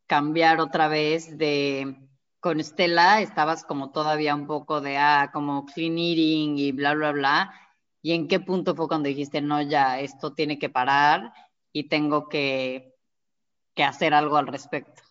cambiar 0.07 0.61
otra 0.61 0.89
vez 0.89 1.39
de, 1.39 1.97
con 2.39 2.61
Estela 2.61 3.23
estabas 3.23 3.65
como 3.65 3.93
todavía 3.93 4.35
un 4.35 4.47
poco 4.47 4.83
de, 4.83 4.99
ah, 4.99 5.31
como 5.33 5.65
clean 5.65 5.97
eating 5.97 6.59
y 6.59 6.73
bla, 6.73 6.93
bla, 6.93 7.13
bla. 7.13 7.55
¿Y 8.03 8.13
en 8.13 8.29
qué 8.29 8.39
punto 8.39 8.75
fue 8.75 8.89
cuando 8.89 9.09
dijiste, 9.09 9.41
no, 9.41 9.63
ya, 9.63 10.01
esto 10.01 10.35
tiene 10.35 10.59
que 10.59 10.69
parar 10.69 11.33
y 11.73 11.89
tengo 11.89 12.29
que, 12.29 12.95
que 13.75 13.85
hacer 13.85 14.13
algo 14.13 14.37
al 14.37 14.49
respecto? 14.49 15.02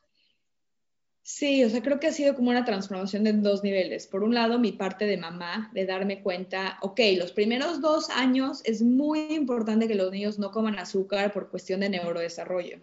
Sí, 1.23 1.63
o 1.63 1.69
sea, 1.69 1.83
creo 1.83 1.99
que 1.99 2.07
ha 2.07 2.11
sido 2.11 2.35
como 2.35 2.49
una 2.49 2.65
transformación 2.65 3.23
de 3.23 3.33
dos 3.33 3.63
niveles. 3.63 4.07
Por 4.07 4.23
un 4.23 4.33
lado, 4.33 4.57
mi 4.57 4.71
parte 4.71 5.05
de 5.05 5.17
mamá, 5.17 5.69
de 5.73 5.85
darme 5.85 6.23
cuenta, 6.23 6.79
ok, 6.81 6.99
los 7.17 7.31
primeros 7.31 7.79
dos 7.79 8.09
años 8.09 8.61
es 8.65 8.81
muy 8.81 9.33
importante 9.33 9.87
que 9.87 9.95
los 9.95 10.11
niños 10.11 10.39
no 10.39 10.51
coman 10.51 10.79
azúcar 10.79 11.31
por 11.31 11.51
cuestión 11.51 11.81
de 11.81 11.89
neurodesarrollo. 11.89 12.79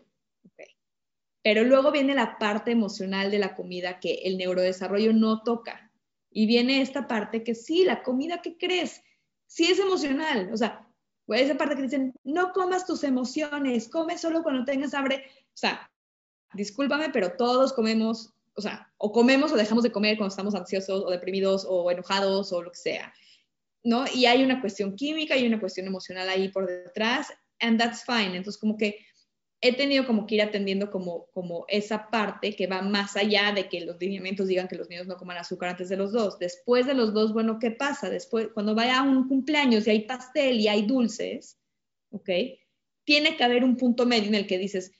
Okay. 0.52 0.76
Pero 1.42 1.64
luego 1.64 1.90
viene 1.90 2.14
la 2.14 2.38
parte 2.38 2.70
emocional 2.70 3.32
de 3.32 3.40
la 3.40 3.56
comida 3.56 3.98
que 3.98 4.14
el 4.24 4.38
neurodesarrollo 4.38 5.12
no 5.12 5.42
toca. 5.42 5.90
Y 6.30 6.46
viene 6.46 6.80
esta 6.80 7.08
parte 7.08 7.42
que 7.42 7.56
sí, 7.56 7.84
la 7.84 8.04
comida, 8.04 8.40
¿qué 8.40 8.56
crees? 8.56 9.02
Sí 9.46 9.64
es 9.64 9.80
emocional. 9.80 10.50
O 10.52 10.56
sea, 10.56 10.88
esa 11.26 11.56
parte 11.56 11.74
que 11.74 11.82
dicen, 11.82 12.14
no 12.22 12.52
comas 12.52 12.86
tus 12.86 13.02
emociones, 13.02 13.88
come 13.88 14.16
solo 14.16 14.44
cuando 14.44 14.64
tengas 14.64 14.94
hambre. 14.94 15.24
O 15.46 15.56
sea, 15.56 15.90
discúlpame, 16.54 17.10
pero 17.10 17.32
todos 17.36 17.72
comemos, 17.72 18.32
o 18.54 18.60
sea, 18.60 18.90
o 18.96 19.12
comemos 19.12 19.52
o 19.52 19.56
dejamos 19.56 19.84
de 19.84 19.92
comer 19.92 20.16
cuando 20.16 20.30
estamos 20.30 20.54
ansiosos 20.54 21.04
o 21.04 21.10
deprimidos 21.10 21.66
o 21.68 21.90
enojados 21.90 22.52
o 22.52 22.62
lo 22.62 22.70
que 22.70 22.78
sea, 22.78 23.12
¿no? 23.84 24.04
Y 24.14 24.26
hay 24.26 24.42
una 24.42 24.60
cuestión 24.60 24.96
química 24.96 25.36
y 25.36 25.46
una 25.46 25.60
cuestión 25.60 25.86
emocional 25.86 26.28
ahí 26.28 26.48
por 26.48 26.66
detrás, 26.66 27.32
and 27.60 27.78
that's 27.78 28.04
fine. 28.04 28.36
Entonces, 28.36 28.58
como 28.58 28.76
que 28.76 28.98
he 29.60 29.74
tenido 29.74 30.06
como 30.06 30.26
que 30.26 30.36
ir 30.36 30.42
atendiendo 30.42 30.90
como, 30.90 31.26
como 31.32 31.64
esa 31.68 32.10
parte 32.10 32.54
que 32.54 32.68
va 32.68 32.80
más 32.82 33.16
allá 33.16 33.52
de 33.52 33.68
que 33.68 33.80
los 33.80 33.98
lineamientos 33.98 34.46
digan 34.46 34.68
que 34.68 34.76
los 34.76 34.88
niños 34.88 35.06
no 35.06 35.16
coman 35.16 35.38
azúcar 35.38 35.70
antes 35.70 35.88
de 35.88 35.96
los 35.96 36.12
dos. 36.12 36.38
Después 36.38 36.86
de 36.86 36.94
los 36.94 37.12
dos, 37.12 37.32
bueno, 37.32 37.58
¿qué 37.58 37.72
pasa? 37.72 38.08
Después, 38.08 38.48
cuando 38.54 38.74
vaya 38.74 39.00
a 39.00 39.02
un 39.02 39.26
cumpleaños 39.26 39.86
y 39.86 39.90
hay 39.90 40.00
pastel 40.00 40.60
y 40.60 40.68
hay 40.68 40.82
dulces, 40.82 41.58
¿ok? 42.10 42.30
Tiene 43.04 43.36
que 43.36 43.44
haber 43.44 43.64
un 43.64 43.76
punto 43.76 44.06
medio 44.06 44.28
en 44.28 44.36
el 44.36 44.46
que 44.46 44.58
dices, 44.58 44.92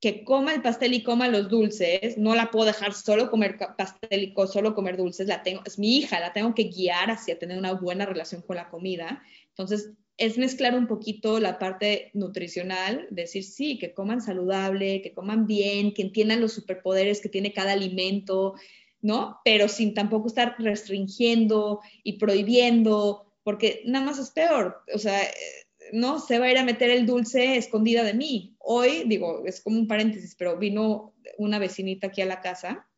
que 0.00 0.24
coma 0.24 0.54
el 0.54 0.62
pastel 0.62 0.94
y 0.94 1.02
coma 1.02 1.28
los 1.28 1.48
dulces, 1.48 2.16
no 2.16 2.34
la 2.34 2.50
puedo 2.50 2.66
dejar 2.66 2.94
solo 2.94 3.30
comer 3.30 3.58
pastel 3.76 4.22
y 4.22 4.34
solo 4.46 4.74
comer 4.74 4.96
dulces, 4.96 5.28
la 5.28 5.42
tengo, 5.42 5.62
es 5.66 5.78
mi 5.78 5.98
hija, 5.98 6.18
la 6.20 6.32
tengo 6.32 6.54
que 6.54 6.64
guiar 6.64 7.10
hacia 7.10 7.38
tener 7.38 7.58
una 7.58 7.74
buena 7.74 8.06
relación 8.06 8.40
con 8.40 8.56
la 8.56 8.70
comida. 8.70 9.22
Entonces, 9.50 9.90
es 10.16 10.38
mezclar 10.38 10.74
un 10.74 10.86
poquito 10.86 11.38
la 11.38 11.58
parte 11.58 12.10
nutricional, 12.14 13.08
decir 13.10 13.44
sí, 13.44 13.78
que 13.78 13.92
coman 13.92 14.20
saludable, 14.20 15.02
que 15.02 15.12
coman 15.12 15.46
bien, 15.46 15.92
que 15.92 16.02
entiendan 16.02 16.40
los 16.40 16.52
superpoderes 16.52 17.20
que 17.20 17.28
tiene 17.28 17.52
cada 17.52 17.72
alimento, 17.72 18.54
¿no? 19.02 19.38
Pero 19.44 19.68
sin 19.68 19.94
tampoco 19.94 20.28
estar 20.28 20.56
restringiendo 20.58 21.80
y 22.02 22.18
prohibiendo, 22.18 23.32
porque 23.42 23.82
nada 23.86 24.04
más 24.04 24.18
es 24.18 24.30
peor. 24.30 24.82
O 24.94 24.98
sea, 24.98 25.20
¿no? 25.92 26.18
Se 26.18 26.38
va 26.38 26.46
a 26.46 26.50
ir 26.50 26.58
a 26.58 26.64
meter 26.64 26.90
el 26.90 27.06
dulce 27.06 27.56
escondida 27.56 28.02
de 28.02 28.14
mí. 28.14 28.56
Hoy, 28.58 29.04
digo, 29.06 29.44
es 29.46 29.60
como 29.60 29.78
un 29.78 29.88
paréntesis, 29.88 30.34
pero 30.36 30.58
vino 30.58 31.14
una 31.38 31.58
vecinita 31.58 32.08
aquí 32.08 32.22
a 32.22 32.26
la 32.26 32.40
casa 32.40 32.88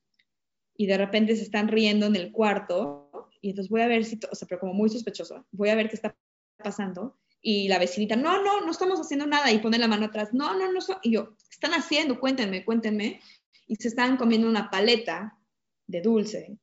y 0.77 0.87
de 0.87 0.99
repente 0.99 1.37
se 1.37 1.43
están 1.43 1.69
riendo 1.69 2.07
en 2.07 2.17
el 2.17 2.33
cuarto 2.33 3.31
y 3.41 3.51
entonces 3.51 3.71
voy 3.71 3.83
a 3.83 3.89
ver 3.89 4.05
si, 4.05 4.19
o 4.31 4.35
sea, 4.35 4.47
pero 4.49 4.61
como 4.61 4.73
muy 4.73 4.89
sospechoso, 4.89 5.47
voy 5.51 5.69
a 5.69 5.75
ver 5.75 5.89
qué 5.89 5.97
está 5.97 6.17
pasando 6.57 7.19
y 7.41 7.69
la 7.69 7.79
vecinita, 7.79 8.15
no, 8.15 8.43
no, 8.43 8.61
no 8.61 8.71
estamos 8.71 9.01
haciendo 9.01 9.27
nada 9.27 9.51
y 9.51 9.59
pone 9.59 9.79
la 9.79 9.89
mano 9.89 10.07
atrás, 10.07 10.33
no, 10.33 10.57
no, 10.57 10.73
no, 10.73 10.81
y 11.03 11.13
yo, 11.13 11.31
¿qué 11.31 11.51
están 11.51 11.73
haciendo? 11.73 12.21
Cuéntenme, 12.21 12.65
cuéntenme. 12.65 13.21
Y 13.67 13.77
se 13.77 13.89
están 13.89 14.17
comiendo 14.17 14.49
una 14.49 14.71
paleta 14.71 15.39
de 15.89 16.01
dulce 16.01 16.59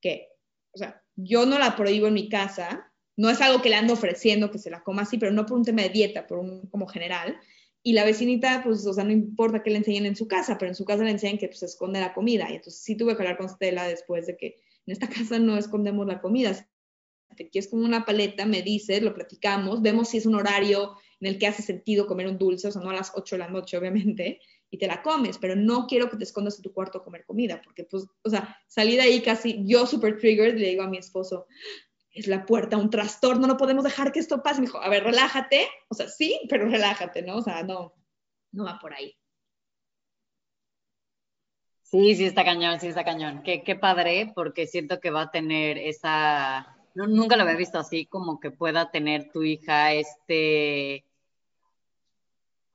que, 0.00 0.28
o 0.72 0.78
sea, 0.78 1.02
yo 1.14 1.46
no 1.46 1.58
la 1.58 1.76
prohíbo 1.76 2.08
en 2.08 2.14
mi 2.14 2.28
casa, 2.28 2.85
no 3.16 3.30
es 3.30 3.40
algo 3.40 3.62
que 3.62 3.70
le 3.70 3.76
ando 3.76 3.94
ofreciendo 3.94 4.50
que 4.50 4.58
se 4.58 4.70
la 4.70 4.82
coma 4.82 5.02
así, 5.02 5.18
pero 5.18 5.32
no 5.32 5.46
por 5.46 5.58
un 5.58 5.64
tema 5.64 5.82
de 5.82 5.88
dieta, 5.88 6.26
por 6.26 6.38
un 6.38 6.66
como 6.68 6.86
general. 6.86 7.38
Y 7.82 7.92
la 7.92 8.04
vecinita, 8.04 8.62
pues, 8.64 8.84
o 8.86 8.92
sea, 8.92 9.04
no 9.04 9.12
importa 9.12 9.62
que 9.62 9.70
le 9.70 9.78
enseñen 9.78 10.06
en 10.06 10.16
su 10.16 10.26
casa, 10.28 10.58
pero 10.58 10.70
en 10.70 10.74
su 10.74 10.84
casa 10.84 11.04
le 11.04 11.10
enseñan 11.10 11.38
que 11.38 11.48
pues, 11.48 11.62
esconde 11.62 12.00
la 12.00 12.12
comida. 12.12 12.46
Y 12.50 12.56
entonces 12.56 12.82
sí 12.82 12.96
tuve 12.96 13.16
que 13.16 13.22
hablar 13.22 13.38
con 13.38 13.48
Stella 13.48 13.84
después 13.84 14.26
de 14.26 14.36
que 14.36 14.56
en 14.86 14.92
esta 14.92 15.08
casa 15.08 15.38
no 15.38 15.56
escondemos 15.56 16.06
la 16.06 16.20
comida. 16.20 16.54
Si 17.36 17.48
quieres 17.50 17.70
como 17.70 17.84
una 17.84 18.04
paleta, 18.04 18.46
me 18.46 18.62
dices, 18.62 19.02
lo 19.02 19.14
platicamos, 19.14 19.82
vemos 19.82 20.08
si 20.08 20.18
es 20.18 20.26
un 20.26 20.34
horario 20.34 20.96
en 21.20 21.28
el 21.28 21.38
que 21.38 21.46
hace 21.46 21.62
sentido 21.62 22.06
comer 22.06 22.28
un 22.28 22.38
dulce, 22.38 22.68
o 22.68 22.72
sea, 22.72 22.82
no 22.82 22.90
a 22.90 22.94
las 22.94 23.12
8 23.14 23.36
de 23.36 23.38
la 23.40 23.48
noche, 23.48 23.76
obviamente, 23.76 24.40
y 24.70 24.78
te 24.78 24.86
la 24.86 25.02
comes, 25.02 25.38
pero 25.38 25.56
no 25.56 25.86
quiero 25.86 26.10
que 26.10 26.16
te 26.16 26.24
escondas 26.24 26.56
en 26.56 26.62
tu 26.62 26.72
cuarto 26.72 26.98
a 26.98 27.04
comer 27.04 27.24
comida, 27.24 27.60
porque, 27.62 27.84
pues, 27.84 28.06
o 28.22 28.30
sea, 28.30 28.56
salí 28.66 28.96
de 28.96 29.02
ahí 29.02 29.22
casi, 29.22 29.62
yo 29.64 29.86
super 29.86 30.18
triggered, 30.18 30.56
le 30.56 30.68
digo 30.68 30.82
a 30.82 30.88
mi 30.88 30.98
esposo, 30.98 31.46
es 32.16 32.26
la 32.26 32.46
puerta 32.46 32.78
un 32.78 32.88
trastorno, 32.88 33.46
no 33.46 33.58
podemos 33.58 33.84
dejar 33.84 34.10
que 34.10 34.20
esto 34.20 34.42
pase. 34.42 34.60
Me 34.60 34.66
dijo, 34.66 34.80
a 34.80 34.88
ver, 34.88 35.04
relájate, 35.04 35.68
o 35.88 35.94
sea, 35.94 36.08
sí, 36.08 36.40
pero 36.48 36.66
relájate, 36.66 37.20
¿no? 37.20 37.36
O 37.36 37.42
sea, 37.42 37.62
no, 37.62 37.92
no 38.52 38.64
va 38.64 38.78
por 38.78 38.94
ahí. 38.94 39.14
Sí, 41.82 42.16
sí 42.16 42.24
está 42.24 42.42
cañón, 42.42 42.80
sí 42.80 42.88
está 42.88 43.04
cañón. 43.04 43.42
Qué, 43.42 43.62
qué 43.62 43.76
padre, 43.76 44.32
porque 44.34 44.66
siento 44.66 44.98
que 44.98 45.10
va 45.10 45.22
a 45.22 45.30
tener 45.30 45.76
esa, 45.76 46.74
no, 46.94 47.06
nunca 47.06 47.36
lo 47.36 47.42
había 47.42 47.54
visto 47.54 47.78
así, 47.78 48.06
como 48.06 48.40
que 48.40 48.50
pueda 48.50 48.90
tener 48.90 49.30
tu 49.30 49.42
hija 49.42 49.92
este, 49.92 51.04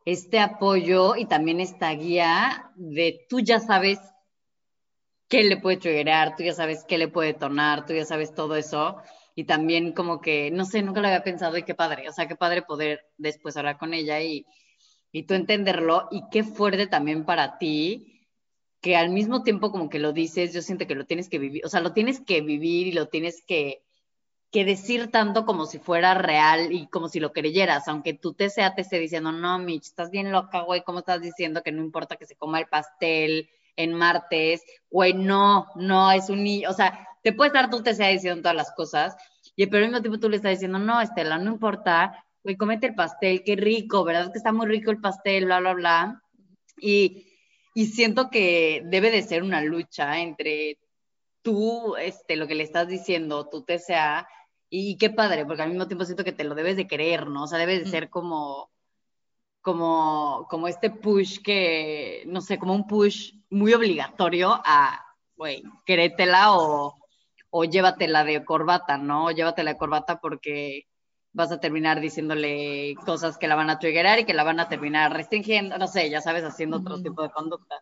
este 0.06 0.40
apoyo 0.40 1.16
y 1.16 1.26
también 1.26 1.60
esta 1.60 1.92
guía 1.94 2.72
de 2.76 3.26
tú 3.28 3.40
ya 3.40 3.60
sabes 3.60 4.00
qué 5.28 5.44
le 5.44 5.58
puede 5.58 5.78
triggerar, 5.78 6.36
tú 6.36 6.44
ya 6.44 6.54
sabes 6.54 6.86
qué 6.88 7.00
le 7.00 7.08
puede 7.08 7.34
tornar, 7.34 7.88
tú 7.88 7.94
ya 7.94 8.06
sabes 8.06 8.36
todo 8.36 8.56
eso 8.56 9.02
y 9.36 9.46
también 9.46 9.94
como 9.94 10.22
que, 10.22 10.52
no 10.52 10.66
sé, 10.66 10.82
nunca 10.82 11.02
lo 11.02 11.08
había 11.08 11.24
pensado 11.24 11.58
y 11.58 11.64
qué 11.64 11.76
padre, 11.76 12.10
o 12.10 12.14
sea, 12.14 12.28
qué 12.28 12.36
padre 12.36 12.62
poder 12.62 13.06
después 13.18 13.58
hablar 13.58 13.78
con 13.78 13.94
ella 13.94 14.22
y, 14.22 14.46
y 15.12 15.24
tú 15.24 15.34
entenderlo 15.34 16.08
y 16.12 16.24
qué 16.32 16.44
fuerte 16.44 16.88
también 16.88 17.26
para 17.26 17.58
ti 17.58 18.12
que 18.82 18.96
al 18.96 19.10
mismo 19.10 19.44
tiempo 19.44 19.72
como 19.72 19.90
que 19.90 20.00
lo 20.00 20.12
dices, 20.12 20.54
yo 20.54 20.62
siento 20.62 20.88
que 20.88 20.96
lo 20.96 21.06
tienes 21.06 21.30
que 21.30 21.38
vivir, 21.38 21.66
o 21.66 21.70
sea, 21.70 21.82
lo 21.82 21.94
tienes 21.94 22.20
que 22.20 22.42
vivir 22.42 22.88
y 22.88 22.92
lo 22.92 23.08
tienes 23.08 23.44
que, 23.46 23.84
que 24.52 24.66
decir 24.66 25.12
tanto 25.12 25.46
como 25.46 25.68
si 25.68 25.78
fuera 25.78 26.16
real 26.16 26.74
y 26.74 26.88
como 26.88 27.08
si 27.08 27.20
lo 27.20 27.32
creyeras, 27.32 27.88
aunque 27.88 28.14
tu 28.16 28.34
TCA 28.34 28.74
te 28.76 28.82
esté 28.82 28.98
diciendo, 29.00 29.32
no, 29.32 29.60
Mitch, 29.60 29.86
estás 29.86 30.10
bien 30.10 30.32
loca, 30.32 30.62
güey, 30.62 30.84
¿cómo 30.84 31.00
estás 31.00 31.22
diciendo 31.22 31.62
que 31.64 31.72
no 31.72 31.82
importa 31.82 32.16
que 32.16 32.26
se 32.26 32.36
coma 32.36 32.60
el 32.60 32.66
pastel 32.66 33.50
en 33.76 33.94
martes? 33.94 34.64
Güey, 34.90 35.14
no, 35.14 35.68
no, 35.76 36.12
es 36.12 36.30
un 36.30 36.44
niño, 36.44 36.70
o 36.70 36.74
sea, 36.74 37.08
te 37.22 37.34
puedes 37.34 37.54
dar 37.54 37.70
tu 37.70 37.84
TCA 37.84 38.08
diciendo 38.08 38.42
todas 38.42 38.56
las 38.56 38.72
cosas, 38.74 39.16
y 39.56 39.66
pero 39.68 39.84
al 39.86 39.92
mismo 39.92 40.02
tiempo 40.02 40.20
tú 40.20 40.30
le 40.30 40.38
estás 40.38 40.52
diciendo, 40.52 40.80
no, 40.80 41.02
Estela, 41.02 41.38
no 41.38 41.52
importa, 41.52 42.26
güey, 42.44 42.56
comete 42.56 42.88
el 42.88 42.96
pastel, 42.96 43.44
qué 43.44 43.56
rico, 43.56 44.04
¿verdad? 44.04 44.32
Que 44.32 44.38
está 44.38 44.52
muy 44.52 44.68
rico 44.68 44.92
el 44.92 45.00
pastel, 45.02 45.46
bla, 45.46 45.60
bla, 45.60 45.74
bla. 45.74 46.24
Y, 46.80 47.28
y 47.76 47.86
siento 47.88 48.30
que 48.30 48.82
debe 48.86 49.12
de 49.12 49.22
ser 49.22 49.44
una 49.44 49.62
lucha 49.62 50.20
entre 50.20 50.80
tú, 51.42 51.96
este, 51.98 52.36
lo 52.36 52.48
que 52.48 52.56
le 52.56 52.64
estás 52.64 52.88
diciendo, 52.88 53.48
tu 53.50 53.64
TCA, 53.64 54.28
y 54.70 54.98
qué 54.98 55.10
padre, 55.10 55.46
porque 55.46 55.64
al 55.64 55.70
mismo 55.70 55.88
tiempo 55.88 56.06
siento 56.06 56.24
que 56.24 56.32
te 56.32 56.44
lo 56.46 56.56
debes 56.56 56.78
de 56.78 56.88
querer, 56.88 57.28
¿no? 57.28 57.44
O 57.44 57.48
sea, 57.48 57.60
debes 57.60 57.84
de 57.84 57.90
ser 57.90 58.10
como, 58.10 58.72
como, 59.62 60.48
como 60.50 60.68
este 60.68 60.90
push 60.90 61.42
que, 61.42 62.24
no 62.28 62.42
sé, 62.42 62.58
como 62.58 62.74
un 62.74 62.88
push 62.88 63.34
muy 63.50 63.74
obligatorio 63.74 64.62
a, 64.66 65.06
güey, 65.36 65.64
querétela 65.86 66.58
o, 66.58 67.01
o 67.52 67.66
llévatela 67.66 68.24
de 68.24 68.44
corbata, 68.44 68.98
¿no? 68.98 69.26
O 69.26 69.32
llévatela 69.32 69.74
de 69.74 69.78
corbata 69.78 70.20
porque 70.20 70.88
vas 71.34 71.52
a 71.52 71.60
terminar 71.60 72.02
diciéndole 72.02 72.96
cosas 73.06 73.38
que 73.38 73.48
la 73.48 73.56
van 73.56 73.70
a 73.70 73.80
triggerar 73.80 74.20
y 74.20 74.26
que 74.26 74.34
la 74.34 74.44
van 74.44 74.60
a 74.60 74.70
terminar 74.70 75.14
restringiendo, 75.14 75.78
no 75.78 75.88
sé, 75.88 76.10
ya 76.10 76.22
sabes, 76.22 76.44
haciendo 76.44 76.78
otro 76.78 77.02
tipo 77.02 77.22
de 77.22 77.30
conductas. 77.30 77.82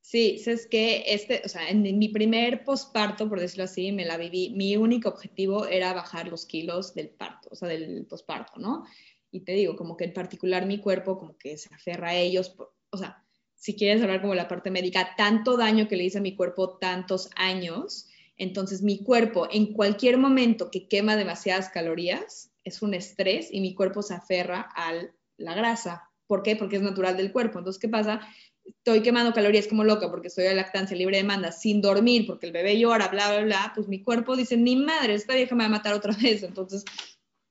Sí, 0.00 0.42
es 0.44 0.66
que 0.66 1.04
este, 1.06 1.42
o 1.44 1.48
sea, 1.48 1.68
en, 1.68 1.82
mi 1.82 2.08
primer 2.08 2.64
posparto, 2.64 3.28
por 3.28 3.38
decirlo 3.38 3.64
así, 3.64 3.92
me 3.92 4.04
la 4.04 4.16
viví, 4.16 4.50
mi 4.56 4.76
único 4.76 5.08
objetivo 5.08 5.66
era 5.66 5.92
bajar 5.92 6.28
los 6.28 6.46
kilos 6.46 6.94
del 6.94 7.10
parto, 7.10 7.48
o 7.52 7.54
sea, 7.54 7.68
del 7.68 8.06
posparto, 8.06 8.58
¿no? 8.58 8.84
Y 9.30 9.40
te 9.40 9.52
digo, 9.52 9.76
como 9.76 9.96
que 9.96 10.04
en 10.04 10.12
particular 10.12 10.66
mi 10.66 10.80
cuerpo 10.80 11.18
como 11.18 11.36
que 11.36 11.56
se 11.56 11.72
aferra 11.72 12.08
a 12.08 12.16
ellos, 12.16 12.56
o 12.90 12.96
sea, 12.96 13.24
si 13.60 13.76
quieres 13.76 14.02
hablar 14.02 14.22
como 14.22 14.34
la 14.34 14.48
parte 14.48 14.70
médica, 14.70 15.14
tanto 15.18 15.58
daño 15.58 15.86
que 15.86 15.96
le 15.96 16.04
hice 16.04 16.16
a 16.16 16.22
mi 16.22 16.34
cuerpo 16.34 16.78
tantos 16.78 17.28
años, 17.36 18.08
entonces 18.38 18.80
mi 18.80 19.04
cuerpo 19.04 19.48
en 19.50 19.74
cualquier 19.74 20.16
momento 20.16 20.70
que 20.70 20.88
quema 20.88 21.14
demasiadas 21.14 21.68
calorías 21.68 22.50
es 22.64 22.80
un 22.80 22.94
estrés 22.94 23.48
y 23.52 23.60
mi 23.60 23.74
cuerpo 23.74 24.00
se 24.00 24.14
aferra 24.14 24.66
a 24.74 24.94
la 25.36 25.54
grasa. 25.54 26.10
¿Por 26.26 26.42
qué? 26.42 26.56
Porque 26.56 26.76
es 26.76 26.82
natural 26.82 27.18
del 27.18 27.32
cuerpo. 27.32 27.58
Entonces, 27.58 27.78
¿qué 27.78 27.88
pasa? 27.88 28.22
Estoy 28.64 29.02
quemando 29.02 29.34
calorías 29.34 29.66
como 29.66 29.84
loca 29.84 30.10
porque 30.10 30.28
estoy 30.28 30.44
de 30.44 30.54
lactancia 30.54 30.96
libre 30.96 31.18
de 31.18 31.22
demanda, 31.22 31.52
sin 31.52 31.82
dormir, 31.82 32.26
porque 32.26 32.46
el 32.46 32.52
bebé 32.52 32.78
llora, 32.78 33.08
bla, 33.08 33.30
bla, 33.30 33.44
bla, 33.44 33.72
pues 33.74 33.88
mi 33.88 34.02
cuerpo 34.02 34.36
dice, 34.36 34.56
ni 34.56 34.76
madre, 34.76 35.12
esta 35.12 35.34
vieja 35.34 35.54
me 35.54 35.64
va 35.64 35.66
a 35.66 35.76
matar 35.76 35.92
otra 35.92 36.16
vez. 36.22 36.42
Entonces, 36.42 36.82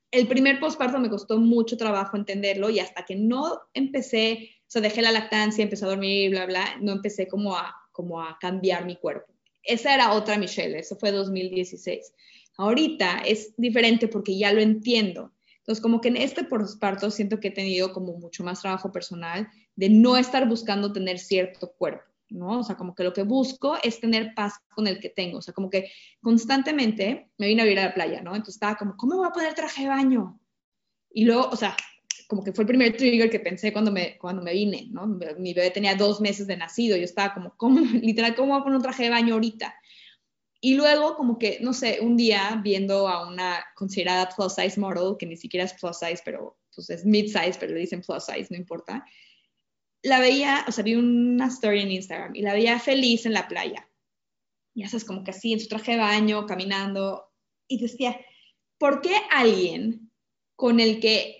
el 0.09 0.27
primer 0.27 0.59
posparto 0.59 0.97
me 0.97 1.09
costó 1.09 1.37
mucho 1.37 1.77
trabajo 1.77 2.17
entenderlo 2.17 2.71
y 2.71 2.79
hasta 2.79 3.05
que 3.05 3.15
no 3.15 3.61
empecé, 3.75 4.49
sea, 4.71 4.81
dejé 4.81 5.01
la 5.01 5.11
lactancia, 5.11 5.63
empecé 5.63 5.85
a 5.85 5.89
dormir, 5.89 6.31
bla, 6.31 6.45
bla, 6.45 6.77
no 6.81 6.93
empecé 6.93 7.27
como 7.27 7.55
a, 7.55 7.75
como 7.91 8.21
a 8.21 8.37
cambiar 8.39 8.85
mi 8.85 8.95
cuerpo 8.95 9.33
esa 9.63 9.93
era 9.93 10.13
otra 10.13 10.37
Michelle, 10.37 10.79
eso 10.79 10.95
fue 10.95 11.11
2016. 11.11 12.13
Ahorita 12.57 13.19
es 13.19 13.53
diferente 13.57 14.07
porque 14.07 14.37
ya 14.37 14.51
lo 14.51 14.61
entiendo. 14.61 15.31
Entonces, 15.59 15.81
como 15.81 16.01
que 16.01 16.07
en 16.07 16.17
este 16.17 16.43
posparto 16.43 17.11
siento 17.11 17.39
que 17.39 17.49
he 17.49 17.51
tenido 17.51 17.93
como 17.93 18.13
mucho 18.13 18.43
más 18.43 18.61
trabajo 18.61 18.91
personal 18.91 19.47
de 19.75 19.89
no 19.89 20.17
estar 20.17 20.47
buscando 20.47 20.91
tener 20.91 21.19
cierto 21.19 21.71
cuerpo, 21.77 22.03
¿no? 22.29 22.59
O 22.59 22.63
sea, 22.63 22.75
como 22.75 22.95
que 22.95 23.03
lo 23.03 23.13
que 23.13 23.23
busco 23.23 23.77
es 23.83 23.99
tener 23.99 24.33
paz 24.33 24.55
con 24.69 24.87
el 24.87 24.99
que 24.99 25.09
tengo. 25.09 25.37
O 25.37 25.41
sea, 25.41 25.53
como 25.53 25.69
que 25.69 25.91
constantemente 26.21 27.29
me 27.37 27.47
vine 27.47 27.61
a 27.61 27.65
vivir 27.65 27.79
a 27.79 27.85
la 27.85 27.93
playa, 27.93 28.21
¿no? 28.21 28.31
Entonces 28.31 28.55
estaba 28.55 28.75
como, 28.75 28.97
¿cómo 28.97 29.17
voy 29.17 29.27
a 29.27 29.31
poner 29.31 29.53
traje 29.53 29.83
de 29.83 29.89
baño? 29.89 30.39
Y 31.11 31.25
luego, 31.25 31.49
o 31.49 31.55
sea, 31.55 31.77
como 32.29 32.43
que 32.43 32.53
fue 32.53 32.61
el 32.61 32.67
primer 32.67 32.95
trigger 32.95 33.27
que 33.27 33.39
pensé 33.39 33.73
cuando 33.73 33.91
me, 33.91 34.15
cuando 34.19 34.43
me 34.43 34.53
vine, 34.53 34.87
¿no? 34.91 35.07
Mi 35.07 35.55
bebé 35.55 35.71
tenía 35.71 35.95
dos 35.95 36.21
meses 36.21 36.45
de 36.45 36.55
nacido, 36.55 36.95
yo 36.95 37.03
estaba 37.03 37.33
como, 37.33 37.57
¿cómo, 37.57 37.79
literal, 38.03 38.35
¿cómo 38.35 38.51
voy 38.51 38.59
a 38.59 38.63
poner 38.63 38.77
un 38.77 38.83
traje 38.83 39.05
de 39.05 39.09
baño 39.09 39.33
ahorita? 39.33 39.73
Y 40.61 40.75
luego, 40.75 41.15
como 41.15 41.39
que, 41.39 41.57
no 41.61 41.73
sé, 41.73 41.97
un 42.01 42.17
día 42.17 42.61
viendo 42.63 43.07
a 43.07 43.27
una 43.27 43.65
considerada 43.75 44.29
plus 44.29 44.53
size 44.53 44.79
model, 44.79 45.15
que 45.17 45.25
ni 45.25 45.37
siquiera 45.37 45.65
es 45.65 45.73
plus 45.73 45.97
size, 45.97 46.21
pero 46.23 46.59
pues 46.75 46.91
es 46.91 47.03
mid 47.03 47.25
size, 47.25 47.55
pero 47.59 47.73
le 47.73 47.79
dicen 47.79 48.01
plus 48.01 48.25
size, 48.25 48.47
no 48.51 48.57
importa. 48.57 49.03
La 50.03 50.19
veía, 50.19 50.65
o 50.67 50.71
sea, 50.71 50.83
vi 50.83 50.93
una 50.93 51.47
story 51.47 51.81
en 51.81 51.91
Instagram 51.93 52.35
y 52.35 52.43
la 52.43 52.53
veía 52.53 52.79
feliz 52.79 53.25
en 53.25 53.33
la 53.33 53.47
playa. 53.47 53.89
Y 54.75 54.85
sabes, 54.85 55.03
como 55.03 55.23
que 55.23 55.31
así, 55.31 55.53
en 55.53 55.61
su 55.61 55.67
traje 55.67 55.93
de 55.93 55.97
baño, 55.97 56.45
caminando. 56.45 57.31
Y 57.67 57.81
decía, 57.81 58.19
¿por 58.77 59.01
qué 59.01 59.15
alguien 59.31 60.11
con 60.55 60.79
el 60.79 60.99
que 60.99 61.38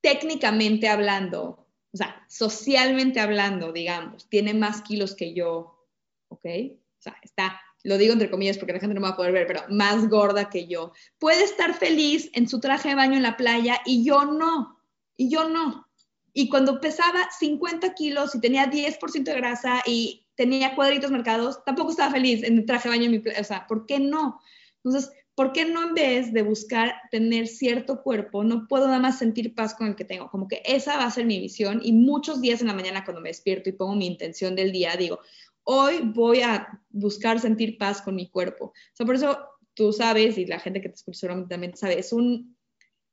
técnicamente 0.00 0.88
hablando, 0.88 1.66
o 1.92 1.96
sea, 1.96 2.24
socialmente 2.28 3.20
hablando, 3.20 3.72
digamos, 3.72 4.28
tiene 4.28 4.54
más 4.54 4.82
kilos 4.82 5.14
que 5.14 5.34
yo, 5.34 5.86
¿ok? 6.28 6.44
O 6.44 7.02
sea, 7.02 7.16
está, 7.22 7.60
lo 7.82 7.98
digo 7.98 8.12
entre 8.12 8.30
comillas 8.30 8.58
porque 8.58 8.72
la 8.72 8.80
gente 8.80 8.94
no 8.94 9.00
va 9.00 9.10
a 9.10 9.16
poder 9.16 9.32
ver, 9.32 9.46
pero 9.46 9.62
más 9.68 10.08
gorda 10.08 10.50
que 10.50 10.66
yo. 10.66 10.92
Puede 11.18 11.44
estar 11.44 11.74
feliz 11.74 12.30
en 12.34 12.48
su 12.48 12.60
traje 12.60 12.90
de 12.90 12.94
baño 12.94 13.16
en 13.16 13.22
la 13.22 13.36
playa 13.36 13.80
y 13.84 14.04
yo 14.04 14.24
no, 14.24 14.78
y 15.16 15.30
yo 15.30 15.48
no. 15.48 15.86
Y 16.32 16.48
cuando 16.48 16.80
pesaba 16.80 17.28
50 17.38 17.94
kilos 17.94 18.34
y 18.34 18.40
tenía 18.40 18.70
10% 18.70 19.24
de 19.24 19.34
grasa 19.34 19.82
y 19.84 20.26
tenía 20.36 20.74
cuadritos 20.74 21.10
marcados, 21.10 21.64
tampoco 21.64 21.90
estaba 21.90 22.12
feliz 22.12 22.42
en 22.44 22.58
el 22.58 22.66
traje 22.66 22.88
de 22.88 22.96
baño 22.96 23.04
en 23.06 23.10
mi 23.10 23.18
playa. 23.18 23.40
O 23.40 23.44
sea, 23.44 23.66
¿por 23.66 23.84
qué 23.86 23.98
no? 23.98 24.40
Entonces, 24.84 25.12
¿por 25.40 25.52
qué 25.52 25.64
no 25.64 25.82
en 25.82 25.94
vez 25.94 26.34
de 26.34 26.42
buscar 26.42 26.96
tener 27.10 27.48
cierto 27.48 28.02
cuerpo, 28.02 28.44
no 28.44 28.68
puedo 28.68 28.86
nada 28.88 28.98
más 28.98 29.18
sentir 29.18 29.54
paz 29.54 29.72
con 29.72 29.86
el 29.86 29.96
que 29.96 30.04
tengo? 30.04 30.28
Como 30.28 30.46
que 30.46 30.60
esa 30.66 30.98
va 30.98 31.06
a 31.06 31.10
ser 31.10 31.24
mi 31.24 31.40
visión 31.40 31.80
y 31.82 31.92
muchos 31.92 32.42
días 32.42 32.60
en 32.60 32.66
la 32.66 32.74
mañana 32.74 33.04
cuando 33.04 33.22
me 33.22 33.30
despierto 33.30 33.70
y 33.70 33.72
pongo 33.72 33.94
mi 33.94 34.06
intención 34.06 34.54
del 34.54 34.70
día, 34.70 34.96
digo, 34.98 35.20
hoy 35.64 36.02
voy 36.04 36.42
a 36.42 36.68
buscar 36.90 37.40
sentir 37.40 37.78
paz 37.78 38.02
con 38.02 38.16
mi 38.16 38.28
cuerpo. 38.28 38.66
O 38.66 38.74
sea, 38.92 39.06
por 39.06 39.14
eso 39.14 39.38
tú 39.72 39.94
sabes 39.94 40.36
y 40.36 40.44
la 40.44 40.60
gente 40.60 40.82
que 40.82 40.90
te 40.90 40.96
escucha 40.96 41.26
también 41.48 41.74
sabe, 41.74 41.98
es 41.98 42.12
un, 42.12 42.54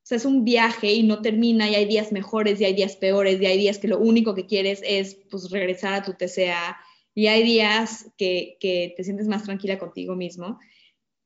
es 0.10 0.26
un 0.26 0.44
viaje 0.44 0.92
y 0.92 1.04
no 1.04 1.22
termina 1.22 1.70
y 1.70 1.76
hay 1.76 1.86
días 1.86 2.12
mejores 2.12 2.60
y 2.60 2.66
hay 2.66 2.74
días 2.74 2.98
peores 2.98 3.42
y 3.42 3.46
hay 3.46 3.58
días 3.58 3.78
que 3.78 3.88
lo 3.88 4.00
único 4.00 4.36
que 4.36 4.48
quieres 4.48 4.82
es 4.84 5.16
pues 5.32 5.50
regresar 5.50 5.94
a 5.94 6.04
tu 6.04 6.12
TCA 6.12 6.78
y 7.16 7.28
hay 7.28 7.44
días 7.44 8.12
que, 8.18 8.58
que 8.60 8.94
te 8.98 9.06
sientes 9.06 9.30
más 9.30 9.44
tranquila 9.44 9.80
contigo 9.80 10.14
mismo 10.14 10.60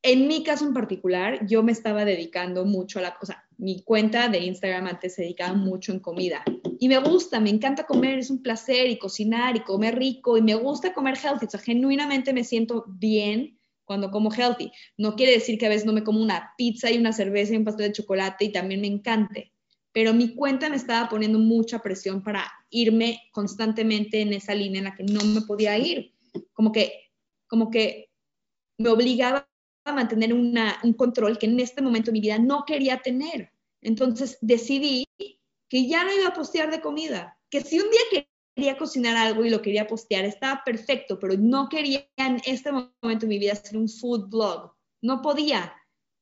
en 0.04 0.28
mi 0.28 0.44
caso 0.44 0.66
en 0.66 0.74
particular, 0.74 1.46
yo 1.46 1.62
me 1.62 1.72
estaba 1.72 2.06
dedicando 2.06 2.66
mucho 2.66 3.00
a 3.00 3.04
la 3.04 3.16
cosa. 3.16 3.46
Mi 3.58 3.84
cuenta 3.84 4.30
de 4.30 4.40
Instagram 4.40 4.88
antes 4.88 5.14
se 5.14 5.22
dedicaba 5.22 5.54
mucho 5.54 5.92
en 5.92 6.00
comida. 6.00 6.44
Y 6.80 6.88
me 6.88 6.98
gusta, 6.98 7.40
me 7.40 7.52
encanta 7.52 7.86
comer, 7.86 8.18
es 8.18 8.32
un 8.32 8.42
placer 8.42 8.90
y 8.90 8.98
cocinar 8.98 9.56
y 9.56 9.60
comer 9.60 10.00
rico 10.00 10.38
y 10.38 10.42
me 10.42 10.56
gusta 10.56 10.94
comer 10.94 11.18
healthy. 11.24 11.46
O 11.46 11.50
sea, 11.50 11.60
genuinamente 11.60 12.34
me 12.34 12.44
siento 12.44 12.86
bien 12.88 13.60
cuando 13.86 14.10
como 14.10 14.32
healthy. 14.32 14.72
No 14.98 15.16
quiere 15.16 15.34
decir 15.34 15.60
que 15.60 15.68
a 15.68 15.70
veces 15.70 15.86
no 15.86 15.94
me 15.94 16.04
como 16.04 16.20
una 16.20 16.54
pizza 16.58 16.90
y 16.90 16.98
una 16.98 17.14
cerveza 17.14 17.54
y 17.54 17.58
un 17.58 17.66
pastel 17.66 17.88
de 17.88 17.94
chocolate 17.94 18.46
y 18.46 18.52
también 18.52 18.82
me 18.82 18.88
encante. 18.88 19.54
Pero 19.92 20.14
mi 20.14 20.34
cuenta 20.34 20.70
me 20.70 20.78
estaba 20.78 21.10
poniendo 21.10 21.38
mucha 21.38 21.80
presión 21.80 22.24
para 22.24 22.52
irme 22.72 23.20
constantemente 23.34 24.22
en 24.22 24.34
esa 24.34 24.56
línea 24.56 24.80
en 24.80 24.86
la 24.86 24.96
que 24.96 25.04
no 25.04 25.24
me 25.26 25.42
podía 25.42 25.78
ir. 25.78 26.16
Como 26.54 26.72
que, 26.72 27.12
como 27.48 27.70
que 27.70 28.10
me 28.80 28.90
obligaba 28.90 29.51
a 29.86 29.94
mantener 29.94 30.34
un 30.34 30.94
control 30.94 31.38
que 31.38 31.48
en 31.48 31.60
este 31.60 31.82
momento 31.82 32.08
de 32.08 32.14
mi 32.14 32.22
vida 32.22 32.40
no 32.40 32.64
quería 32.66 33.02
tener. 33.02 33.52
Entonces 33.82 34.38
decidí 34.42 35.06
que 35.70 35.88
ya 35.88 36.04
no 36.04 36.14
iba 36.14 36.28
a 36.28 36.34
postear 36.34 36.70
de 36.70 36.82
comida, 36.82 37.40
que 37.50 37.62
si 37.62 37.80
un 37.80 37.90
día 37.90 38.26
quería 38.56 38.78
cocinar 38.78 39.16
algo 39.18 39.44
y 39.44 39.50
lo 39.50 39.62
quería 39.62 39.88
postear, 39.88 40.26
estaba 40.26 40.62
perfecto, 40.64 41.18
pero 41.18 41.36
no 41.38 41.70
quería 41.70 42.08
en 42.18 42.42
este 42.46 42.72
momento 42.72 43.22
de 43.22 43.28
mi 43.28 43.40
vida 43.40 43.54
hacer 43.54 43.78
un 43.78 43.90
food 43.90 44.30
blog. 44.30 44.74
No 45.02 45.22
podía, 45.22 45.74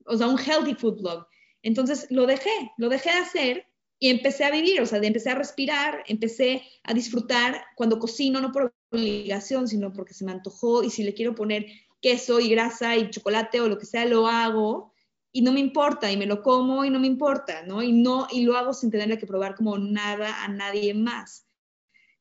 o 0.06 0.16
sea, 0.16 0.28
un 0.28 0.40
healthy 0.40 0.76
food 0.76 1.02
blog. 1.02 1.28
Entonces 1.62 2.08
lo 2.10 2.26
dejé, 2.26 2.72
lo 2.78 2.88
dejé 2.88 3.12
de 3.12 3.18
hacer 3.18 3.66
y 4.00 4.10
empecé 4.10 4.46
a 4.46 4.52
vivir, 4.52 4.80
o 4.82 4.86
sea, 4.86 5.00
empecé 5.00 5.30
a 5.30 5.36
respirar, 5.36 6.04
empecé 6.08 6.64
a 6.84 6.94
disfrutar 6.94 7.66
cuando 7.76 8.00
cocino, 8.00 8.40
no 8.40 8.54
por 8.54 8.74
obligación, 8.92 9.68
sino 9.68 9.92
porque 9.92 10.14
se 10.14 10.24
me 10.24 10.32
antojó 10.32 10.84
y 10.84 10.90
si 10.90 11.04
le 11.04 11.14
quiero 11.14 11.36
poner 11.36 11.66
queso 12.02 12.40
y 12.40 12.50
grasa 12.50 12.96
y 12.98 13.10
chocolate 13.10 13.62
o 13.62 13.68
lo 13.68 13.78
que 13.78 13.86
sea, 13.86 14.06
lo 14.06 14.28
hago 14.28 14.94
y 15.32 15.42
no 15.42 15.52
me 15.52 15.60
importa 15.60 16.12
y 16.12 16.18
me 16.18 16.26
lo 16.26 16.42
como 16.42 16.86
y 16.86 16.90
no 16.90 17.00
me 17.00 17.08
importa, 17.08 17.64
¿no? 17.64 17.84
Y, 17.84 17.92
no, 17.92 18.28
y 18.32 18.42
lo 18.42 18.58
hago 18.58 18.74
sin 18.74 18.90
tenerle 18.90 19.18
que 19.18 19.28
probar 19.28 19.56
como 19.56 19.78
nada 19.78 20.44
a 20.44 20.48
nadie 20.48 20.94
más. 20.94 21.46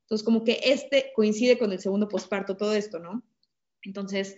Entonces, 0.01 0.25
como 0.25 0.43
que 0.43 0.59
este 0.63 1.11
coincide 1.15 1.57
con 1.57 1.71
el 1.71 1.79
segundo 1.79 2.07
posparto, 2.07 2.57
todo 2.57 2.73
esto, 2.73 2.99
¿no? 2.99 3.23
Entonces, 3.83 4.37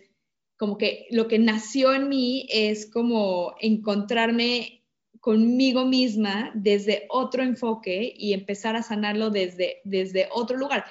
como 0.58 0.78
que 0.78 1.08
lo 1.10 1.28
que 1.28 1.40
nació 1.40 1.94
en 1.94 2.08
mí 2.08 2.48
es 2.52 2.90
como 2.90 3.56
encontrarme 3.60 4.84
conmigo 5.20 5.86
misma 5.86 6.52
desde 6.56 7.06
otro 7.10 7.44
enfoque 7.44 8.14
y 8.18 8.34
empezar 8.34 8.76
a 8.76 8.84
sanarlo 8.84 9.30
desde, 9.30 9.82
desde 9.84 10.28
otro 10.32 10.58
lugar. 10.58 10.86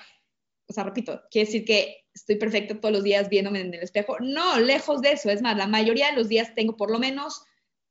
O 0.67 0.73
sea, 0.73 0.85
repito, 0.85 1.21
quiere 1.31 1.47
decir 1.47 1.65
que 1.65 2.07
estoy 2.21 2.37
perfecta 2.37 2.79
todos 2.79 2.93
los 2.93 3.03
días 3.03 3.29
viéndome 3.29 3.61
en 3.61 3.75
el 3.75 3.83
espejo. 3.83 4.19
No, 4.21 4.59
lejos 4.61 5.01
de 5.01 5.13
eso. 5.13 5.31
Es 5.31 5.43
más, 5.43 5.57
la 5.57 5.67
mayoría 5.67 6.11
de 6.11 6.17
los 6.17 6.29
días 6.29 6.55
tengo 6.55 6.77
por 6.77 6.91
lo 6.91 6.99
menos 6.99 7.43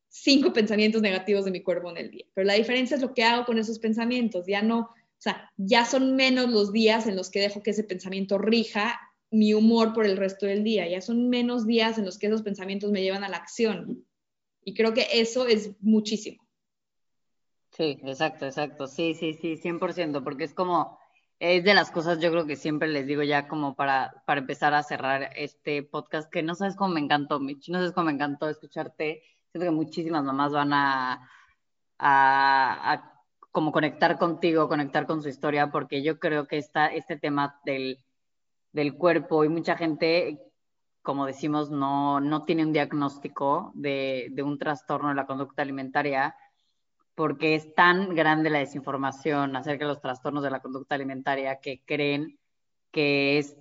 cinco 0.07 0.53
pensamientos 0.53 1.01
negativos 1.01 1.45
de 1.45 1.51
mi 1.51 1.61
cuerpo 1.61 1.89
en 1.89 1.97
el 1.97 2.11
día. 2.11 2.25
Pero 2.33 2.45
la 2.45 2.53
diferencia 2.53 2.95
es 2.95 3.01
lo 3.01 3.13
que 3.13 3.23
hago 3.23 3.45
con 3.45 3.57
esos 3.57 3.79
pensamientos. 3.79 4.45
Ya 4.47 4.61
no, 4.61 4.79
o 4.79 5.21
sea, 5.21 5.51
ya 5.57 5.85
son 5.85 6.15
menos 6.15 6.49
los 6.49 6.71
días 6.71 7.07
en 7.07 7.15
los 7.15 7.29
que 7.29 7.41
dejo 7.41 7.63
que 7.63 7.71
ese 7.71 7.83
pensamiento 7.83 8.37
rija 8.37 8.99
mi 9.31 9.53
humor 9.53 9.93
por 9.93 10.05
el 10.05 10.17
resto 10.17 10.45
del 10.45 10.63
día. 10.63 10.87
Ya 10.87 11.01
son 11.01 11.29
menos 11.29 11.65
días 11.65 11.97
en 11.97 12.05
los 12.05 12.17
que 12.19 12.27
esos 12.27 12.43
pensamientos 12.43 12.91
me 12.91 13.01
llevan 13.01 13.23
a 13.23 13.29
la 13.29 13.37
acción. 13.37 14.05
Y 14.63 14.75
creo 14.75 14.93
que 14.93 15.07
eso 15.13 15.47
es 15.47 15.71
muchísimo. 15.79 16.47
Sí, 17.71 17.99
exacto, 18.03 18.45
exacto. 18.45 18.87
Sí, 18.87 19.15
sí, 19.15 19.33
sí, 19.33 19.57
100%, 19.57 20.23
porque 20.23 20.43
es 20.43 20.53
como 20.53 20.98
es 21.39 21.63
de 21.63 21.73
las 21.73 21.89
cosas, 21.91 22.19
yo 22.19 22.31
creo 22.31 22.45
que 22.45 22.57
siempre 22.57 22.89
les 22.89 23.07
digo 23.07 23.23
ya 23.23 23.47
como 23.47 23.75
para, 23.75 24.23
para 24.25 24.41
empezar 24.41 24.73
a 24.73 24.83
cerrar 24.83 25.31
este 25.35 25.83
podcast, 25.83 26.29
que 26.29 26.43
no 26.43 26.53
sabes 26.53 26.75
cómo 26.75 26.93
me 26.93 26.99
encantó, 26.99 27.39
Mitch, 27.39 27.69
no 27.69 27.77
sabes 27.79 27.93
cómo 27.93 28.07
me 28.07 28.11
encantó 28.13 28.49
escucharte. 28.49 29.23
Siento 29.51 29.65
que 29.65 29.71
muchísimas 29.71 30.23
mamás 30.23 30.51
van 30.51 30.71
a, 30.73 31.29
como 33.51 33.71
conectar 33.71 34.17
contigo, 34.19 34.67
conectar 34.67 35.07
con 35.07 35.21
su 35.23 35.29
historia, 35.29 35.71
porque 35.71 36.03
yo 36.03 36.19
creo 36.19 36.45
que 36.47 36.57
está 36.57 36.87
este 36.87 37.17
tema 37.17 37.59
del, 37.65 38.03
del 38.73 38.95
cuerpo 38.95 39.43
y 39.45 39.49
mucha 39.49 39.77
gente, 39.77 40.39
como 41.01 41.25
decimos, 41.25 41.71
no, 41.71 42.19
no 42.19 42.43
tiene 42.43 42.65
un 42.65 42.73
diagnóstico 42.73 43.71
de, 43.75 44.27
de 44.31 44.43
un 44.43 44.57
trastorno 44.59 45.09
de 45.09 45.15
la 45.15 45.25
conducta 45.25 45.61
alimentaria 45.61 46.35
porque 47.19 47.53
es 47.53 47.75
tan 47.75 48.15
grande 48.15 48.49
la 48.49 48.59
desinformación 48.59 49.53
acerca 49.57 49.83
de 49.83 49.89
los 49.89 49.99
trastornos 49.99 50.41
de 50.41 50.51
la 50.51 50.61
conducta 50.61 50.95
alimentaria 50.95 51.59
que 51.59 51.83
creen 51.83 52.39
que 52.93 53.37
es 53.37 53.57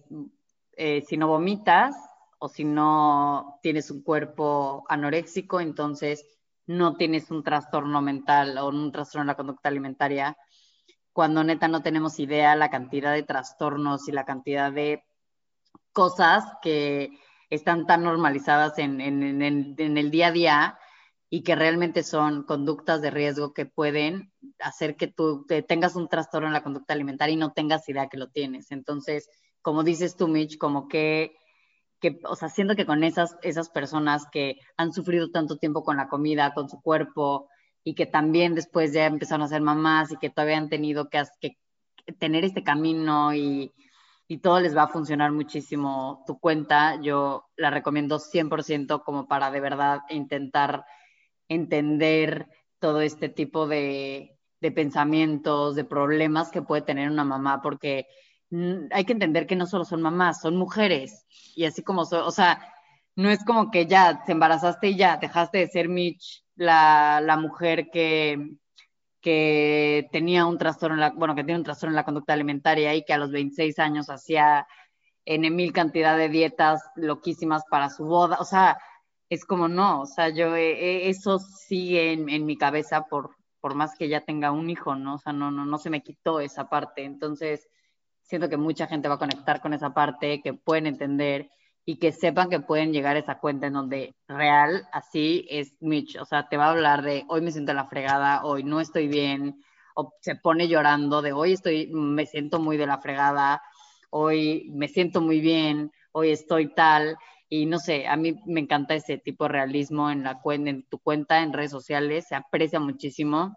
eh, 0.76 1.02
si 1.08 1.16
no 1.16 1.26
vomitas 1.26 1.96
o 2.38 2.48
si 2.48 2.62
no 2.62 3.58
tienes 3.60 3.90
un 3.90 4.02
cuerpo 4.04 4.84
anoréxico, 4.88 5.58
entonces 5.58 6.24
no 6.68 6.94
tienes 6.94 7.32
un 7.32 7.42
trastorno 7.42 8.00
mental 8.00 8.56
o 8.58 8.68
un 8.68 8.92
trastorno 8.92 9.24
de 9.24 9.32
la 9.32 9.36
conducta 9.36 9.68
alimentaria, 9.70 10.36
cuando 11.12 11.42
neta 11.42 11.66
no 11.66 11.82
tenemos 11.82 12.20
idea 12.20 12.54
la 12.54 12.70
cantidad 12.70 13.12
de 13.12 13.24
trastornos 13.24 14.06
y 14.06 14.12
la 14.12 14.24
cantidad 14.24 14.70
de 14.70 15.02
cosas 15.92 16.44
que 16.62 17.10
están 17.50 17.86
tan 17.86 18.04
normalizadas 18.04 18.78
en, 18.78 19.00
en, 19.00 19.42
en 19.42 19.98
el 19.98 20.12
día 20.12 20.28
a 20.28 20.30
día 20.30 20.78
y 21.30 21.42
que 21.42 21.54
realmente 21.54 22.02
son 22.02 22.42
conductas 22.44 23.02
de 23.02 23.10
riesgo 23.10 23.52
que 23.52 23.66
pueden 23.66 24.32
hacer 24.60 24.96
que 24.96 25.08
tú 25.08 25.46
tengas 25.66 25.94
un 25.94 26.08
trastorno 26.08 26.46
en 26.46 26.54
la 26.54 26.62
conducta 26.62 26.94
alimentaria 26.94 27.34
y 27.34 27.36
no 27.36 27.52
tengas 27.52 27.88
idea 27.88 28.08
que 28.08 28.16
lo 28.16 28.28
tienes. 28.28 28.70
Entonces, 28.70 29.28
como 29.60 29.84
dices 29.84 30.16
tú, 30.16 30.28
Mitch, 30.28 30.56
como 30.56 30.88
que, 30.88 31.36
que 32.00 32.18
o 32.24 32.34
sea, 32.34 32.48
siento 32.48 32.76
que 32.76 32.86
con 32.86 33.04
esas, 33.04 33.36
esas 33.42 33.68
personas 33.68 34.26
que 34.32 34.56
han 34.76 34.92
sufrido 34.92 35.30
tanto 35.30 35.58
tiempo 35.58 35.84
con 35.84 35.98
la 35.98 36.08
comida, 36.08 36.54
con 36.54 36.68
su 36.70 36.80
cuerpo, 36.80 37.48
y 37.84 37.94
que 37.94 38.06
también 38.06 38.54
después 38.54 38.92
ya 38.92 39.06
empezaron 39.06 39.42
a 39.42 39.48
ser 39.48 39.60
mamás 39.60 40.12
y 40.12 40.16
que 40.16 40.30
todavía 40.30 40.58
han 40.58 40.68
tenido 40.68 41.08
que, 41.08 41.22
que 41.40 41.56
tener 42.18 42.44
este 42.44 42.62
camino 42.62 43.34
y, 43.34 43.72
y 44.26 44.38
todo 44.38 44.60
les 44.60 44.76
va 44.76 44.84
a 44.84 44.88
funcionar 44.88 45.32
muchísimo 45.32 46.22
tu 46.26 46.38
cuenta, 46.38 47.00
yo 47.00 47.46
la 47.56 47.70
recomiendo 47.70 48.18
100% 48.18 49.02
como 49.02 49.26
para 49.26 49.50
de 49.50 49.60
verdad 49.60 50.00
intentar 50.10 50.84
entender 51.48 52.46
todo 52.78 53.00
este 53.00 53.28
tipo 53.28 53.66
de, 53.66 54.36
pensamientos, 54.74 55.74
de 55.74 55.84
problemas 55.84 56.50
que 56.50 56.62
puede 56.62 56.82
tener 56.82 57.10
una 57.10 57.24
mamá, 57.24 57.60
porque 57.62 58.06
hay 58.90 59.04
que 59.04 59.12
entender 59.12 59.46
que 59.46 59.56
no 59.56 59.66
solo 59.66 59.84
son 59.84 60.02
mamás, 60.02 60.40
son 60.40 60.56
mujeres. 60.56 61.26
Y 61.54 61.64
así 61.64 61.82
como, 61.82 62.02
o 62.02 62.30
sea, 62.30 62.72
no 63.16 63.30
es 63.30 63.44
como 63.44 63.70
que 63.70 63.86
ya 63.86 64.24
te 64.24 64.32
embarazaste 64.32 64.88
y 64.88 64.96
ya 64.96 65.16
dejaste 65.16 65.58
de 65.58 65.68
ser 65.68 65.88
Mitch, 65.88 66.44
la, 66.56 67.20
la 67.20 67.36
mujer 67.36 67.90
que, 67.90 68.56
que 69.20 70.08
tenía 70.12 70.46
un 70.46 70.58
trastorno, 70.58 70.94
en 70.94 71.00
la, 71.00 71.10
bueno, 71.10 71.34
que 71.34 71.44
tiene 71.44 71.58
un 71.58 71.64
trastorno 71.64 71.92
en 71.92 71.96
la 71.96 72.04
conducta 72.04 72.32
alimentaria 72.32 72.94
y 72.94 73.04
que 73.04 73.12
a 73.12 73.18
los 73.18 73.30
26 73.30 73.78
años 73.78 74.10
hacía 74.10 74.66
en 75.24 75.54
mil 75.54 75.72
cantidad 75.72 76.16
de 76.16 76.28
dietas 76.28 76.82
loquísimas 76.96 77.62
para 77.70 77.90
su 77.90 78.04
boda. 78.04 78.38
O 78.40 78.44
sea, 78.44 78.78
es 79.30 79.44
como 79.44 79.68
no, 79.68 80.02
o 80.02 80.06
sea, 80.06 80.30
yo 80.30 80.56
eh, 80.56 80.72
eh, 80.72 81.08
eso 81.08 81.38
sigue 81.38 82.12
en, 82.12 82.46
mi 82.46 82.56
cabeza 82.56 83.02
por, 83.02 83.36
por 83.60 83.74
más 83.74 83.94
que 83.96 84.08
ya 84.08 84.22
tenga 84.22 84.52
un 84.52 84.70
hijo, 84.70 84.94
¿no? 84.94 85.16
O 85.16 85.18
sea, 85.18 85.32
no, 85.32 85.50
no, 85.50 85.66
no 85.66 85.78
se 85.78 85.90
me 85.90 86.02
quitó 86.02 86.40
esa 86.40 86.68
parte. 86.68 87.04
Entonces, 87.04 87.68
siento 88.22 88.48
que 88.48 88.56
mucha 88.56 88.86
gente 88.86 89.08
va 89.08 89.16
a 89.16 89.18
conectar 89.18 89.60
con 89.60 89.74
esa 89.74 89.92
parte, 89.94 90.40
que 90.42 90.54
pueden 90.54 90.86
entender 90.86 91.50
y 91.84 91.98
que 91.98 92.12
sepan 92.12 92.50
que 92.50 92.60
pueden 92.60 92.92
llegar 92.92 93.16
a 93.16 93.20
esa 93.20 93.38
cuenta 93.38 93.66
en 93.66 93.72
donde 93.72 94.14
real, 94.28 94.86
así 94.92 95.46
es 95.50 95.74
Mitch. 95.80 96.16
O 96.16 96.24
sea, 96.26 96.48
te 96.48 96.56
va 96.58 96.66
a 96.66 96.70
hablar 96.70 97.02
de 97.02 97.24
hoy 97.28 97.40
me 97.40 97.50
siento 97.50 97.72
en 97.72 97.76
la 97.76 97.86
fregada, 97.86 98.44
hoy 98.44 98.62
no 98.62 98.80
estoy 98.80 99.08
bien, 99.08 99.62
o 99.94 100.12
se 100.20 100.36
pone 100.36 100.68
llorando 100.68 101.22
de 101.22 101.32
hoy 101.32 101.54
estoy, 101.54 101.88
me 101.92 102.26
siento 102.26 102.60
muy 102.60 102.76
de 102.76 102.86
la 102.86 102.98
fregada, 102.98 103.62
hoy 104.10 104.70
me 104.74 104.88
siento 104.88 105.22
muy 105.22 105.40
bien, 105.40 105.90
hoy 106.12 106.30
estoy 106.30 106.74
tal. 106.74 107.16
Y 107.48 107.66
no 107.66 107.78
sé, 107.78 108.06
a 108.06 108.16
mí 108.16 108.40
me 108.46 108.60
encanta 108.60 108.94
ese 108.94 109.18
tipo 109.18 109.44
de 109.44 109.50
realismo 109.50 110.10
en, 110.10 110.22
la, 110.22 110.40
en 110.44 110.82
tu 110.88 110.98
cuenta, 110.98 111.42
en 111.42 111.52
redes 111.52 111.70
sociales, 111.70 112.26
se 112.28 112.34
aprecia 112.34 112.78
muchísimo, 112.78 113.56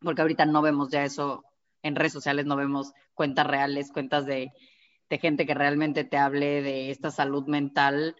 porque 0.00 0.20
ahorita 0.22 0.44
no 0.44 0.60
vemos 0.60 0.90
ya 0.90 1.04
eso 1.04 1.42
en 1.82 1.96
redes 1.96 2.12
sociales, 2.12 2.44
no 2.44 2.56
vemos 2.56 2.92
cuentas 3.14 3.46
reales, 3.46 3.92
cuentas 3.92 4.26
de, 4.26 4.52
de 5.08 5.18
gente 5.18 5.46
que 5.46 5.54
realmente 5.54 6.04
te 6.04 6.18
hable 6.18 6.62
de 6.62 6.90
esta 6.90 7.10
salud 7.10 7.46
mental 7.46 8.16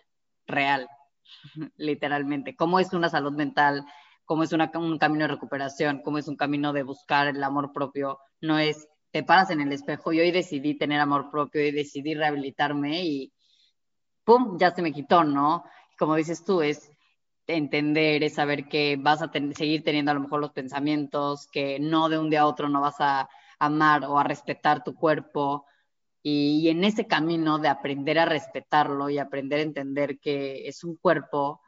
real, 0.46 0.88
literalmente. 1.76 2.57
¿Cómo 2.57 2.80
es 2.80 2.92
una 2.92 3.11
salud 3.11 3.32
mental? 3.32 3.84
¿Cómo 4.24 4.42
es 4.42 4.52
una, 4.52 4.70
un 4.74 4.98
camino 4.98 5.24
de 5.24 5.34
recuperación? 5.34 6.00
¿Cómo 6.02 6.16
es 6.18 6.28
un 6.28 6.36
camino 6.36 6.72
de 6.72 6.82
buscar 6.82 7.26
el 7.26 7.42
amor 7.42 7.72
propio? 7.72 8.18
No 8.40 8.59
es, 8.59 8.88
te 9.11 9.22
paras 9.22 9.50
en 9.50 9.61
el 9.61 9.72
espejo 9.72 10.12
y 10.12 10.20
hoy 10.20 10.30
decidí 10.30 10.78
tener 10.78 11.00
amor 11.00 11.30
propio 11.30 11.66
y 11.66 11.72
decidí 11.72 12.14
rehabilitarme 12.14 13.05
y 13.05 13.34
¡pum!, 14.24 14.58
ya 14.58 14.74
se 14.74 14.82
me 14.82 14.92
quitó, 14.92 15.24
¿no? 15.24 15.64
Como 15.98 16.16
dices 16.16 16.44
tú, 16.44 16.62
es 16.62 16.90
entender, 17.46 18.22
es 18.24 18.34
saber 18.34 18.68
que 18.68 18.96
vas 18.98 19.22
a 19.22 19.30
seguir 19.54 19.84
teniendo 19.84 20.10
a 20.10 20.14
lo 20.14 20.20
mejor 20.20 20.40
los 20.40 20.52
pensamientos, 20.52 21.46
que 21.48 21.78
no 21.80 22.08
de 22.08 22.18
un 22.18 22.30
día 22.30 22.42
a 22.42 22.46
otro 22.46 22.68
no 22.68 22.80
vas 22.80 23.00
a 23.00 23.28
amar 23.58 24.04
o 24.04 24.18
a 24.18 24.24
respetar 24.24 24.82
tu 24.84 24.94
cuerpo. 24.94 25.66
Y, 26.22 26.68
en 26.70 26.84
ese 26.84 27.06
camino 27.06 27.58
de 27.58 27.68
aprender 27.68 28.18
a 28.18 28.24
respetarlo 28.26 29.10
y 29.10 29.18
aprender 29.18 29.60
a 29.60 29.62
entender 29.62 30.18
que 30.18 30.66
es 30.68 30.84
un 30.84 30.96
cuerpo 30.96 31.60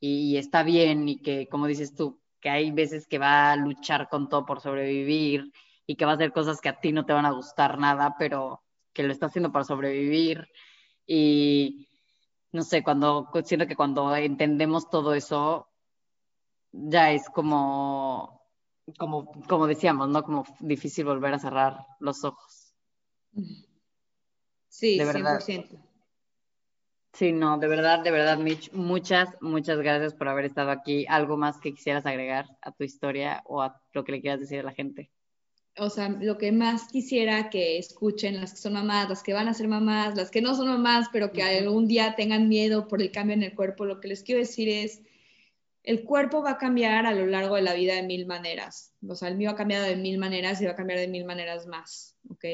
y, 0.00 0.32
y 0.32 0.36
está 0.38 0.62
bien 0.62 1.08
y 1.08 1.22
que, 1.22 1.48
como 1.48 1.66
dices 1.66 1.94
tú, 1.94 2.20
que 2.40 2.50
hay 2.50 2.70
veces 2.72 3.06
que 3.06 3.18
va 3.18 3.52
a 3.52 3.56
luchar 3.56 4.08
con 4.10 4.28
todo 4.28 4.44
por 4.46 4.60
sobrevivir 4.60 5.52
y 5.86 5.96
que 5.96 6.04
va 6.04 6.12
a 6.12 6.14
hacer 6.16 6.32
cosas 6.32 6.60
que 6.60 6.68
a 6.68 6.80
ti 6.80 6.92
no 6.92 7.06
te 7.06 7.12
van 7.12 7.26
a 7.26 7.30
gustar 7.32 7.78
nada, 7.78 8.16
pero 8.18 8.62
que 8.92 9.02
lo 9.02 9.12
está 9.12 9.26
haciendo 9.26 9.52
para 9.52 9.64
sobrevivir. 9.64 10.48
Y, 11.06 11.88
no 12.52 12.62
sé, 12.62 12.82
cuando 12.82 13.30
siento 13.44 13.66
que 13.66 13.76
cuando 13.76 14.14
entendemos 14.14 14.88
todo 14.90 15.14
eso, 15.14 15.68
ya 16.70 17.12
es 17.12 17.28
como, 17.30 18.42
como, 18.98 19.32
como 19.48 19.66
decíamos, 19.66 20.08
¿no? 20.08 20.22
Como 20.22 20.44
difícil 20.60 21.04
volver 21.04 21.34
a 21.34 21.38
cerrar 21.38 21.86
los 21.98 22.24
ojos. 22.24 22.74
Sí, 24.68 24.98
de 24.98 25.04
verdad. 25.04 25.40
100%. 25.40 25.78
Sí, 27.14 27.32
no, 27.32 27.58
de 27.58 27.68
verdad, 27.68 28.02
de 28.02 28.10
verdad, 28.10 28.38
Mitch, 28.38 28.72
muchas, 28.72 29.28
muchas 29.42 29.78
gracias 29.78 30.14
por 30.14 30.28
haber 30.28 30.46
estado 30.46 30.70
aquí. 30.70 31.04
¿Algo 31.08 31.36
más 31.36 31.58
que 31.60 31.74
quisieras 31.74 32.06
agregar 32.06 32.56
a 32.62 32.72
tu 32.72 32.84
historia 32.84 33.42
o 33.44 33.60
a 33.60 33.82
lo 33.92 34.02
que 34.02 34.12
le 34.12 34.22
quieras 34.22 34.40
decir 34.40 34.60
a 34.60 34.62
la 34.62 34.72
gente? 34.72 35.10
O 35.78 35.88
sea, 35.88 36.08
lo 36.08 36.36
que 36.36 36.52
más 36.52 36.88
quisiera 36.88 37.48
que 37.48 37.78
escuchen 37.78 38.40
las 38.40 38.52
que 38.52 38.58
son 38.58 38.74
mamás, 38.74 39.08
las 39.08 39.22
que 39.22 39.32
van 39.32 39.48
a 39.48 39.54
ser 39.54 39.68
mamás, 39.68 40.16
las 40.16 40.30
que 40.30 40.42
no 40.42 40.54
son 40.54 40.68
mamás, 40.68 41.08
pero 41.12 41.32
que 41.32 41.42
algún 41.42 41.88
día 41.88 42.14
tengan 42.14 42.48
miedo 42.48 42.88
por 42.88 43.00
el 43.00 43.10
cambio 43.10 43.34
en 43.34 43.42
el 43.42 43.54
cuerpo, 43.54 43.84
lo 43.84 44.00
que 44.00 44.08
les 44.08 44.22
quiero 44.22 44.40
decir 44.40 44.68
es, 44.68 45.02
el 45.82 46.04
cuerpo 46.04 46.42
va 46.42 46.52
a 46.52 46.58
cambiar 46.58 47.06
a 47.06 47.14
lo 47.14 47.26
largo 47.26 47.56
de 47.56 47.62
la 47.62 47.74
vida 47.74 47.94
de 47.94 48.02
mil 48.02 48.26
maneras. 48.26 48.94
O 49.06 49.14
sea, 49.14 49.28
el 49.28 49.36
mío 49.36 49.50
ha 49.50 49.56
cambiado 49.56 49.84
de 49.84 49.96
mil 49.96 50.18
maneras 50.18 50.60
y 50.60 50.66
va 50.66 50.72
a 50.72 50.76
cambiar 50.76 50.98
de 50.98 51.08
mil 51.08 51.24
maneras 51.24 51.66
más, 51.66 52.16
¿ok? 52.28 52.44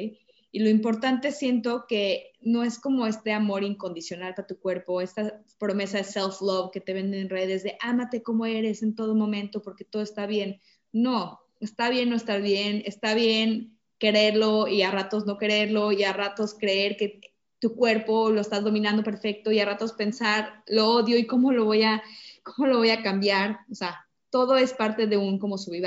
Y 0.51 0.61
lo 0.61 0.71
importante 0.71 1.31
siento 1.31 1.85
que 1.87 2.33
no 2.41 2.63
es 2.65 2.79
como 2.79 3.07
este 3.07 3.33
amor 3.33 3.65
incondicional 3.65 4.35
para 4.35 4.47
tu 4.47 4.59
cuerpo, 4.59 5.03
esta 5.03 5.43
promesa 5.59 5.99
de 5.99 6.05
self-love 6.05 6.71
que 6.73 6.81
te 6.81 6.95
venden 6.95 7.21
en 7.21 7.29
redes 7.29 7.63
de 7.65 7.77
ámate 7.81 8.23
como 8.23 8.47
eres 8.47 8.83
en 8.83 8.95
todo 8.95 9.15
momento 9.15 9.61
porque 9.61 9.85
todo 9.85 10.01
está 10.03 10.27
bien. 10.27 10.61
No, 10.91 11.39
está 11.61 11.91
bien 11.91 12.11
no 12.11 12.17
estar 12.17 12.41
bien, 12.43 12.83
está 12.87 13.15
bien 13.15 13.79
quererlo 13.99 14.69
y 14.69 14.83
a 14.83 14.91
ratos 14.91 15.27
no 15.27 15.39
quererlo 15.39 15.93
y 15.93 16.05
a 16.05 16.13
ratos 16.13 16.55
creer 16.55 16.97
que 16.97 17.21
tu 17.59 17.75
cuerpo 17.75 18.31
lo 18.31 18.41
estás 18.41 18.63
dominando 18.63 19.03
perfecto 19.03 19.51
y 19.51 19.59
a 19.59 19.65
ratos 19.65 19.93
pensar 19.93 20.63
lo 20.69 20.89
odio 20.89 21.19
y 21.19 21.27
cómo 21.27 21.51
lo 21.51 21.65
voy 21.65 21.83
a 21.83 22.03
cómo 22.43 22.69
lo 22.69 22.79
voy 22.79 22.91
a 22.91 23.03
cambiar, 23.03 23.61
o 23.71 23.75
sea, 23.75 24.07
todo 24.31 24.57
es 24.57 24.73
parte 24.73 25.07
de 25.07 25.17
un 25.17 25.39
como 25.39 25.59
sub 25.59 25.75
y 25.75 25.83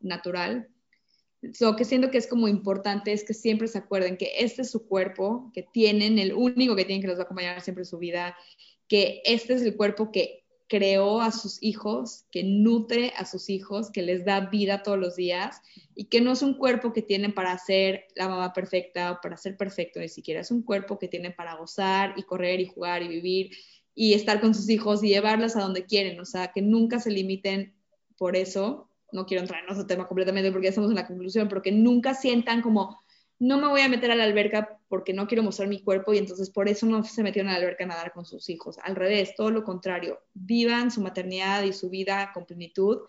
natural. 0.00 0.68
Lo 1.60 1.76
que 1.76 1.84
siento 1.84 2.10
que 2.10 2.18
es 2.18 2.26
como 2.26 2.48
importante 2.48 3.12
es 3.12 3.24
que 3.24 3.34
siempre 3.34 3.68
se 3.68 3.78
acuerden 3.78 4.16
que 4.16 4.32
este 4.38 4.62
es 4.62 4.70
su 4.70 4.86
cuerpo, 4.86 5.50
que 5.52 5.62
tienen, 5.62 6.18
el 6.18 6.32
único 6.32 6.74
que 6.74 6.84
tienen 6.84 7.02
que 7.02 7.08
los 7.08 7.18
va 7.18 7.22
a 7.22 7.24
acompañar 7.24 7.60
siempre 7.60 7.82
en 7.82 7.86
su 7.86 7.98
vida, 7.98 8.36
que 8.88 9.20
este 9.24 9.54
es 9.54 9.62
el 9.62 9.76
cuerpo 9.76 10.10
que 10.10 10.43
creó 10.68 11.20
a 11.20 11.30
sus 11.30 11.62
hijos, 11.62 12.24
que 12.30 12.42
nutre 12.42 13.12
a 13.16 13.26
sus 13.26 13.50
hijos, 13.50 13.90
que 13.90 14.02
les 14.02 14.24
da 14.24 14.40
vida 14.40 14.82
todos 14.82 14.98
los 14.98 15.16
días 15.16 15.60
y 15.94 16.06
que 16.06 16.20
no 16.20 16.32
es 16.32 16.42
un 16.42 16.54
cuerpo 16.54 16.92
que 16.92 17.02
tienen 17.02 17.34
para 17.34 17.56
ser 17.58 18.06
la 18.14 18.28
mamá 18.28 18.52
perfecta 18.52 19.12
o 19.12 19.20
para 19.20 19.36
ser 19.36 19.56
perfecto, 19.56 20.00
ni 20.00 20.08
siquiera 20.08 20.40
es 20.40 20.50
un 20.50 20.62
cuerpo 20.62 20.98
que 20.98 21.08
tienen 21.08 21.34
para 21.34 21.56
gozar 21.56 22.14
y 22.16 22.22
correr 22.22 22.60
y 22.60 22.66
jugar 22.66 23.02
y 23.02 23.08
vivir 23.08 23.50
y 23.94 24.14
estar 24.14 24.40
con 24.40 24.54
sus 24.54 24.68
hijos 24.68 25.04
y 25.04 25.08
llevarlos 25.08 25.54
a 25.56 25.60
donde 25.60 25.84
quieren, 25.84 26.18
o 26.18 26.24
sea, 26.24 26.50
que 26.52 26.62
nunca 26.62 26.98
se 26.98 27.10
limiten 27.10 27.74
por 28.16 28.36
eso. 28.36 28.90
No 29.12 29.26
quiero 29.26 29.42
entrar 29.42 29.62
en 29.62 29.70
otro 29.70 29.86
tema 29.86 30.08
completamente 30.08 30.50
porque 30.50 30.64
ya 30.64 30.70
estamos 30.70 30.90
en 30.90 30.96
la 30.96 31.06
conclusión, 31.06 31.48
pero 31.48 31.62
que 31.62 31.70
nunca 31.70 32.14
sientan 32.14 32.62
como 32.62 32.98
no 33.38 33.58
me 33.58 33.68
voy 33.68 33.82
a 33.82 33.88
meter 33.88 34.10
a 34.10 34.16
la 34.16 34.24
alberca 34.24 34.80
porque 34.94 35.12
no 35.12 35.26
quiero 35.26 35.42
mostrar 35.42 35.66
mi 35.66 35.80
cuerpo 35.80 36.14
y 36.14 36.18
entonces 36.18 36.50
por 36.50 36.68
eso 36.68 36.86
no 36.86 37.02
se 37.02 37.24
metieron 37.24 37.50
a 37.50 37.54
la 37.54 37.58
alberca 37.58 37.82
a 37.82 37.88
nadar 37.88 38.12
con 38.12 38.24
sus 38.24 38.48
hijos. 38.48 38.78
Al 38.80 38.94
revés, 38.94 39.34
todo 39.34 39.50
lo 39.50 39.64
contrario, 39.64 40.20
vivan 40.34 40.92
su 40.92 41.00
maternidad 41.00 41.64
y 41.64 41.72
su 41.72 41.90
vida 41.90 42.30
con 42.32 42.46
plenitud 42.46 43.00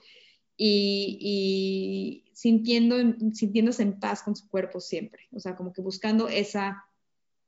y, 0.58 2.24
sintiendo, 2.34 2.96
sintiéndose 3.34 3.84
en 3.84 4.00
paz 4.00 4.24
con 4.24 4.36
su 4.36 4.50
cuerpo 4.50 4.80
siempre. 4.82 5.28
O 5.32 5.40
sea, 5.40 5.56
como 5.56 5.74
que 5.74 5.84
buscando 5.84 6.28
esa, 6.28 6.88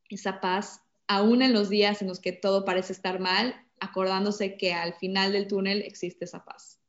esa 0.07 0.39
paz, 0.39 0.83
aún 1.07 1.41
en 1.41 1.51
los 1.51 1.69
días 1.69 2.03
en 2.03 2.07
los 2.07 2.19
que 2.19 2.31
todo 2.31 2.63
parece 2.63 2.93
estar 2.93 3.19
mal, 3.19 3.55
acordándose 3.79 4.55
que 4.55 4.71
al 4.71 4.93
final 4.93 5.31
del 5.31 5.47
túnel 5.47 5.81
existe 5.81 6.25
esa 6.25 6.45
paz. 6.45 6.79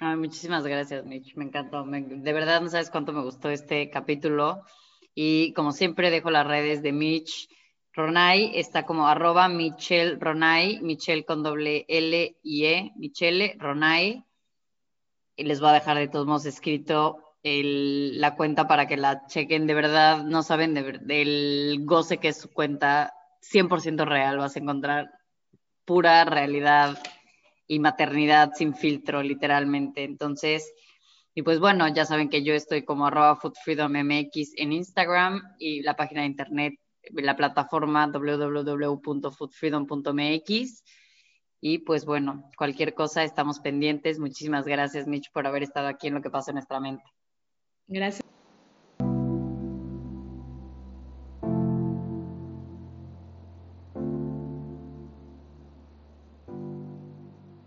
muchísimas 0.00 0.66
gracias, 0.66 1.04
Mitch. 1.04 1.36
Me 1.36 1.44
encantó. 1.44 1.84
de 1.84 2.32
verdad, 2.32 2.62
no 2.62 2.70
sabes 2.70 2.88
cuánto 2.88 3.12
me 3.12 3.20
gustó 3.20 3.50
este 3.50 3.90
capítulo. 3.90 4.64
Y 5.18 5.54
como 5.54 5.72
siempre, 5.72 6.10
dejo 6.10 6.30
las 6.30 6.46
redes 6.46 6.82
de 6.82 6.92
Mitch. 6.92 7.48
Ronay 7.94 8.52
está 8.54 8.84
como 8.84 9.08
arroba 9.08 9.48
Michelle 9.48 10.18
Ronay, 10.20 10.82
Michelle 10.82 11.24
con 11.24 11.42
doble 11.42 11.86
L 11.88 12.36
y 12.42 12.64
E, 12.66 12.92
Michelle 12.96 13.56
Ronay. 13.58 14.22
Y 15.34 15.44
les 15.44 15.58
voy 15.60 15.70
a 15.70 15.72
dejar 15.72 15.96
de 15.96 16.08
todos 16.08 16.26
modos 16.26 16.44
escrito 16.44 17.22
la 17.42 18.36
cuenta 18.36 18.68
para 18.68 18.86
que 18.86 18.98
la 18.98 19.26
chequen. 19.26 19.66
De 19.66 19.72
verdad, 19.72 20.22
no 20.22 20.42
saben 20.42 20.74
del 20.74 21.78
goce 21.86 22.18
que 22.18 22.28
es 22.28 22.36
su 22.36 22.52
cuenta 22.52 23.14
100% 23.40 24.04
real. 24.04 24.36
Vas 24.36 24.56
a 24.56 24.58
encontrar 24.58 25.10
pura 25.86 26.26
realidad 26.26 26.98
y 27.66 27.78
maternidad 27.78 28.52
sin 28.54 28.74
filtro, 28.74 29.22
literalmente. 29.22 30.04
Entonces, 30.04 30.74
y 31.38 31.42
pues 31.42 31.60
bueno, 31.60 31.86
ya 31.88 32.06
saben 32.06 32.30
que 32.30 32.42
yo 32.42 32.54
estoy 32.54 32.86
como 32.86 33.06
arroba 33.06 33.36
foodfreedommx 33.36 34.54
en 34.56 34.72
Instagram 34.72 35.42
y 35.58 35.82
la 35.82 35.94
página 35.94 36.22
de 36.22 36.28
internet, 36.28 36.80
la 37.12 37.36
plataforma 37.36 38.06
www.foodfreedom.mx. 38.06 40.84
Y 41.60 41.78
pues 41.80 42.06
bueno, 42.06 42.50
cualquier 42.56 42.94
cosa 42.94 43.22
estamos 43.22 43.60
pendientes. 43.60 44.18
Muchísimas 44.18 44.64
gracias, 44.64 45.06
Mitch, 45.06 45.30
por 45.30 45.46
haber 45.46 45.62
estado 45.62 45.88
aquí 45.88 46.06
en 46.06 46.14
lo 46.14 46.22
que 46.22 46.30
pasa 46.30 46.52
en 46.52 46.54
nuestra 46.54 46.80
mente. 46.80 47.04
Gracias. 47.86 48.25